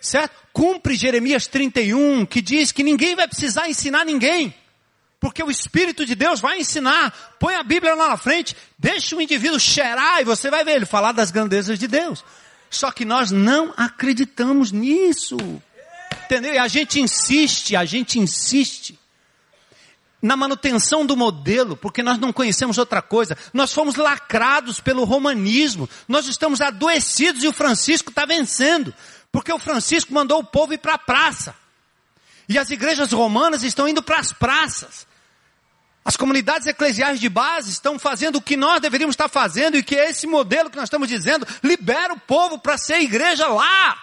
certo? 0.00 0.34
Cumpre 0.52 0.94
Jeremias 0.94 1.46
31, 1.46 2.24
que 2.26 2.40
diz 2.40 2.70
que 2.72 2.82
ninguém 2.82 3.16
vai 3.16 3.26
precisar 3.26 3.68
ensinar 3.68 4.04
ninguém 4.04 4.54
porque 5.24 5.42
o 5.42 5.50
Espírito 5.50 6.04
de 6.04 6.14
Deus 6.14 6.38
vai 6.38 6.58
ensinar. 6.58 7.10
Põe 7.40 7.54
a 7.54 7.62
Bíblia 7.62 7.94
lá 7.94 8.10
na 8.10 8.16
frente, 8.18 8.54
deixa 8.78 9.16
o 9.16 9.22
indivíduo 9.22 9.58
cheirar 9.58 10.20
e 10.20 10.24
você 10.24 10.50
vai 10.50 10.62
ver 10.62 10.72
ele 10.72 10.84
falar 10.84 11.12
das 11.12 11.30
grandezas 11.30 11.78
de 11.78 11.88
Deus. 11.88 12.22
Só 12.68 12.90
que 12.90 13.06
nós 13.06 13.30
não 13.30 13.72
acreditamos 13.74 14.70
nisso. 14.70 15.38
Entendeu? 16.26 16.52
E 16.52 16.58
a 16.58 16.68
gente 16.68 17.00
insiste, 17.00 17.74
a 17.74 17.86
gente 17.86 18.18
insiste 18.18 18.98
na 20.20 20.36
manutenção 20.36 21.06
do 21.06 21.16
modelo, 21.16 21.74
porque 21.74 22.02
nós 22.02 22.18
não 22.18 22.30
conhecemos 22.30 22.76
outra 22.76 23.00
coisa. 23.00 23.34
Nós 23.50 23.72
fomos 23.72 23.94
lacrados 23.94 24.78
pelo 24.78 25.04
romanismo. 25.04 25.88
Nós 26.06 26.26
estamos 26.26 26.60
adoecidos 26.60 27.42
e 27.42 27.48
o 27.48 27.52
Francisco 27.54 28.10
está 28.10 28.26
vencendo. 28.26 28.92
Porque 29.32 29.50
o 29.50 29.58
Francisco 29.58 30.12
mandou 30.12 30.40
o 30.40 30.44
povo 30.44 30.74
ir 30.74 30.78
para 30.78 30.96
a 30.96 30.98
praça. 30.98 31.54
E 32.46 32.58
as 32.58 32.68
igrejas 32.68 33.10
romanas 33.10 33.62
estão 33.62 33.88
indo 33.88 34.02
para 34.02 34.18
as 34.18 34.34
praças. 34.34 35.13
As 36.04 36.18
comunidades 36.18 36.66
eclesiais 36.66 37.18
de 37.18 37.30
base 37.30 37.70
estão 37.70 37.98
fazendo 37.98 38.36
o 38.36 38.42
que 38.42 38.58
nós 38.58 38.80
deveríamos 38.80 39.14
estar 39.14 39.28
fazendo 39.28 39.78
e 39.78 39.82
que 39.82 39.96
é 39.96 40.10
esse 40.10 40.26
modelo 40.26 40.68
que 40.68 40.76
nós 40.76 40.84
estamos 40.84 41.08
dizendo, 41.08 41.46
libera 41.62 42.12
o 42.12 42.20
povo 42.20 42.58
para 42.58 42.76
ser 42.76 43.00
igreja 43.00 43.48
lá. 43.48 43.98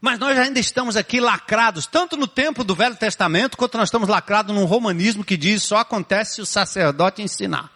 Mas 0.00 0.18
nós 0.18 0.38
ainda 0.38 0.60
estamos 0.60 0.96
aqui 0.96 1.18
lacrados, 1.18 1.86
tanto 1.86 2.14
no 2.14 2.26
tempo 2.28 2.62
do 2.62 2.74
Velho 2.74 2.94
Testamento, 2.94 3.56
quanto 3.56 3.78
nós 3.78 3.88
estamos 3.88 4.08
lacrados 4.08 4.54
num 4.54 4.66
romanismo 4.66 5.24
que 5.24 5.36
diz 5.36 5.62
só 5.62 5.78
acontece 5.78 6.34
se 6.34 6.40
o 6.42 6.46
sacerdote 6.46 7.22
ensinar. 7.22 7.72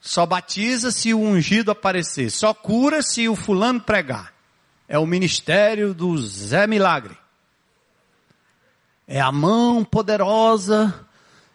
Só 0.00 0.24
batiza 0.24 0.92
se 0.92 1.12
o 1.12 1.20
ungido 1.20 1.72
aparecer, 1.72 2.30
só 2.30 2.54
cura 2.54 3.02
se 3.02 3.28
o 3.28 3.34
fulano 3.34 3.80
pregar. 3.80 4.32
É 4.88 4.98
o 4.98 5.04
ministério 5.04 5.92
do 5.92 6.16
Zé 6.16 6.66
Milagre 6.66 7.19
é 9.10 9.20
a 9.20 9.32
mão 9.32 9.82
poderosa 9.82 11.04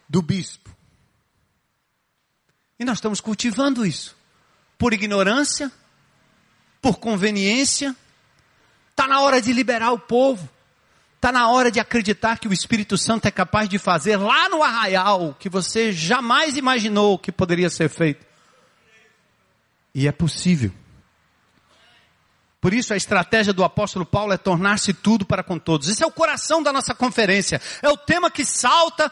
do 0.06 0.20
bispo. 0.20 0.68
E 2.78 2.84
nós 2.84 2.98
estamos 2.98 3.18
cultivando 3.18 3.86
isso. 3.86 4.14
Por 4.76 4.92
ignorância, 4.92 5.72
por 6.82 6.98
conveniência. 6.98 7.96
Está 8.90 9.08
na 9.08 9.22
hora 9.22 9.40
de 9.40 9.54
liberar 9.54 9.90
o 9.92 9.98
povo. 9.98 10.46
Está 11.14 11.32
na 11.32 11.48
hora 11.48 11.70
de 11.70 11.80
acreditar 11.80 12.38
que 12.38 12.46
o 12.46 12.52
Espírito 12.52 12.98
Santo 12.98 13.24
é 13.24 13.30
capaz 13.30 13.70
de 13.70 13.78
fazer 13.78 14.18
lá 14.18 14.50
no 14.50 14.62
arraial 14.62 15.34
que 15.40 15.48
você 15.48 15.92
jamais 15.92 16.58
imaginou 16.58 17.18
que 17.18 17.32
poderia 17.32 17.70
ser 17.70 17.88
feito. 17.88 18.26
E 19.94 20.06
é 20.06 20.12
possível. 20.12 20.70
Por 22.60 22.74
isso 22.74 22.92
a 22.92 22.96
estratégia 22.96 23.52
do 23.52 23.64
apóstolo 23.64 24.04
Paulo 24.04 24.32
é 24.32 24.36
tornar-se 24.36 24.92
tudo 24.92 25.24
para 25.24 25.42
com 25.42 25.58
todos. 25.58 25.88
Esse 25.88 26.02
é 26.02 26.06
o 26.06 26.12
coração 26.12 26.62
da 26.62 26.72
nossa 26.72 26.94
conferência. 26.94 27.60
É 27.82 27.88
o 27.88 27.96
tema 27.96 28.30
que 28.30 28.44
salta 28.44 29.10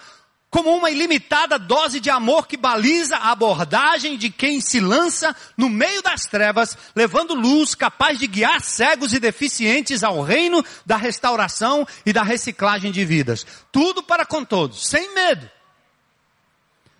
como 0.54 0.72
uma 0.72 0.88
ilimitada 0.88 1.58
dose 1.58 1.98
de 1.98 2.08
amor 2.08 2.46
que 2.46 2.56
baliza 2.56 3.16
a 3.16 3.32
abordagem 3.32 4.16
de 4.16 4.30
quem 4.30 4.60
se 4.60 4.78
lança 4.78 5.34
no 5.56 5.68
meio 5.68 6.00
das 6.00 6.26
trevas, 6.26 6.78
levando 6.94 7.34
luz 7.34 7.74
capaz 7.74 8.20
de 8.20 8.28
guiar 8.28 8.60
cegos 8.60 9.12
e 9.12 9.18
deficientes 9.18 10.04
ao 10.04 10.22
reino 10.22 10.64
da 10.86 10.96
restauração 10.96 11.84
e 12.06 12.12
da 12.12 12.22
reciclagem 12.22 12.92
de 12.92 13.04
vidas. 13.04 13.44
Tudo 13.72 14.00
para 14.00 14.24
com 14.24 14.44
todos, 14.44 14.86
sem 14.86 15.12
medo. 15.12 15.50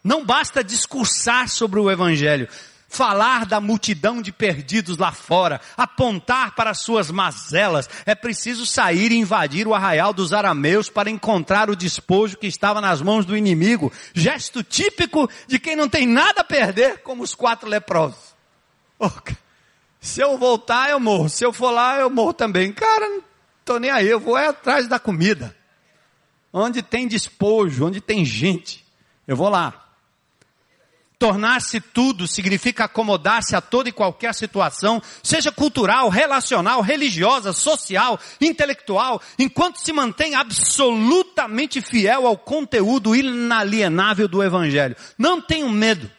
Não 0.02 0.24
basta 0.24 0.64
discursar 0.64 1.48
sobre 1.48 1.78
o 1.78 1.88
evangelho, 1.88 2.48
falar 2.94 3.44
da 3.44 3.60
multidão 3.60 4.22
de 4.22 4.30
perdidos 4.30 4.96
lá 4.96 5.10
fora, 5.10 5.60
apontar 5.76 6.54
para 6.54 6.72
suas 6.74 7.10
mazelas. 7.10 7.88
É 8.06 8.14
preciso 8.14 8.64
sair 8.64 9.10
e 9.10 9.16
invadir 9.16 9.66
o 9.66 9.74
arraial 9.74 10.12
dos 10.12 10.32
arameus 10.32 10.88
para 10.88 11.10
encontrar 11.10 11.68
o 11.68 11.76
despojo 11.76 12.36
que 12.36 12.46
estava 12.46 12.80
nas 12.80 13.02
mãos 13.02 13.24
do 13.24 13.36
inimigo. 13.36 13.92
Gesto 14.14 14.62
típico 14.62 15.28
de 15.46 15.58
quem 15.58 15.74
não 15.74 15.88
tem 15.88 16.06
nada 16.06 16.42
a 16.42 16.44
perder, 16.44 17.02
como 17.02 17.22
os 17.22 17.34
quatro 17.34 17.68
leprosos. 17.68 18.34
Oh, 18.98 19.10
se 20.00 20.20
eu 20.20 20.38
voltar, 20.38 20.90
eu 20.90 21.00
morro. 21.00 21.28
Se 21.28 21.44
eu 21.44 21.52
for 21.52 21.70
lá, 21.70 21.98
eu 21.98 22.08
morro 22.08 22.32
também. 22.32 22.72
Cara, 22.72 23.08
não 23.08 23.22
tô 23.64 23.78
nem 23.78 23.90
aí, 23.90 24.06
eu 24.06 24.20
vou 24.20 24.38
é 24.38 24.48
atrás 24.48 24.86
da 24.86 24.98
comida. 24.98 25.56
Onde 26.52 26.82
tem 26.82 27.08
despojo, 27.08 27.86
onde 27.86 28.00
tem 28.00 28.24
gente, 28.24 28.84
eu 29.26 29.36
vou 29.36 29.48
lá. 29.48 29.83
Tornar-se 31.24 31.80
tudo 31.80 32.28
significa 32.28 32.84
acomodar-se 32.84 33.56
a 33.56 33.60
toda 33.62 33.88
e 33.88 33.92
qualquer 33.92 34.34
situação, 34.34 35.00
seja 35.22 35.50
cultural, 35.50 36.10
relacional, 36.10 36.82
religiosa, 36.82 37.54
social, 37.54 38.20
intelectual, 38.38 39.22
enquanto 39.38 39.78
se 39.78 39.90
mantém 39.90 40.34
absolutamente 40.34 41.80
fiel 41.80 42.26
ao 42.26 42.36
conteúdo 42.36 43.16
inalienável 43.16 44.28
do 44.28 44.42
Evangelho. 44.42 44.94
Não 45.16 45.40
tenham 45.40 45.70
medo. 45.70 46.10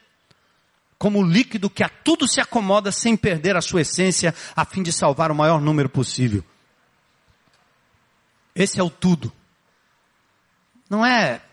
Como 0.97 1.21
líquido 1.21 1.69
que 1.69 1.83
a 1.83 1.89
tudo 2.03 2.27
se 2.27 2.41
acomoda 2.41 2.91
sem 2.91 3.15
perder 3.15 3.55
a 3.55 3.61
sua 3.61 3.81
essência, 3.81 4.33
a 4.55 4.65
fim 4.65 4.81
de 4.81 4.91
salvar 4.91 5.29
o 5.31 5.35
maior 5.35 5.61
número 5.61 5.87
possível. 5.87 6.43
Esse 8.55 8.79
é 8.79 8.83
o 8.83 8.89
tudo. 8.89 9.31
Não 10.89 11.05
é 11.05 11.43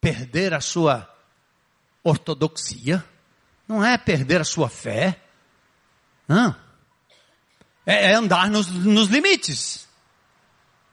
perder 0.00 0.52
a 0.52 0.60
sua 0.60 1.13
ortodoxia, 2.04 3.02
não 3.66 3.84
é 3.84 3.96
perder 3.96 4.42
a 4.42 4.44
sua 4.44 4.68
fé, 4.68 5.18
não. 6.28 6.54
É, 7.86 8.12
é 8.12 8.14
andar 8.14 8.48
nos, 8.50 8.68
nos 8.68 9.08
limites. 9.08 9.88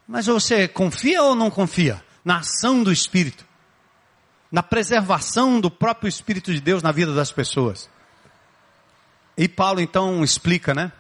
Mas 0.08 0.26
você 0.26 0.68
confia 0.68 1.22
ou 1.24 1.36
não 1.36 1.52
confia 1.52 2.04
na 2.24 2.40
ação 2.40 2.84
do 2.84 2.92
Espírito? 2.92 3.46
Na 4.52 4.64
preservação 4.64 5.62
do 5.62 5.70
próprio 5.70 6.10
Espírito 6.10 6.54
de 6.54 6.60
Deus 6.60 6.82
na 6.82 6.92
vida 6.92 7.14
das 7.14 7.32
pessoas? 7.32 7.90
E 9.38 9.48
Paulo 9.48 9.80
então 9.80 10.24
explica, 10.24 10.74
né? 10.74 10.92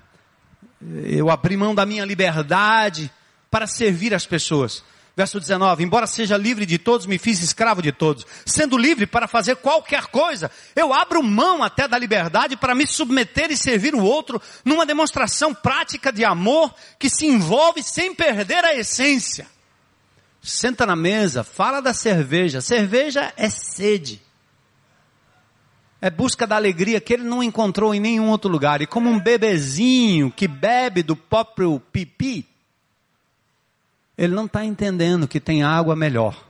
Eu 0.81 1.29
abri 1.29 1.57
mão 1.57 1.75
da 1.75 1.85
minha 1.85 2.05
liberdade 2.05 3.11
para 3.49 3.67
servir 3.67 4.13
as 4.13 4.25
pessoas. 4.25 4.83
Verso 5.15 5.39
19: 5.39 5.83
Embora 5.83 6.07
seja 6.07 6.37
livre 6.37 6.65
de 6.65 6.77
todos, 6.77 7.05
me 7.05 7.17
fiz 7.17 7.41
escravo 7.41 7.81
de 7.81 7.91
todos. 7.91 8.25
Sendo 8.45 8.77
livre 8.77 9.05
para 9.05 9.27
fazer 9.27 9.57
qualquer 9.57 10.07
coisa, 10.07 10.49
eu 10.75 10.93
abro 10.93 11.21
mão 11.21 11.63
até 11.63 11.87
da 11.87 11.97
liberdade 11.97 12.55
para 12.55 12.73
me 12.73 12.87
submeter 12.87 13.51
e 13.51 13.57
servir 13.57 13.93
o 13.93 14.03
outro 14.03 14.41
numa 14.63 14.85
demonstração 14.85 15.53
prática 15.53 16.11
de 16.11 16.23
amor 16.23 16.73
que 16.97 17.09
se 17.09 17.25
envolve 17.25 17.83
sem 17.83 18.15
perder 18.15 18.63
a 18.63 18.73
essência. 18.73 19.47
Senta 20.41 20.85
na 20.85 20.95
mesa, 20.95 21.43
fala 21.43 21.81
da 21.81 21.93
cerveja. 21.93 22.61
Cerveja 22.61 23.33
é 23.35 23.49
sede. 23.49 24.21
É 26.01 26.09
busca 26.09 26.47
da 26.47 26.55
alegria 26.55 26.99
que 26.99 27.13
ele 27.13 27.23
não 27.23 27.43
encontrou 27.43 27.93
em 27.93 27.99
nenhum 27.99 28.29
outro 28.29 28.49
lugar. 28.49 28.81
E 28.81 28.87
como 28.87 29.07
um 29.07 29.19
bebezinho 29.19 30.31
que 30.31 30.47
bebe 30.47 31.03
do 31.03 31.15
próprio 31.15 31.79
pipi, 31.91 32.50
ele 34.21 34.35
não 34.35 34.45
está 34.45 34.63
entendendo 34.63 35.27
que 35.27 35.39
tem 35.39 35.63
água 35.63 35.95
melhor. 35.95 36.45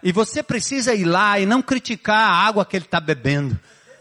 E 0.00 0.12
você 0.12 0.44
precisa 0.44 0.94
ir 0.94 1.04
lá 1.04 1.36
e 1.40 1.44
não 1.44 1.60
criticar 1.60 2.30
a 2.30 2.46
água 2.46 2.64
que 2.64 2.76
ele 2.76 2.84
está 2.84 3.00
bebendo, 3.00 3.58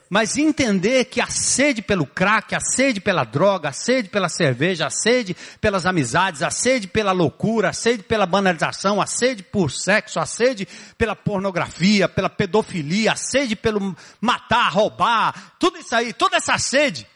mas 0.08 0.38
entender 0.38 1.06
que 1.06 1.20
a 1.20 1.26
sede 1.26 1.82
pelo 1.82 2.06
crack, 2.06 2.54
a 2.54 2.60
sede 2.60 3.02
pela 3.02 3.24
droga, 3.24 3.70
a 3.70 3.72
sede 3.72 4.10
pela 4.10 4.30
cerveja, 4.30 4.86
a 4.86 4.92
sede 4.92 5.36
pelas 5.60 5.88
amizades, 5.88 6.44
a 6.44 6.52
sede 6.52 6.88
pela 6.88 7.12
loucura, 7.12 7.70
a 7.70 7.74
sede 7.74 8.04
pela 8.04 8.28
banalização, 8.28 9.02
a 9.02 9.08
sede 9.08 9.42
por 9.42 9.72
sexo, 9.72 10.20
a 10.20 10.26
sede 10.28 10.68
pela 11.00 11.16
pornografia, 11.16 12.08
pela 12.08 12.30
pedofilia, 12.30 13.14
a 13.14 13.16
sede 13.16 13.56
pelo 13.56 13.98
matar, 14.22 14.72
roubar, 14.72 15.56
tudo 15.58 15.80
isso 15.80 15.96
aí, 15.96 16.14
toda 16.14 16.38
essa 16.38 16.60
sede 16.60 17.08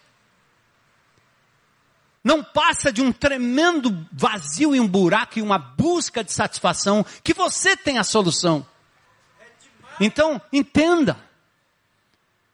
não 2.24 2.43
passa 2.43 2.91
de 2.91 3.01
um 3.01 3.11
tremendo 3.11 4.05
vazio 4.11 4.76
e 4.76 4.80
um 4.80 4.88
buraco 4.88 5.39
e 5.39 5.41
uma 5.41 5.57
busca 5.57 6.24
de 6.24 6.32
satisfação 6.32 7.05
que 7.24 7.34
você 7.34 7.76
tem 7.76 7.97
a 7.97 8.03
solução. 8.03 8.65
Então, 9.99 10.41
entenda. 10.51 11.17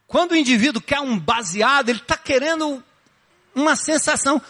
Quando 0.08 0.32
o 0.32 0.36
indivíduo 0.36 0.82
quer 0.82 1.02
um 1.02 1.20
baseado, 1.20 1.90
ele 1.90 2.00
está 2.00 2.16
querendo 2.16 2.82
uma 3.54 3.76
sensação 3.76 4.42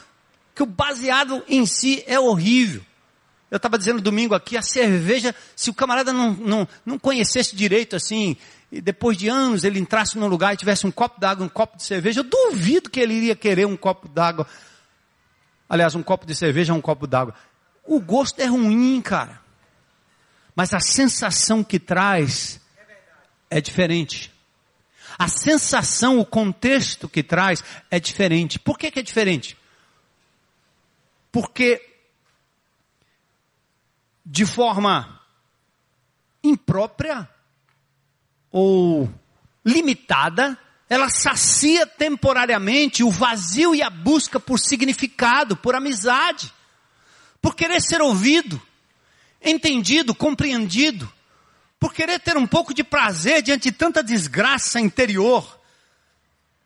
que 0.54 0.62
o 0.62 0.68
baseado 0.68 1.44
em 1.48 1.66
si 1.66 2.04
é 2.06 2.20
horrível. 2.20 2.84
Eu 3.50 3.58
estava 3.58 3.78
dizendo 3.78 4.02
domingo 4.02 4.36
aqui, 4.36 4.58
a 4.58 4.62
cerveja, 4.62 5.34
se 5.56 5.70
o 5.70 5.74
camarada 5.74 6.12
não, 6.12 6.34
não, 6.34 6.68
não 6.86 7.00
conhecesse 7.00 7.56
direito 7.56 7.96
assim, 7.96 8.36
e 8.72 8.82
depois 8.82 9.18
de 9.18 9.30
anos 9.30 9.64
ele 9.64 9.80
entrasse 9.80 10.18
num 10.18 10.28
lugar 10.28 10.54
e 10.54 10.58
tivesse 10.58 10.86
um 10.86 10.92
copo 10.92 11.20
d'água, 11.20 11.46
um 11.46 11.50
copo 11.50 11.78
de 11.78 11.84
cerveja, 11.84 12.20
eu 12.20 12.24
duvido 12.24 12.90
que 12.90 13.00
ele 13.00 13.14
iria 13.14 13.36
querer 13.36 13.66
um 13.66 13.78
copo 13.78 14.08
d'água 14.08 14.46
Aliás, 15.70 15.96
um 15.96 16.04
copo 16.04 16.26
de 16.26 16.36
cerveja 16.36 16.72
é 16.72 16.76
um 16.76 16.82
copo 16.82 17.06
d'água. 17.08 17.34
O 17.84 18.00
gosto 18.00 18.40
é 18.40 18.46
ruim, 18.46 19.02
cara. 19.02 19.42
Mas 20.56 20.74
a 20.74 20.80
sensação 20.80 21.64
que 21.64 21.80
traz 21.80 22.60
é 23.50 23.62
diferente. 23.62 24.34
A 25.18 25.28
sensação, 25.28 26.20
o 26.20 26.26
contexto 26.26 27.10
que 27.10 27.24
traz 27.24 27.64
é 27.90 28.00
diferente. 28.00 28.60
Por 28.60 28.78
que, 28.78 28.92
que 28.92 29.00
é 29.00 29.04
diferente? 29.04 29.58
Porque 31.32 31.82
de 34.26 34.46
forma 34.46 35.22
imprópria 36.44 37.28
ou 38.52 39.10
limitada, 39.66 40.58
ela 40.90 41.10
sacia 41.10 41.86
temporariamente 41.86 43.04
o 43.04 43.12
vazio 43.12 43.76
e 43.76 43.82
a 43.82 43.90
busca 43.90 44.40
por 44.40 44.60
significado, 44.60 45.58
por 45.58 45.76
amizade, 45.76 46.54
por 47.42 47.56
querer 47.56 47.82
ser 47.82 48.02
ouvido, 48.02 48.62
entendido, 49.42 50.16
compreendido, 50.16 51.12
por 51.80 51.94
querer 51.94 52.20
ter 52.20 52.38
um 52.38 52.48
pouco 52.48 52.74
de 52.74 52.84
prazer 52.84 53.42
diante 53.42 53.70
de 53.70 53.78
tanta 53.78 54.02
desgraça 54.02 54.80
interior. 54.80 55.57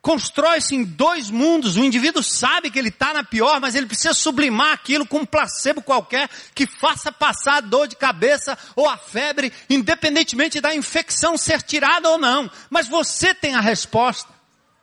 Constrói-se 0.01 0.73
em 0.73 0.83
dois 0.83 1.29
mundos. 1.29 1.77
O 1.77 1.83
indivíduo 1.83 2.23
sabe 2.23 2.71
que 2.71 2.79
ele 2.79 2.89
está 2.89 3.13
na 3.13 3.23
pior, 3.23 3.59
mas 3.59 3.75
ele 3.75 3.85
precisa 3.85 4.13
sublimar 4.13 4.73
aquilo 4.73 5.05
com 5.05 5.19
um 5.19 5.25
placebo 5.25 5.81
qualquer 5.81 6.27
que 6.55 6.65
faça 6.65 7.11
passar 7.11 7.57
a 7.57 7.61
dor 7.61 7.87
de 7.87 7.95
cabeça 7.95 8.57
ou 8.75 8.89
a 8.89 8.97
febre, 8.97 9.53
independentemente 9.69 10.59
da 10.59 10.73
infecção 10.73 11.37
ser 11.37 11.61
tirada 11.61 12.09
ou 12.09 12.17
não. 12.17 12.49
Mas 12.69 12.87
você 12.87 13.33
tem 13.33 13.53
a 13.53 13.61
resposta. 13.61 14.33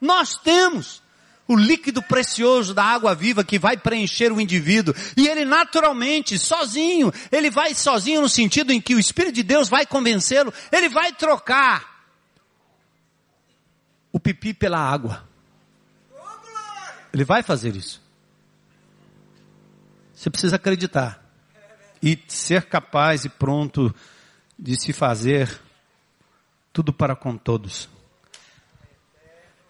Nós 0.01 0.37
temos 0.37 1.03
o 1.49 1.57
líquido 1.57 2.01
precioso 2.03 2.73
da 2.73 2.85
água 2.85 3.15
viva 3.15 3.43
que 3.43 3.59
vai 3.59 3.77
preencher 3.77 4.31
o 4.31 4.41
indivíduo. 4.41 4.95
E 5.17 5.27
ele 5.27 5.45
naturalmente, 5.45 6.39
sozinho, 6.39 7.13
ele 7.33 7.51
vai 7.51 7.75
sozinho 7.75 8.21
no 8.21 8.29
sentido 8.29 8.73
em 8.73 8.81
que 8.81 8.95
o 8.95 9.01
Espírito 9.01 9.35
de 9.35 9.43
Deus 9.43 9.69
vai 9.69 9.85
convencê-lo, 9.85 10.55
ele 10.71 10.89
vai 10.89 11.13
trocar 11.13 11.98
o 14.13 14.19
pipi 14.21 14.55
pela 14.55 14.79
água. 14.79 15.27
Ele 17.13 17.25
vai 17.25 17.43
fazer 17.43 17.75
isso. 17.75 18.03
Você 20.15 20.31
precisa 20.31 20.57
acreditar 20.57 21.25
e 22.03 22.19
ser 22.29 22.65
capaz 22.65 23.25
e 23.25 23.29
pronto 23.29 23.95
de 24.59 24.81
se 24.81 24.93
fazer 24.93 25.61
tudo 26.73 26.93
para 26.93 27.15
com 27.15 27.37
todos. 27.37 27.89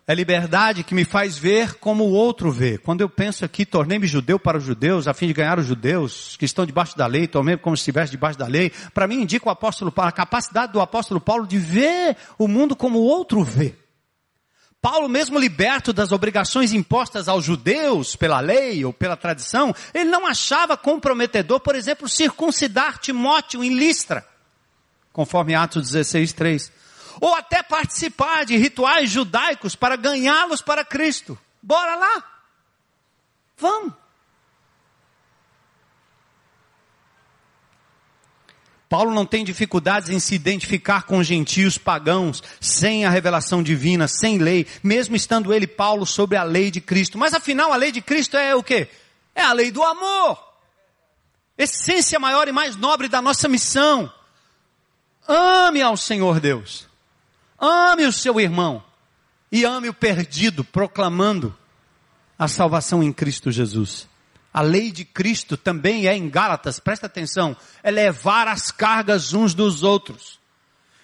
É 0.07 0.15
liberdade 0.15 0.83
que 0.83 0.95
me 0.95 1.05
faz 1.05 1.37
ver 1.37 1.75
como 1.75 2.05
o 2.05 2.13
outro 2.13 2.51
vê. 2.51 2.79
Quando 2.79 3.03
eu 3.03 3.11
penso 3.11 3.45
aqui, 3.45 3.67
tornei-me 3.67 4.07
judeu 4.07 4.39
para 4.39 4.57
os 4.57 4.65
judeus, 4.65 5.07
a 5.07 5.13
fim 5.13 5.27
de 5.27 5.35
ganhar 5.35 5.59
os 5.59 5.67
judeus 5.67 6.35
que 6.39 6.47
estão 6.47 6.65
debaixo 6.65 6.97
da 6.97 7.07
lei, 7.07 7.29
tornei 7.29 7.59
como 7.59 7.77
se 7.77 7.83
estivesse 7.83 8.13
debaixo 8.13 8.39
da 8.39 8.47
lei. 8.47 8.73
Para 8.95 9.07
mim 9.07 9.21
indica 9.21 9.47
o 9.47 9.53
apóstolo 9.53 9.93
Paulo, 9.93 10.09
a 10.09 10.13
capacidade 10.13 10.73
do 10.73 10.81
apóstolo 10.81 11.21
Paulo 11.21 11.47
de 11.47 11.59
ver 11.59 12.17
o 12.39 12.49
mundo 12.49 12.75
como 12.75 13.01
o 13.01 13.05
outro 13.05 13.45
vê. 13.45 13.75
Paulo, 14.81 15.09
mesmo 15.09 15.39
liberto 15.39 15.93
das 15.93 16.13
obrigações 16.13 16.73
impostas 16.73 17.29
aos 17.29 17.45
judeus 17.45 18.15
pela 18.15 18.39
lei 18.39 18.85
ou 18.85 18.93
pela 18.93 19.17
tradição, 19.17 19.75
ele 19.93 20.09
não 20.09 20.25
achava 20.25 20.77
comprometedor, 20.77 21.59
por 21.61 21.75
exemplo, 21.75 22.09
circuncidar 22.09 22.99
Timóteo 22.99 23.65
em 23.65 23.75
Listra. 23.75 24.27
conforme 25.13 25.55
Atos 25.55 25.91
16, 25.91 26.33
3. 26.33 26.73
Ou 27.21 27.35
até 27.35 27.61
participar 27.61 28.45
de 28.45 28.57
rituais 28.57 29.11
judaicos 29.11 29.75
para 29.75 29.97
ganhá-los 29.97 30.63
para 30.63 30.85
Cristo. 30.85 31.37
Bora 31.61 31.97
lá! 31.97 32.25
Vamos! 33.57 34.08
Paulo 38.89 39.13
não 39.13 39.27
tem 39.27 39.45
dificuldades 39.45 40.09
em 40.09 40.19
se 40.19 40.35
identificar 40.35 41.03
com 41.03 41.23
gentios 41.23 41.77
pagãos, 41.77 42.43
sem 42.59 43.05
a 43.05 43.11
revelação 43.11 43.63
divina, 43.63 44.09
sem 44.09 44.39
lei, 44.39 44.67
mesmo 44.83 45.15
estando 45.15 45.53
ele, 45.53 45.67
Paulo, 45.67 46.07
sobre 46.07 46.39
a 46.39 46.43
lei 46.43 46.71
de 46.71 46.81
Cristo. 46.81 47.19
Mas 47.19 47.35
afinal, 47.35 47.71
a 47.71 47.77
lei 47.77 47.93
de 47.93 48.01
Cristo 48.01 48.39
é 48.39 48.55
o 48.55 48.63
quê? 48.63 48.89
É 49.35 49.43
a 49.43 49.53
lei 49.53 49.71
do 49.71 49.83
amor. 49.83 50.43
Essência 51.59 52.19
maior 52.19 52.49
e 52.49 52.53
mais 52.53 52.77
nobre 52.77 53.09
da 53.09 53.21
nossa 53.21 53.47
missão. 53.47 54.11
Ame 55.27 55.83
ao 55.83 55.97
Senhor 55.97 56.41
Deus. 56.41 56.89
Ame 57.59 58.07
o 58.07 58.13
seu 58.13 58.41
irmão. 58.41 58.83
E 59.53 59.65
ame 59.65 59.91
o 59.91 59.95
perdido, 59.95 60.65
proclamando 60.65 61.55
a 62.39 62.49
salvação 62.49 63.03
em 63.03 63.13
Cristo 63.13 63.51
Jesus. 63.51 64.08
A 64.59 64.61
lei 64.61 64.91
de 64.91 65.05
Cristo 65.05 65.57
também 65.57 66.09
é 66.09 66.17
em 66.17 66.29
Gálatas, 66.29 66.81
presta 66.81 67.07
atenção, 67.07 67.57
é 67.81 67.93
levar 67.93 68.49
as 68.49 68.73
cargas 68.73 69.33
uns 69.33 69.55
dos 69.55 69.85
outros. 69.85 70.41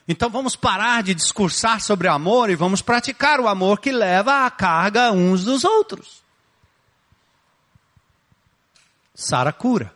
Então 0.09 0.29
vamos 0.29 0.57
parar 0.57 1.05
de 1.05 1.15
discursar 1.15 1.81
sobre 1.81 2.09
amor 2.09 2.51
e 2.51 2.57
vamos 2.57 2.83
praticar 2.83 3.39
o 3.39 3.47
amor 3.47 3.79
que 3.79 3.93
leva 3.93 4.45
a 4.45 4.51
carga 4.51 5.13
uns 5.13 5.45
dos 5.45 5.63
outros. 5.63 6.25
Sara 9.15 9.53
cura. 9.53 9.95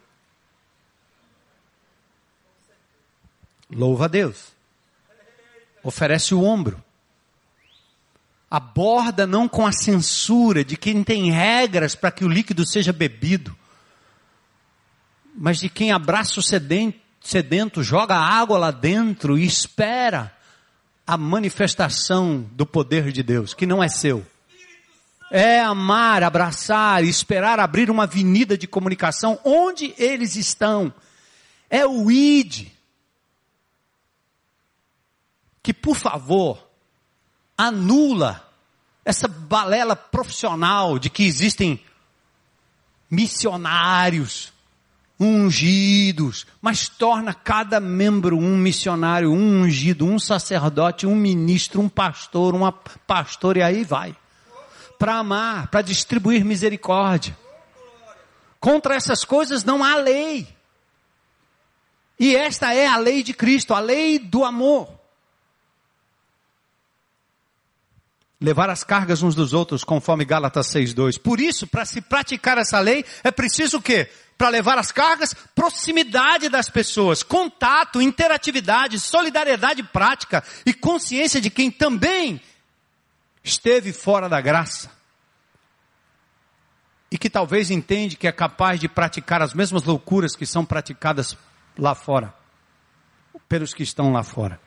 Louva 3.68 4.04
a 4.04 4.09
Deus. 4.09 4.52
Oferece 5.82 6.32
o 6.32 6.44
ombro 6.44 6.80
aborda 8.51 9.26
não 9.26 9.49
com 9.49 9.66
a 9.66 9.72
censura 9.72 10.64
de 10.64 10.76
quem 10.76 11.05
tem 11.05 11.30
regras 11.30 11.94
para 11.94 12.11
que 12.11 12.24
o 12.24 12.28
líquido 12.28 12.66
seja 12.66 12.92
bebido, 12.92 13.57
mas 15.34 15.59
de 15.59 15.68
quem 15.68 15.92
abraça 15.92 16.40
o 16.40 16.42
sedento, 16.42 16.99
sedento, 17.20 17.82
joga 17.82 18.16
água 18.16 18.59
lá 18.59 18.70
dentro 18.70 19.38
e 19.38 19.44
espera 19.44 20.34
a 21.07 21.16
manifestação 21.16 22.49
do 22.53 22.66
poder 22.66 23.12
de 23.12 23.22
Deus, 23.22 23.55
que 23.55 23.66
não 23.66 23.82
é 23.82 23.88
seu. 23.88 24.26
É 25.30 25.61
amar, 25.61 26.22
abraçar, 26.22 27.05
esperar 27.05 27.61
abrir 27.61 27.90
uma 27.90 28.05
avenida 28.05 28.57
de 28.57 28.66
comunicação 28.66 29.38
onde 29.44 29.94
eles 29.99 30.36
estão. 30.36 30.92
É 31.68 31.86
o 31.86 32.11
ID. 32.11 32.68
Que, 35.62 35.74
por 35.74 35.96
favor, 35.96 36.67
anula 37.59 38.48
essa 39.04 39.26
balela 39.26 39.96
profissional 39.96 40.96
de 40.98 41.11
que 41.11 41.24
existem 41.24 41.82
missionários 43.11 44.52
ungidos, 45.18 46.46
mas 46.62 46.88
torna 46.88 47.34
cada 47.34 47.80
membro 47.80 48.38
um 48.38 48.56
missionário, 48.56 49.32
um 49.32 49.62
ungido, 49.62 50.06
um 50.06 50.18
sacerdote, 50.18 51.06
um 51.06 51.16
ministro, 51.16 51.80
um 51.80 51.88
pastor, 51.88 52.54
uma 52.54 52.70
pastora 52.70 53.59
e 53.59 53.62
aí 53.62 53.84
vai. 53.84 54.14
Para 54.96 55.16
amar, 55.16 55.68
para 55.68 55.82
distribuir 55.82 56.44
misericórdia. 56.44 57.36
Contra 58.61 58.94
essas 58.94 59.24
coisas 59.24 59.64
não 59.64 59.82
há 59.82 59.96
lei. 59.96 60.46
E 62.18 62.36
esta 62.36 62.72
é 62.72 62.86
a 62.86 62.96
lei 62.96 63.22
de 63.22 63.32
Cristo, 63.32 63.74
a 63.74 63.80
lei 63.80 64.18
do 64.18 64.44
amor. 64.44 64.97
Levar 68.41 68.70
as 68.70 68.84
cargas 68.84 69.22
uns 69.22 69.34
dos 69.34 69.53
outros, 69.53 69.82
conforme 69.82 70.24
Gálatas 70.24 70.68
6:2. 70.68 71.18
Por 71.18 71.41
isso, 71.41 71.66
para 71.66 71.84
se 71.84 72.01
praticar 72.01 72.59
essa 72.59 72.78
lei, 72.78 73.05
é 73.24 73.30
preciso 73.30 73.78
o 73.78 73.82
quê? 73.82 74.11
Para 74.36 74.51
levar 74.51 74.78
as 74.78 74.93
cargas, 74.93 75.34
proximidade 75.55 76.49
das 76.49 76.70
pessoas, 76.70 77.24
contato, 77.24 78.01
interatividade, 78.01 79.01
solidariedade 79.01 79.82
prática 79.82 80.45
e 80.64 80.72
consciência 80.72 81.41
de 81.41 81.51
quem 81.51 81.70
também 81.70 82.41
esteve 83.43 83.93
fora 83.93 84.28
da 84.28 84.41
graça. 84.41 84.97
E 87.11 87.18
que 87.18 87.30
talvez 87.30 87.70
entende 87.70 88.16
que 88.16 88.28
é 88.28 88.32
capaz 88.32 88.78
de 88.78 88.89
praticar 88.89 89.43
as 89.43 89.55
mesmas 89.55 89.82
loucuras 89.82 90.36
que 90.36 90.47
são 90.47 90.64
praticadas 90.64 91.36
lá 91.76 91.95
fora, 91.95 92.32
pelos 93.49 93.74
que 93.74 93.82
estão 93.82 94.12
lá 94.12 94.22
fora. 94.22 94.61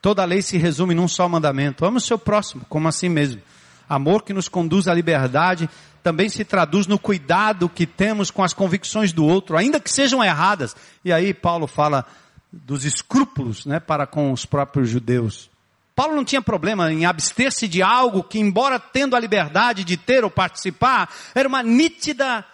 Toda 0.00 0.22
a 0.22 0.24
lei 0.24 0.42
se 0.42 0.56
resume 0.56 0.94
num 0.94 1.08
só 1.08 1.28
mandamento: 1.28 1.84
ame 1.84 1.98
o 1.98 2.00
seu 2.00 2.18
próximo, 2.18 2.64
como 2.68 2.88
assim 2.88 3.08
mesmo. 3.08 3.42
Amor 3.88 4.22
que 4.22 4.32
nos 4.32 4.48
conduz 4.48 4.86
à 4.86 4.94
liberdade 4.94 5.68
também 6.02 6.28
se 6.28 6.44
traduz 6.44 6.86
no 6.86 6.98
cuidado 6.98 7.68
que 7.68 7.86
temos 7.86 8.30
com 8.30 8.42
as 8.42 8.54
convicções 8.54 9.12
do 9.12 9.24
outro, 9.24 9.56
ainda 9.56 9.80
que 9.80 9.90
sejam 9.90 10.24
erradas. 10.24 10.74
E 11.04 11.12
aí 11.12 11.34
Paulo 11.34 11.66
fala 11.66 12.06
dos 12.50 12.84
escrúpulos, 12.84 13.66
né, 13.66 13.78
para 13.78 14.06
com 14.06 14.32
os 14.32 14.46
próprios 14.46 14.88
judeus. 14.88 15.50
Paulo 15.94 16.16
não 16.16 16.24
tinha 16.24 16.40
problema 16.40 16.90
em 16.90 17.04
abster-se 17.04 17.68
de 17.68 17.82
algo 17.82 18.24
que, 18.24 18.38
embora 18.38 18.78
tendo 18.78 19.14
a 19.14 19.20
liberdade 19.20 19.84
de 19.84 19.96
ter 19.96 20.24
ou 20.24 20.30
participar, 20.30 21.12
era 21.34 21.48
uma 21.48 21.62
nítida 21.62 22.44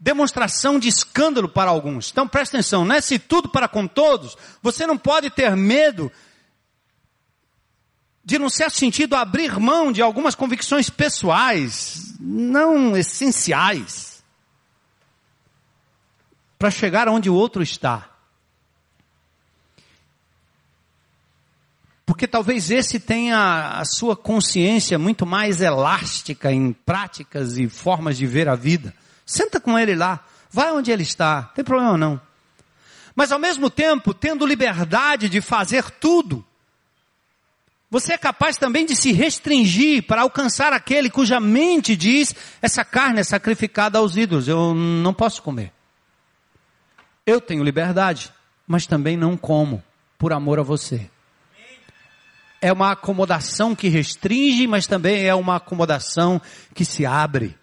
demonstração 0.00 0.78
de 0.78 0.88
escândalo 0.88 1.48
para 1.48 1.70
alguns. 1.70 2.10
Então 2.10 2.26
presta 2.26 2.56
atenção, 2.56 2.84
não 2.84 2.94
é 2.94 3.00
se 3.00 3.18
tudo 3.18 3.48
para 3.48 3.68
com 3.68 3.86
todos, 3.86 4.36
você 4.62 4.86
não 4.86 4.96
pode 4.96 5.30
ter 5.30 5.54
medo 5.54 6.10
de, 8.24 8.38
num 8.38 8.48
certo 8.48 8.76
sentido, 8.76 9.16
abrir 9.16 9.58
mão 9.58 9.90
de 9.90 10.00
algumas 10.00 10.34
convicções 10.34 10.88
pessoais, 10.88 12.14
não 12.20 12.96
essenciais, 12.96 14.22
para 16.58 16.70
chegar 16.70 17.08
onde 17.08 17.28
o 17.28 17.34
outro 17.34 17.62
está. 17.62 18.08
Porque 22.06 22.26
talvez 22.26 22.70
esse 22.70 23.00
tenha 23.00 23.78
a 23.78 23.84
sua 23.84 24.14
consciência 24.14 24.98
muito 24.98 25.24
mais 25.24 25.60
elástica 25.60 26.52
em 26.52 26.72
práticas 26.72 27.56
e 27.56 27.68
formas 27.68 28.16
de 28.16 28.26
ver 28.26 28.48
a 28.48 28.54
vida. 28.54 28.94
Senta 29.24 29.58
com 29.58 29.78
ele 29.78 29.94
lá, 29.94 30.24
vai 30.50 30.70
onde 30.72 30.90
ele 30.90 31.02
está, 31.02 31.42
não 31.42 31.54
tem 31.54 31.64
problema 31.64 31.96
não. 31.96 32.20
Mas 33.14 33.32
ao 33.32 33.38
mesmo 33.38 33.68
tempo, 33.68 34.14
tendo 34.14 34.46
liberdade 34.46 35.28
de 35.28 35.40
fazer 35.40 35.90
tudo, 35.90 36.44
você 37.92 38.14
é 38.14 38.18
capaz 38.18 38.56
também 38.56 38.86
de 38.86 38.96
se 38.96 39.12
restringir 39.12 40.06
para 40.06 40.22
alcançar 40.22 40.72
aquele 40.72 41.10
cuja 41.10 41.38
mente 41.38 41.94
diz: 41.94 42.34
essa 42.62 42.82
carne 42.86 43.20
é 43.20 43.22
sacrificada 43.22 43.98
aos 43.98 44.16
ídolos, 44.16 44.48
eu 44.48 44.72
não 44.72 45.12
posso 45.12 45.42
comer. 45.42 45.70
Eu 47.26 47.38
tenho 47.38 47.62
liberdade, 47.62 48.32
mas 48.66 48.86
também 48.86 49.14
não 49.14 49.36
como, 49.36 49.84
por 50.16 50.32
amor 50.32 50.58
a 50.58 50.62
você. 50.62 51.10
É 52.62 52.72
uma 52.72 52.92
acomodação 52.92 53.76
que 53.76 53.88
restringe, 53.88 54.66
mas 54.66 54.86
também 54.86 55.26
é 55.26 55.34
uma 55.34 55.56
acomodação 55.56 56.40
que 56.74 56.86
se 56.86 57.04
abre, 57.04 57.54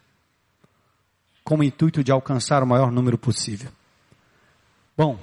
com 1.43 1.57
o 1.57 1.63
intuito 1.63 2.03
de 2.03 2.11
alcançar 2.11 2.61
o 2.61 2.67
maior 2.67 2.91
número 2.91 3.17
possível. 3.17 3.71
Bom, 4.95 5.19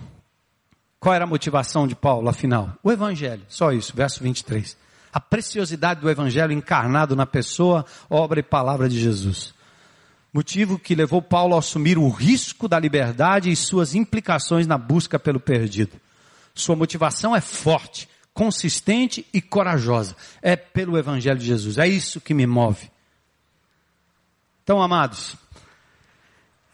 qual 0.98 1.14
era 1.14 1.22
a 1.22 1.28
motivação 1.28 1.86
de 1.86 1.94
Paulo, 1.94 2.28
afinal? 2.28 2.76
O 2.82 2.90
Evangelho, 2.90 3.44
só 3.48 3.70
isso, 3.70 3.94
verso 3.94 4.20
23 4.20 4.84
a 5.16 5.20
preciosidade 5.20 6.02
do 6.02 6.10
Evangelho 6.10 6.52
encarnado 6.52 7.16
na 7.16 7.24
pessoa, 7.24 7.86
obra 8.10 8.40
e 8.40 8.42
palavra 8.42 8.86
de 8.86 9.00
Jesus. 9.00 9.54
Motivo 10.30 10.78
que 10.78 10.94
levou 10.94 11.22
Paulo 11.22 11.54
a 11.54 11.58
assumir 11.58 11.96
o 11.96 12.10
risco 12.10 12.68
da 12.68 12.78
liberdade 12.78 13.50
e 13.50 13.56
suas 13.56 13.94
implicações 13.94 14.66
na 14.66 14.76
busca 14.76 15.18
pelo 15.18 15.40
perdido. 15.40 15.98
Sua 16.54 16.76
motivação 16.76 17.34
é 17.34 17.40
forte, 17.40 18.06
consistente 18.34 19.26
e 19.32 19.40
corajosa. 19.40 20.14
É 20.42 20.54
pelo 20.54 20.98
Evangelho 20.98 21.38
de 21.38 21.46
Jesus. 21.46 21.78
É 21.78 21.88
isso 21.88 22.20
que 22.20 22.34
me 22.34 22.46
move. 22.46 22.90
Então, 24.64 24.82
amados, 24.82 25.34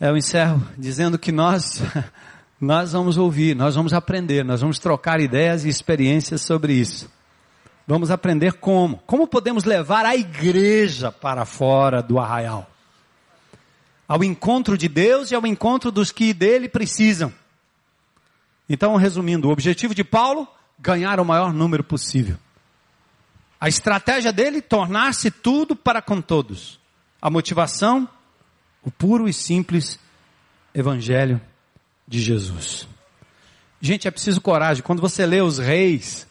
eu 0.01 0.17
encerro 0.17 0.67
dizendo 0.77 1.17
que 1.17 1.31
nós, 1.31 1.81
nós 2.61 2.91
vamos 2.91 3.17
ouvir, 3.17 3.55
nós 3.55 3.77
vamos 3.77 3.93
aprender, 3.93 4.45
nós 4.45 4.63
vamos 4.63 4.81
trocar 4.81 5.21
ideias 5.21 5.65
e 5.65 5.69
experiências 5.69 6.41
sobre 6.41 6.73
isso. 6.73 7.09
Vamos 7.87 8.11
aprender 8.11 8.55
como. 8.55 8.99
Como 9.07 9.27
podemos 9.27 9.65
levar 9.65 10.07
a 10.07 10.15
igreja 10.15 11.11
para 11.11 11.45
fora 11.45 12.03
do 12.03 12.19
arraial? 12.19 12.71
Ao 14.07 14.23
encontro 14.23 14.77
de 14.77 14.89
Deus 14.89 15.31
e 15.31 15.35
ao 15.35 15.47
encontro 15.47 15.91
dos 15.91 16.13
que 16.13 16.33
dele 16.33 16.69
precisam. 16.69 17.33
Então, 18.69 18.97
resumindo, 18.97 19.49
o 19.49 19.53
objetivo 19.53 19.95
de 19.95 20.05
Paulo, 20.05 20.47
ganhar 20.79 21.19
o 21.21 21.25
maior 21.25 21.53
número 21.53 21.83
possível. 21.83 22.37
A 23.61 23.69
estratégia 23.69 24.33
dele, 24.33 24.61
tornar-se 24.61 25.31
tudo 25.31 25.77
para 25.77 26.03
com 26.03 26.21
todos. 26.21 26.81
A 27.21 27.31
motivação, 27.31 28.09
o 28.83 28.91
puro 28.91 29.29
e 29.29 29.33
simples 29.33 29.99
Evangelho 30.75 31.41
de 32.09 32.21
Jesus. 32.21 32.89
Gente, 33.81 34.09
é 34.09 34.11
preciso 34.11 34.41
coragem. 34.41 34.83
Quando 34.83 35.01
você 35.01 35.27
lê 35.27 35.41
os 35.41 35.59
reis, 35.59 36.27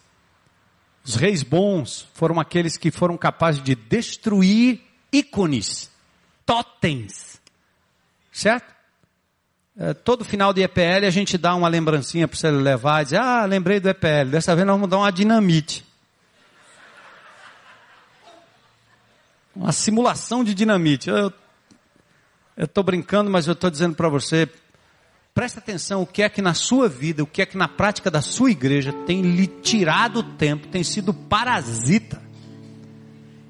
os 1.03 1.15
reis 1.15 1.43
bons 1.43 2.07
foram 2.13 2.39
aqueles 2.39 2.77
que 2.77 2.91
foram 2.91 3.17
capazes 3.17 3.61
de 3.61 3.75
destruir 3.75 4.81
ícones, 5.11 5.89
totens. 6.45 7.41
Certo? 8.31 8.71
É, 9.77 9.93
todo 9.93 10.23
final 10.23 10.53
de 10.53 10.61
EPL 10.61 11.05
a 11.07 11.09
gente 11.09 11.37
dá 11.37 11.55
uma 11.55 11.67
lembrancinha 11.67 12.27
para 12.27 12.37
você 12.37 12.51
levar 12.51 13.01
e 13.01 13.05
dizer, 13.05 13.17
ah, 13.17 13.45
lembrei 13.45 13.79
do 13.79 13.89
EPL. 13.89 14.29
Dessa 14.29 14.55
vez 14.55 14.67
nós 14.67 14.75
vamos 14.75 14.89
dar 14.89 14.97
uma 14.97 15.11
dinamite. 15.11 15.85
Uma 19.55 19.71
simulação 19.71 20.43
de 20.43 20.53
dinamite. 20.53 21.09
Eu 21.09 21.33
estou 22.57 22.83
brincando, 22.83 23.29
mas 23.29 23.47
eu 23.47 23.53
estou 23.53 23.69
dizendo 23.69 23.95
para 23.95 24.07
você, 24.07 24.47
presta 25.33 25.59
atenção 25.59 26.01
o 26.01 26.07
que 26.07 26.21
é 26.21 26.29
que 26.29 26.41
na 26.41 26.53
sua 26.53 26.89
vida, 26.89 27.23
o 27.23 27.27
que 27.27 27.41
é 27.41 27.45
que 27.45 27.57
na 27.57 27.67
prática 27.67 28.11
da 28.11 28.21
sua 28.21 28.51
igreja 28.51 28.91
tem 29.05 29.21
lhe 29.21 29.47
tirado 29.47 30.23
tempo, 30.23 30.67
tem 30.67 30.83
sido 30.83 31.13
parasita. 31.13 32.21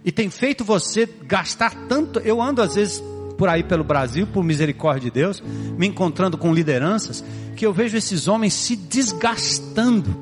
E 0.03 0.11
tem 0.11 0.29
feito 0.29 0.63
você 0.63 1.07
gastar 1.23 1.75
tanto. 1.87 2.19
Eu 2.19 2.41
ando 2.41 2.61
às 2.61 2.75
vezes 2.75 3.03
por 3.37 3.49
aí 3.49 3.63
pelo 3.63 3.83
Brasil, 3.83 4.27
por 4.27 4.43
misericórdia 4.43 5.09
de 5.09 5.11
Deus, 5.11 5.41
me 5.41 5.87
encontrando 5.87 6.37
com 6.37 6.53
lideranças, 6.53 7.23
que 7.55 7.65
eu 7.65 7.73
vejo 7.73 7.97
esses 7.97 8.27
homens 8.27 8.53
se 8.53 8.75
desgastando 8.75 10.15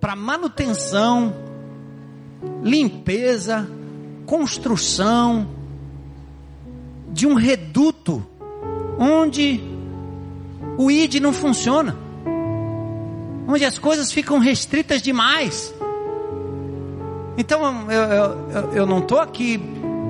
para 0.00 0.16
manutenção 0.16 1.34
limpeza, 2.62 3.68
construção 4.24 5.48
de 7.12 7.26
um 7.26 7.34
reduto 7.34 8.26
onde 8.98 9.60
o 10.78 10.90
ID 10.90 11.20
não 11.20 11.32
funciona, 11.32 11.96
onde 13.48 13.64
as 13.64 13.78
coisas 13.78 14.12
ficam 14.12 14.38
restritas 14.38 15.02
demais. 15.02 15.74
Então 17.38 17.90
eu, 17.90 18.02
eu, 18.02 18.72
eu 18.72 18.86
não 18.86 18.98
estou 18.98 19.20
aqui 19.20 19.60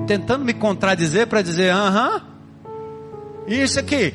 tentando 0.05 0.45
me 0.45 0.53
contradizer 0.53 1.27
para 1.27 1.41
dizer, 1.41 1.71
aham, 1.71 2.21
isso 3.47 3.79
aqui. 3.79 4.13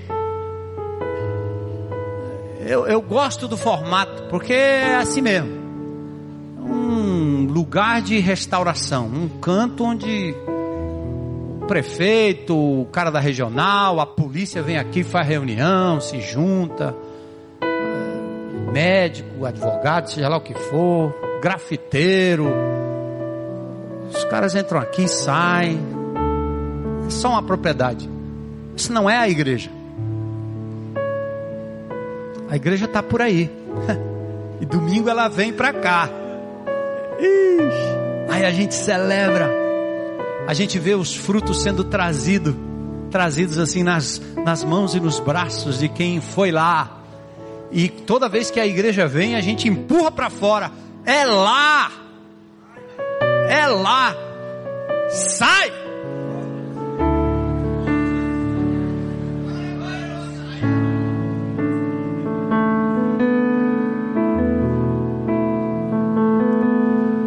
Eu, 2.60 2.86
eu 2.86 3.02
gosto 3.02 3.48
do 3.48 3.56
formato, 3.56 4.24
porque 4.24 4.52
é 4.52 4.96
assim 4.96 5.20
mesmo 5.20 5.62
um 6.64 7.46
lugar 7.46 8.00
de 8.00 8.18
restauração, 8.18 9.06
um 9.06 9.28
canto 9.28 9.84
onde 9.84 10.34
prefeito, 11.62 12.56
o 12.56 12.86
cara 12.86 13.10
da 13.10 13.20
regional, 13.20 14.00
a 14.00 14.06
polícia 14.06 14.62
vem 14.62 14.78
aqui, 14.78 15.02
faz 15.02 15.26
reunião, 15.26 16.00
se 16.00 16.20
junta, 16.20 16.94
médico, 18.72 19.44
advogado, 19.44 20.10
seja 20.10 20.28
lá 20.28 20.36
o 20.36 20.40
que 20.40 20.54
for, 20.54 21.14
grafiteiro. 21.40 22.48
Os 24.10 24.24
caras 24.24 24.54
entram 24.54 24.80
aqui, 24.80 25.08
saem. 25.08 25.80
É 27.06 27.10
só 27.10 27.30
uma 27.30 27.42
propriedade. 27.42 28.08
Isso 28.76 28.92
não 28.92 29.08
é 29.08 29.16
a 29.16 29.28
igreja. 29.28 29.70
A 32.48 32.56
igreja 32.56 32.84
está 32.84 33.02
por 33.02 33.20
aí. 33.20 33.50
E 34.60 34.64
domingo 34.64 35.10
ela 35.10 35.26
vem 35.26 35.52
para 35.52 35.72
cá. 35.72 36.08
Aí 38.30 38.44
a 38.44 38.50
gente 38.52 38.76
celebra, 38.76 39.50
a 40.46 40.54
gente 40.54 40.78
vê 40.78 40.94
os 40.94 41.14
frutos 41.14 41.62
sendo 41.62 41.84
trazidos, 41.84 42.54
trazidos 43.10 43.58
assim 43.58 43.82
nas, 43.82 44.20
nas 44.44 44.64
mãos 44.64 44.94
e 44.94 45.00
nos 45.00 45.20
braços 45.20 45.78
de 45.78 45.88
quem 45.88 46.20
foi 46.20 46.50
lá. 46.50 46.98
E 47.70 47.88
toda 47.88 48.28
vez 48.28 48.50
que 48.50 48.60
a 48.60 48.66
igreja 48.66 49.06
vem, 49.06 49.34
a 49.34 49.40
gente 49.40 49.68
empurra 49.68 50.10
para 50.10 50.28
fora. 50.28 50.70
É 51.04 51.24
lá! 51.24 51.90
É 53.48 53.66
lá! 53.66 54.14
Sai! 55.08 55.72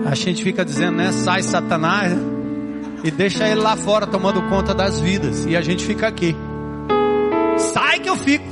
A 0.05 0.15
gente 0.15 0.43
fica 0.43 0.63
dizendo, 0.63 0.97
né? 0.97 1.11
Sai 1.11 1.43
Satanás? 1.43 2.34
E 3.05 3.11
deixa 3.11 3.47
ele 3.47 3.61
lá 3.61 3.77
fora 3.77 4.07
tomando 4.07 4.41
conta 4.49 4.73
das 4.73 4.99
vidas. 4.99 5.45
E 5.45 5.55
a 5.55 5.61
gente 5.61 5.85
fica 5.85 6.07
aqui. 6.07 6.35
Sai 7.71 7.99
que 7.99 8.09
eu 8.09 8.17
fico. 8.17 8.43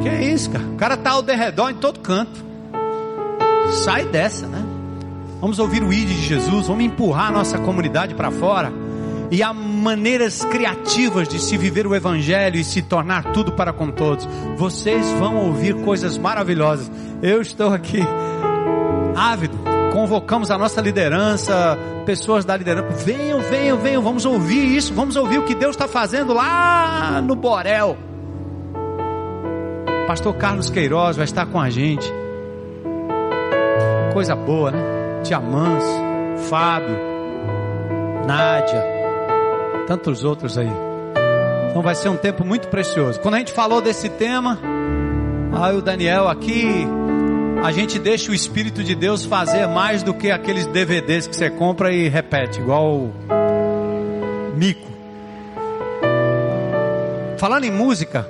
Que 0.00 0.08
é 0.08 0.32
isso, 0.32 0.48
cara? 0.48 0.64
O 0.64 0.76
cara 0.76 0.96
tá 0.96 1.10
ao 1.10 1.20
derredor 1.20 1.70
em 1.70 1.74
todo 1.74 2.00
canto. 2.00 2.42
Sai 3.84 4.06
dessa, 4.06 4.46
né? 4.46 4.64
Vamos 5.38 5.58
ouvir 5.58 5.82
o 5.82 5.92
ID 5.92 6.08
de 6.08 6.22
Jesus, 6.22 6.66
vamos 6.68 6.82
empurrar 6.82 7.28
a 7.28 7.30
nossa 7.32 7.58
comunidade 7.58 8.14
para 8.14 8.30
fora. 8.30 8.72
E 9.30 9.42
há 9.42 9.52
maneiras 9.52 10.42
criativas 10.46 11.28
de 11.28 11.38
se 11.38 11.58
viver 11.58 11.86
o 11.86 11.94
Evangelho 11.94 12.56
e 12.56 12.64
se 12.64 12.80
tornar 12.80 13.32
tudo 13.32 13.52
para 13.52 13.72
com 13.72 13.90
todos. 13.90 14.26
Vocês 14.56 15.10
vão 15.18 15.36
ouvir 15.36 15.74
coisas 15.82 16.16
maravilhosas. 16.16 16.90
Eu 17.20 17.42
estou 17.42 17.70
aqui 17.70 18.00
ávido. 19.14 19.61
Convocamos 19.92 20.50
a 20.50 20.58
nossa 20.58 20.80
liderança, 20.80 21.78
pessoas 22.06 22.44
da 22.44 22.56
liderança. 22.56 22.88
Venham, 23.04 23.40
venham, 23.40 23.78
venham. 23.78 24.02
Vamos 24.02 24.24
ouvir 24.24 24.76
isso. 24.76 24.94
Vamos 24.94 25.16
ouvir 25.16 25.38
o 25.38 25.44
que 25.44 25.54
Deus 25.54 25.76
está 25.76 25.86
fazendo 25.86 26.32
lá 26.32 27.20
no 27.22 27.36
Borel. 27.36 27.96
Pastor 30.06 30.34
Carlos 30.34 30.70
Queiroz 30.70 31.16
vai 31.16 31.24
estar 31.24 31.46
com 31.46 31.60
a 31.60 31.70
gente. 31.70 32.10
Coisa 34.12 34.34
boa, 34.34 34.70
né? 34.70 34.80
Diamans, 35.22 35.84
Fábio, 36.48 36.98
Nádia 38.26 39.02
tantos 39.86 40.24
outros 40.24 40.56
aí. 40.56 40.70
Então 41.70 41.82
vai 41.82 41.94
ser 41.94 42.08
um 42.08 42.16
tempo 42.16 42.44
muito 42.44 42.68
precioso. 42.68 43.20
Quando 43.20 43.34
a 43.34 43.38
gente 43.38 43.52
falou 43.52 43.80
desse 43.80 44.08
tema, 44.08 44.58
aí 45.52 45.76
o 45.76 45.82
Daniel 45.82 46.28
aqui, 46.28 46.86
a 47.62 47.70
gente 47.70 47.96
deixa 47.96 48.32
o 48.32 48.34
Espírito 48.34 48.82
de 48.82 48.94
Deus 48.94 49.24
fazer 49.24 49.68
mais 49.68 50.02
do 50.02 50.12
que 50.12 50.32
aqueles 50.32 50.66
DVDs 50.66 51.28
que 51.28 51.36
você 51.36 51.48
compra 51.48 51.92
e 51.92 52.08
repete, 52.08 52.60
igual 52.60 53.12
mico. 54.56 54.90
Falando 57.38 57.64
em 57.64 57.70
música, 57.70 58.28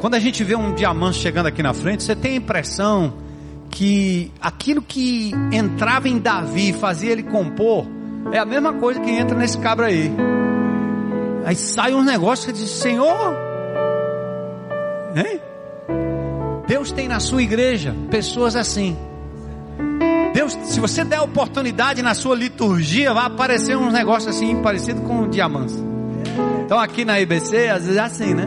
quando 0.00 0.14
a 0.14 0.20
gente 0.20 0.44
vê 0.44 0.54
um 0.54 0.72
diamante 0.74 1.18
chegando 1.18 1.46
aqui 1.46 1.60
na 1.60 1.74
frente, 1.74 2.04
você 2.04 2.14
tem 2.14 2.34
a 2.34 2.36
impressão 2.36 3.14
que 3.68 4.32
aquilo 4.40 4.80
que 4.80 5.32
entrava 5.52 6.08
em 6.08 6.18
Davi, 6.18 6.72
fazia 6.72 7.10
ele 7.10 7.24
compor, 7.24 7.84
é 8.30 8.38
a 8.38 8.44
mesma 8.44 8.74
coisa 8.74 9.00
que 9.00 9.10
entra 9.10 9.36
nesse 9.36 9.58
cabra 9.58 9.86
aí. 9.86 10.10
Aí 11.44 11.56
sai 11.56 11.94
um 11.94 12.04
negócio 12.04 12.46
que 12.46 12.52
diz, 12.52 12.70
Senhor, 12.70 13.34
hein? 15.16 15.40
Deus 16.66 16.90
tem 16.90 17.06
na 17.08 17.20
sua 17.20 17.42
igreja 17.42 17.94
pessoas 18.10 18.56
assim. 18.56 18.96
Deus, 20.34 20.52
se 20.64 20.80
você 20.80 21.04
der 21.04 21.20
oportunidade 21.20 22.02
na 22.02 22.14
sua 22.14 22.34
liturgia, 22.36 23.14
vai 23.14 23.26
aparecer 23.26 23.76
uns 23.76 23.92
negócios 23.92 24.34
assim, 24.34 24.56
parecido 24.62 25.00
com 25.02 25.28
diamantes. 25.28 25.82
Então 26.64 26.78
aqui 26.78 27.04
na 27.04 27.20
IBC, 27.20 27.68
às 27.68 27.84
vezes 27.84 27.96
é 27.96 28.00
assim, 28.00 28.34
né? 28.34 28.46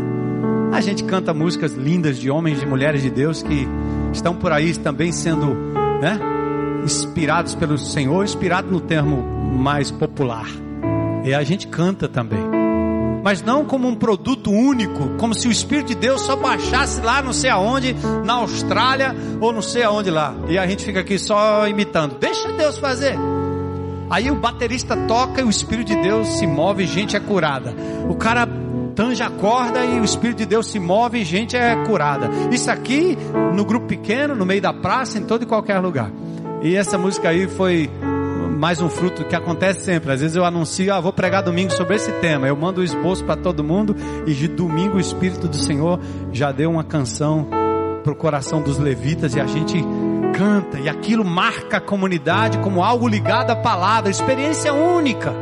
A 0.72 0.82
gente 0.82 1.04
canta 1.04 1.34
músicas 1.34 1.74
lindas 1.74 2.18
de 2.20 2.30
homens 2.30 2.62
e 2.62 2.66
mulheres 2.66 3.02
de 3.02 3.10
Deus 3.10 3.42
que 3.42 3.68
estão 4.14 4.36
por 4.36 4.52
aí 4.52 4.76
também 4.78 5.12
sendo, 5.12 5.56
né? 6.02 6.20
Inspirados 6.84 7.56
pelo 7.56 7.78
Senhor, 7.78 8.24
inspirado 8.24 8.70
no 8.70 8.82
termo 8.82 9.24
mais 9.58 9.90
popular. 9.90 10.48
E 11.24 11.34
a 11.34 11.44
gente 11.44 11.68
canta 11.68 12.08
também 12.08 12.59
mas 13.24 13.42
não 13.42 13.66
como 13.66 13.88
um 13.88 13.96
produto 13.96 14.52
único, 14.52 15.10
como 15.18 15.34
se 15.34 15.48
o 15.48 15.52
Espírito 15.52 15.88
de 15.88 15.96
Deus 15.96 16.22
só 16.22 16.36
baixasse 16.36 17.02
lá 17.02 17.22
não 17.22 17.34
sei 17.34 17.50
aonde, 17.50 17.96
na 18.26 18.34
Austrália 18.34 19.16
ou 19.40 19.52
não 19.52 19.62
sei 19.62 19.84
aonde 19.84 20.10
lá. 20.10 20.34
E 20.48 20.58
a 20.58 20.66
gente 20.68 20.84
fica 20.84 21.00
aqui 21.02 21.18
só 21.18 21.68
imitando. 21.68 22.18
Deixa 22.20 22.52
Deus 22.54 22.78
fazer. 22.78 23.16
Aí 24.10 24.32
o 24.32 24.36
baterista 24.36 24.96
toca 25.08 25.42
e 25.42 25.44
o 25.44 25.50
Espírito 25.50 25.94
de 25.94 26.02
Deus 26.02 26.28
se 26.40 26.48
move 26.48 26.84
e 26.84 26.88
gente 26.88 27.16
é 27.16 27.20
curada. 27.20 27.74
O 28.10 28.16
cara 28.16 28.48
tanja 28.96 29.28
a 29.28 29.30
corda 29.30 29.86
e 29.86 30.00
o 30.00 30.04
Espírito 30.04 30.40
de 30.40 30.46
Deus 30.46 30.68
se 30.68 30.80
move 30.80 31.20
e 31.20 31.24
gente 31.24 31.56
é 31.56 31.76
curada. 31.86 32.30
Isso 32.52 32.72
aqui 32.72 33.18
no 33.54 33.64
grupo 33.64 33.86
pequeno, 33.88 34.36
no 34.36 34.46
meio 34.46 34.62
da 34.62 34.74
praça, 34.74 35.20
em 35.20 35.24
todo 35.24 35.44
e 35.44 35.46
qualquer 35.46 35.80
lugar. 35.80 36.12
E 36.62 36.76
essa 36.76 36.98
música 36.98 37.30
aí 37.30 37.48
foi 37.48 37.90
mais 38.58 38.82
um 38.82 38.90
fruto 38.90 39.24
que 39.26 39.36
acontece 39.36 39.86
sempre. 39.86 40.12
Às 40.12 40.22
vezes 40.22 40.36
eu 40.36 40.44
anuncio, 40.44 40.94
ah, 40.94 41.00
vou 41.00 41.14
pregar 41.14 41.44
domingo 41.44 41.72
sobre 41.72 41.96
esse 41.96 42.12
tema. 42.14 42.48
Eu 42.48 42.56
mando 42.56 42.82
o 42.82 42.84
esboço 42.84 43.24
para 43.24 43.36
todo 43.36 43.64
mundo 43.64 43.96
e 44.26 44.34
de 44.34 44.48
domingo 44.48 44.98
o 44.98 45.00
Espírito 45.00 45.48
do 45.48 45.56
Senhor 45.56 46.00
já 46.32 46.52
deu 46.52 46.72
uma 46.72 46.84
canção 46.84 47.48
para 48.04 48.12
o 48.12 48.16
coração 48.16 48.62
dos 48.62 48.78
levitas 48.78 49.36
e 49.36 49.40
a 49.40 49.46
gente 49.46 49.84
canta 50.34 50.80
e 50.80 50.88
aquilo 50.88 51.26
marca 51.26 51.78
a 51.78 51.82
comunidade 51.82 52.58
como 52.60 52.84
algo 52.84 53.08
ligado 53.08 53.52
à 53.52 53.56
palavra, 53.56 54.10
experiência 54.10 54.74
única. 54.74 55.34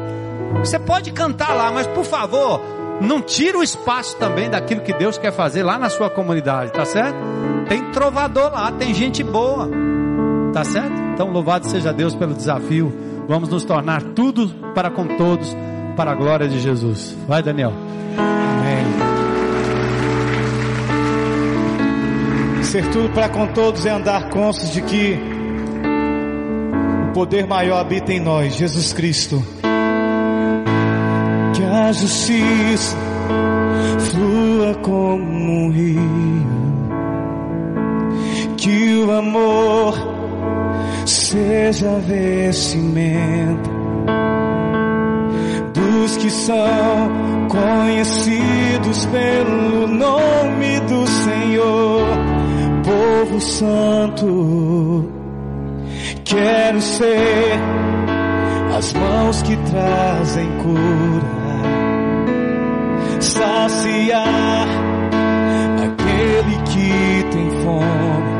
Você 0.59 0.79
pode 0.79 1.11
cantar 1.11 1.53
lá, 1.53 1.71
mas 1.71 1.85
por 1.87 2.03
favor, 2.03 2.61
não 3.01 3.21
tira 3.21 3.57
o 3.57 3.63
espaço 3.63 4.17
também 4.17 4.49
daquilo 4.49 4.81
que 4.81 4.93
Deus 4.93 5.17
quer 5.17 5.31
fazer 5.31 5.63
lá 5.63 5.77
na 5.77 5.89
sua 5.89 6.09
comunidade, 6.09 6.71
tá 6.71 6.85
certo? 6.85 7.17
Tem 7.69 7.83
trovador 7.91 8.51
lá, 8.51 8.71
tem 8.71 8.93
gente 8.93 9.23
boa, 9.23 9.69
tá 10.53 10.63
certo? 10.63 11.06
Então 11.17 11.31
louvado 11.31 11.67
seja 11.67 11.91
Deus 11.91 12.13
pelo 12.13 12.35
desafio. 12.35 12.93
Vamos 13.27 13.49
nos 13.49 13.63
tornar 13.63 14.03
tudo 14.13 14.49
para 14.75 14.91
com 14.91 15.17
todos, 15.17 15.57
para 15.95 16.11
a 16.11 16.13
glória 16.13 16.47
de 16.47 16.59
Jesus. 16.59 17.17
Vai, 17.27 17.41
Daniel. 17.41 17.73
Ser 22.61 22.87
tudo 22.91 23.09
para 23.15 23.29
com 23.29 23.47
todos 23.47 23.83
é 23.87 23.89
andar 23.89 24.29
conscientes 24.29 24.71
de 24.75 24.81
que 24.83 25.19
o 27.09 27.13
poder 27.13 27.47
maior 27.47 27.79
habita 27.79 28.13
em 28.13 28.19
nós, 28.19 28.55
Jesus 28.55 28.93
Cristo. 28.93 29.43
Que 31.55 31.63
a 31.63 31.91
justiça 31.93 32.95
flua 34.11 34.75
como 34.83 35.65
um 35.65 35.71
rio. 35.71 36.47
Que 38.55 39.03
o 39.03 39.11
amor 39.11 40.16
seja 41.09 41.89
a 41.89 41.99
vestimenta 41.99 43.69
dos 45.73 46.17
que 46.17 46.29
são 46.29 47.47
conhecidos 47.49 49.05
pelo 49.07 49.87
nome 49.87 50.79
do 50.81 51.07
Senhor 51.07 52.37
povo 52.87 53.41
santo. 53.41 55.09
Quero 56.23 56.81
ser 56.81 57.59
as 58.75 58.93
mãos 58.93 59.41
que 59.41 59.57
trazem 59.57 60.47
cura, 60.57 61.27
saciar 63.19 64.67
aquele 65.83 66.57
que 66.65 67.23
tem 67.31 67.49
fome, 67.63 68.36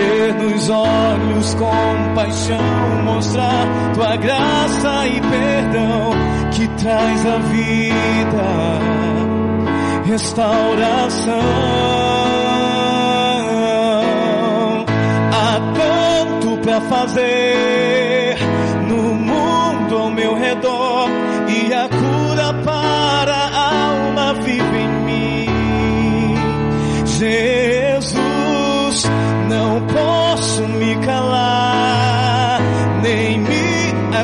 ter 0.00 0.34
nos 0.34 0.70
olhos 0.70 1.54
compaixão, 1.54 3.04
mostrar 3.04 3.66
tua 3.94 4.16
graça 4.16 5.06
e 5.06 5.20
perdão 5.20 6.10
que 6.52 6.68
traz 6.82 7.26
a 7.26 7.38
vida, 7.38 8.78
restauração. 10.04 11.40
Há 15.32 15.60
tanto 15.74 16.56
para 16.58 16.80
fazer 16.82 18.36
no 18.88 19.14
mundo 19.14 19.96
ao 19.98 20.10
meu 20.10 20.34
redor 20.34 20.89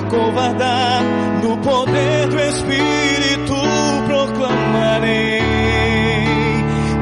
acovardar. 0.07 1.03
No 1.43 1.57
poder 1.59 2.29
do 2.29 2.39
Espírito 2.41 3.55
proclamarei 4.07 5.43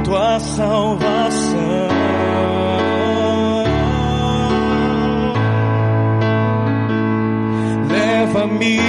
tua 0.05 0.41
salvação. 0.41 1.89
Leva-me 7.89 8.81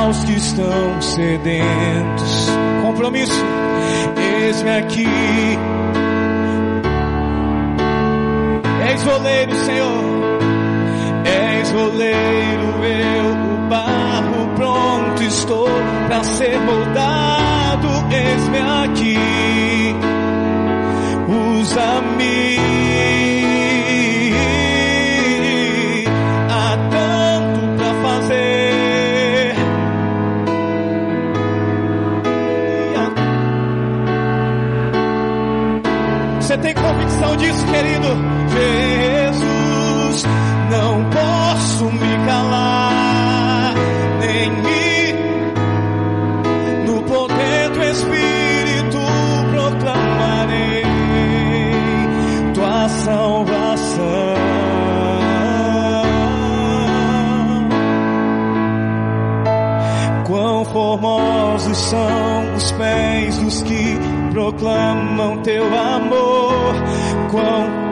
aos 0.00 0.24
que 0.24 0.32
estão 0.32 1.02
sedentos. 1.02 2.48
Compromisso, 2.82 3.44
eis-me 4.44 4.70
aqui. 4.70 5.08
És 8.90 9.06
oleiro, 9.06 9.54
Senhor. 9.64 10.11
Oleiro, 11.74 12.84
eu 12.84 13.54
o 13.54 13.68
barro 13.68 14.48
pronto 14.54 15.22
estou 15.22 15.68
para 16.06 16.22
ser 16.24 16.60
moldado. 16.60 17.88
Eis-me 18.10 18.58
aqui. 18.58 19.96
Usa-me. 21.28 22.58
Há 26.50 26.76
tanto 26.90 27.60
para 27.76 27.94
fazer. 28.02 29.54
Você 36.40 36.58
tem 36.58 36.74
convicção 36.74 37.36
disso, 37.36 37.66
querido? 37.66 38.08
Jesus, 38.52 38.91
formosos 61.72 61.78
são 61.78 62.54
os 62.54 62.72
pés 62.72 63.38
dos 63.38 63.62
que 63.62 63.98
proclamam 64.32 65.38
teu 65.42 65.64
amor. 65.64 66.74
Quão 67.30 67.82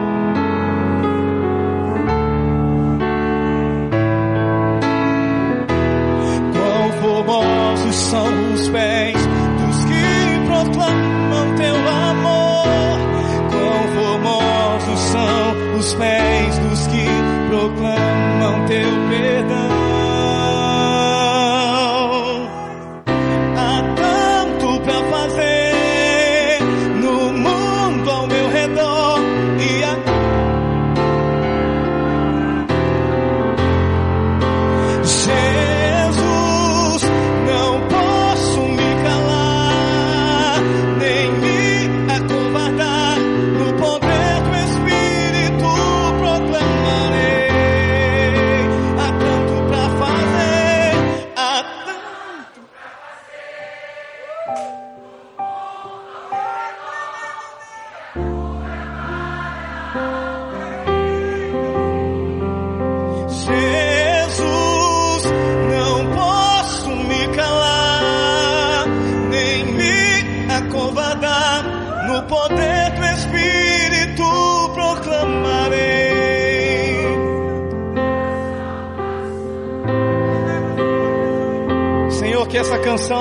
formosos 7.01 7.95
são 7.95 8.53
os 8.53 8.69
pés 8.69 9.15
dos 9.15 9.83
que 9.85 10.45
proclamam 10.45 11.55
teu 11.55 11.75
amor. 11.75 12.99
Quão 13.49 13.87
formosos 13.95 14.99
são 14.99 15.77
os 15.77 15.93
pés 15.95 16.57
dos 16.59 16.87
que 16.87 17.05
proclamam 17.49 18.65
teu 18.67 18.91
perdão. 19.09 19.70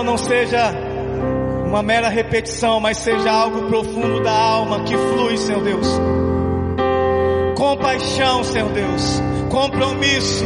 Canção 0.01 0.05
não 0.05 0.19
seja 0.19 0.73
uma 1.67 1.83
mera 1.83 2.09
repetição, 2.09 2.81
mas 2.81 2.99
seja 2.99 3.31
algo 3.31 3.67
profundo 3.69 4.23
da 4.23 4.33
alma 4.33 4.81
que 4.81 4.97
flui, 4.97 5.37
Senhor 5.37 5.63
Deus. 5.63 5.87
Compaixão, 7.57 8.43
Senhor 8.45 8.71
Deus, 8.71 9.23
compromisso, 9.51 10.45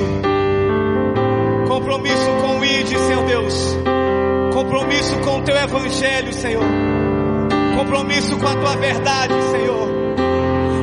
compromisso 1.68 2.30
com 2.40 2.58
o 2.58 2.64
ID, 2.64 2.88
Senhor 2.88 3.24
Deus, 3.24 3.76
compromisso 4.52 5.18
com 5.20 5.38
o 5.38 5.42
Teu 5.42 5.56
Evangelho, 5.56 6.32
Senhor, 6.32 6.64
compromisso 7.76 8.36
com 8.36 8.46
a 8.46 8.54
Tua 8.54 8.76
verdade, 8.76 9.34
Senhor. 9.50 9.88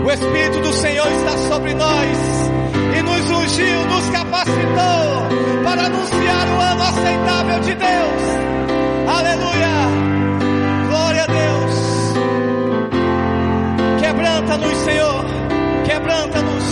O 0.05 0.11
Espírito 0.11 0.59
do 0.61 0.73
Senhor 0.73 1.07
está 1.11 1.37
sobre 1.49 1.73
nós 1.73 2.17
e 2.97 3.01
nos 3.01 3.29
ungiu, 3.29 3.85
nos 3.85 4.09
capacitou 4.09 5.63
para 5.63 5.85
anunciar 5.85 6.47
o 6.47 6.59
ano 6.59 6.83
aceitável 6.83 7.59
de 7.59 7.75
Deus. 7.75 8.50
Aleluia! 9.31 9.69
Glória 10.89 11.23
a 11.23 11.27
Deus! 11.27 12.13
Quebranta-nos, 14.01 14.77
Senhor, 14.79 15.25
quebranta-nos. 15.85 16.65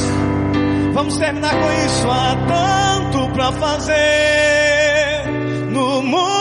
Vamos 0.94 1.18
terminar 1.18 1.54
com 1.54 1.72
isso. 1.86 2.12
Há 2.12 2.36
tanto 2.50 3.30
para 3.32 3.52
fazer 3.54 5.24
no 5.72 6.02
mundo. 6.04 6.39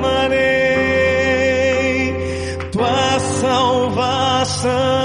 Proclamarei 0.00 0.40
tua 2.72 3.18
salvação. 3.40 4.99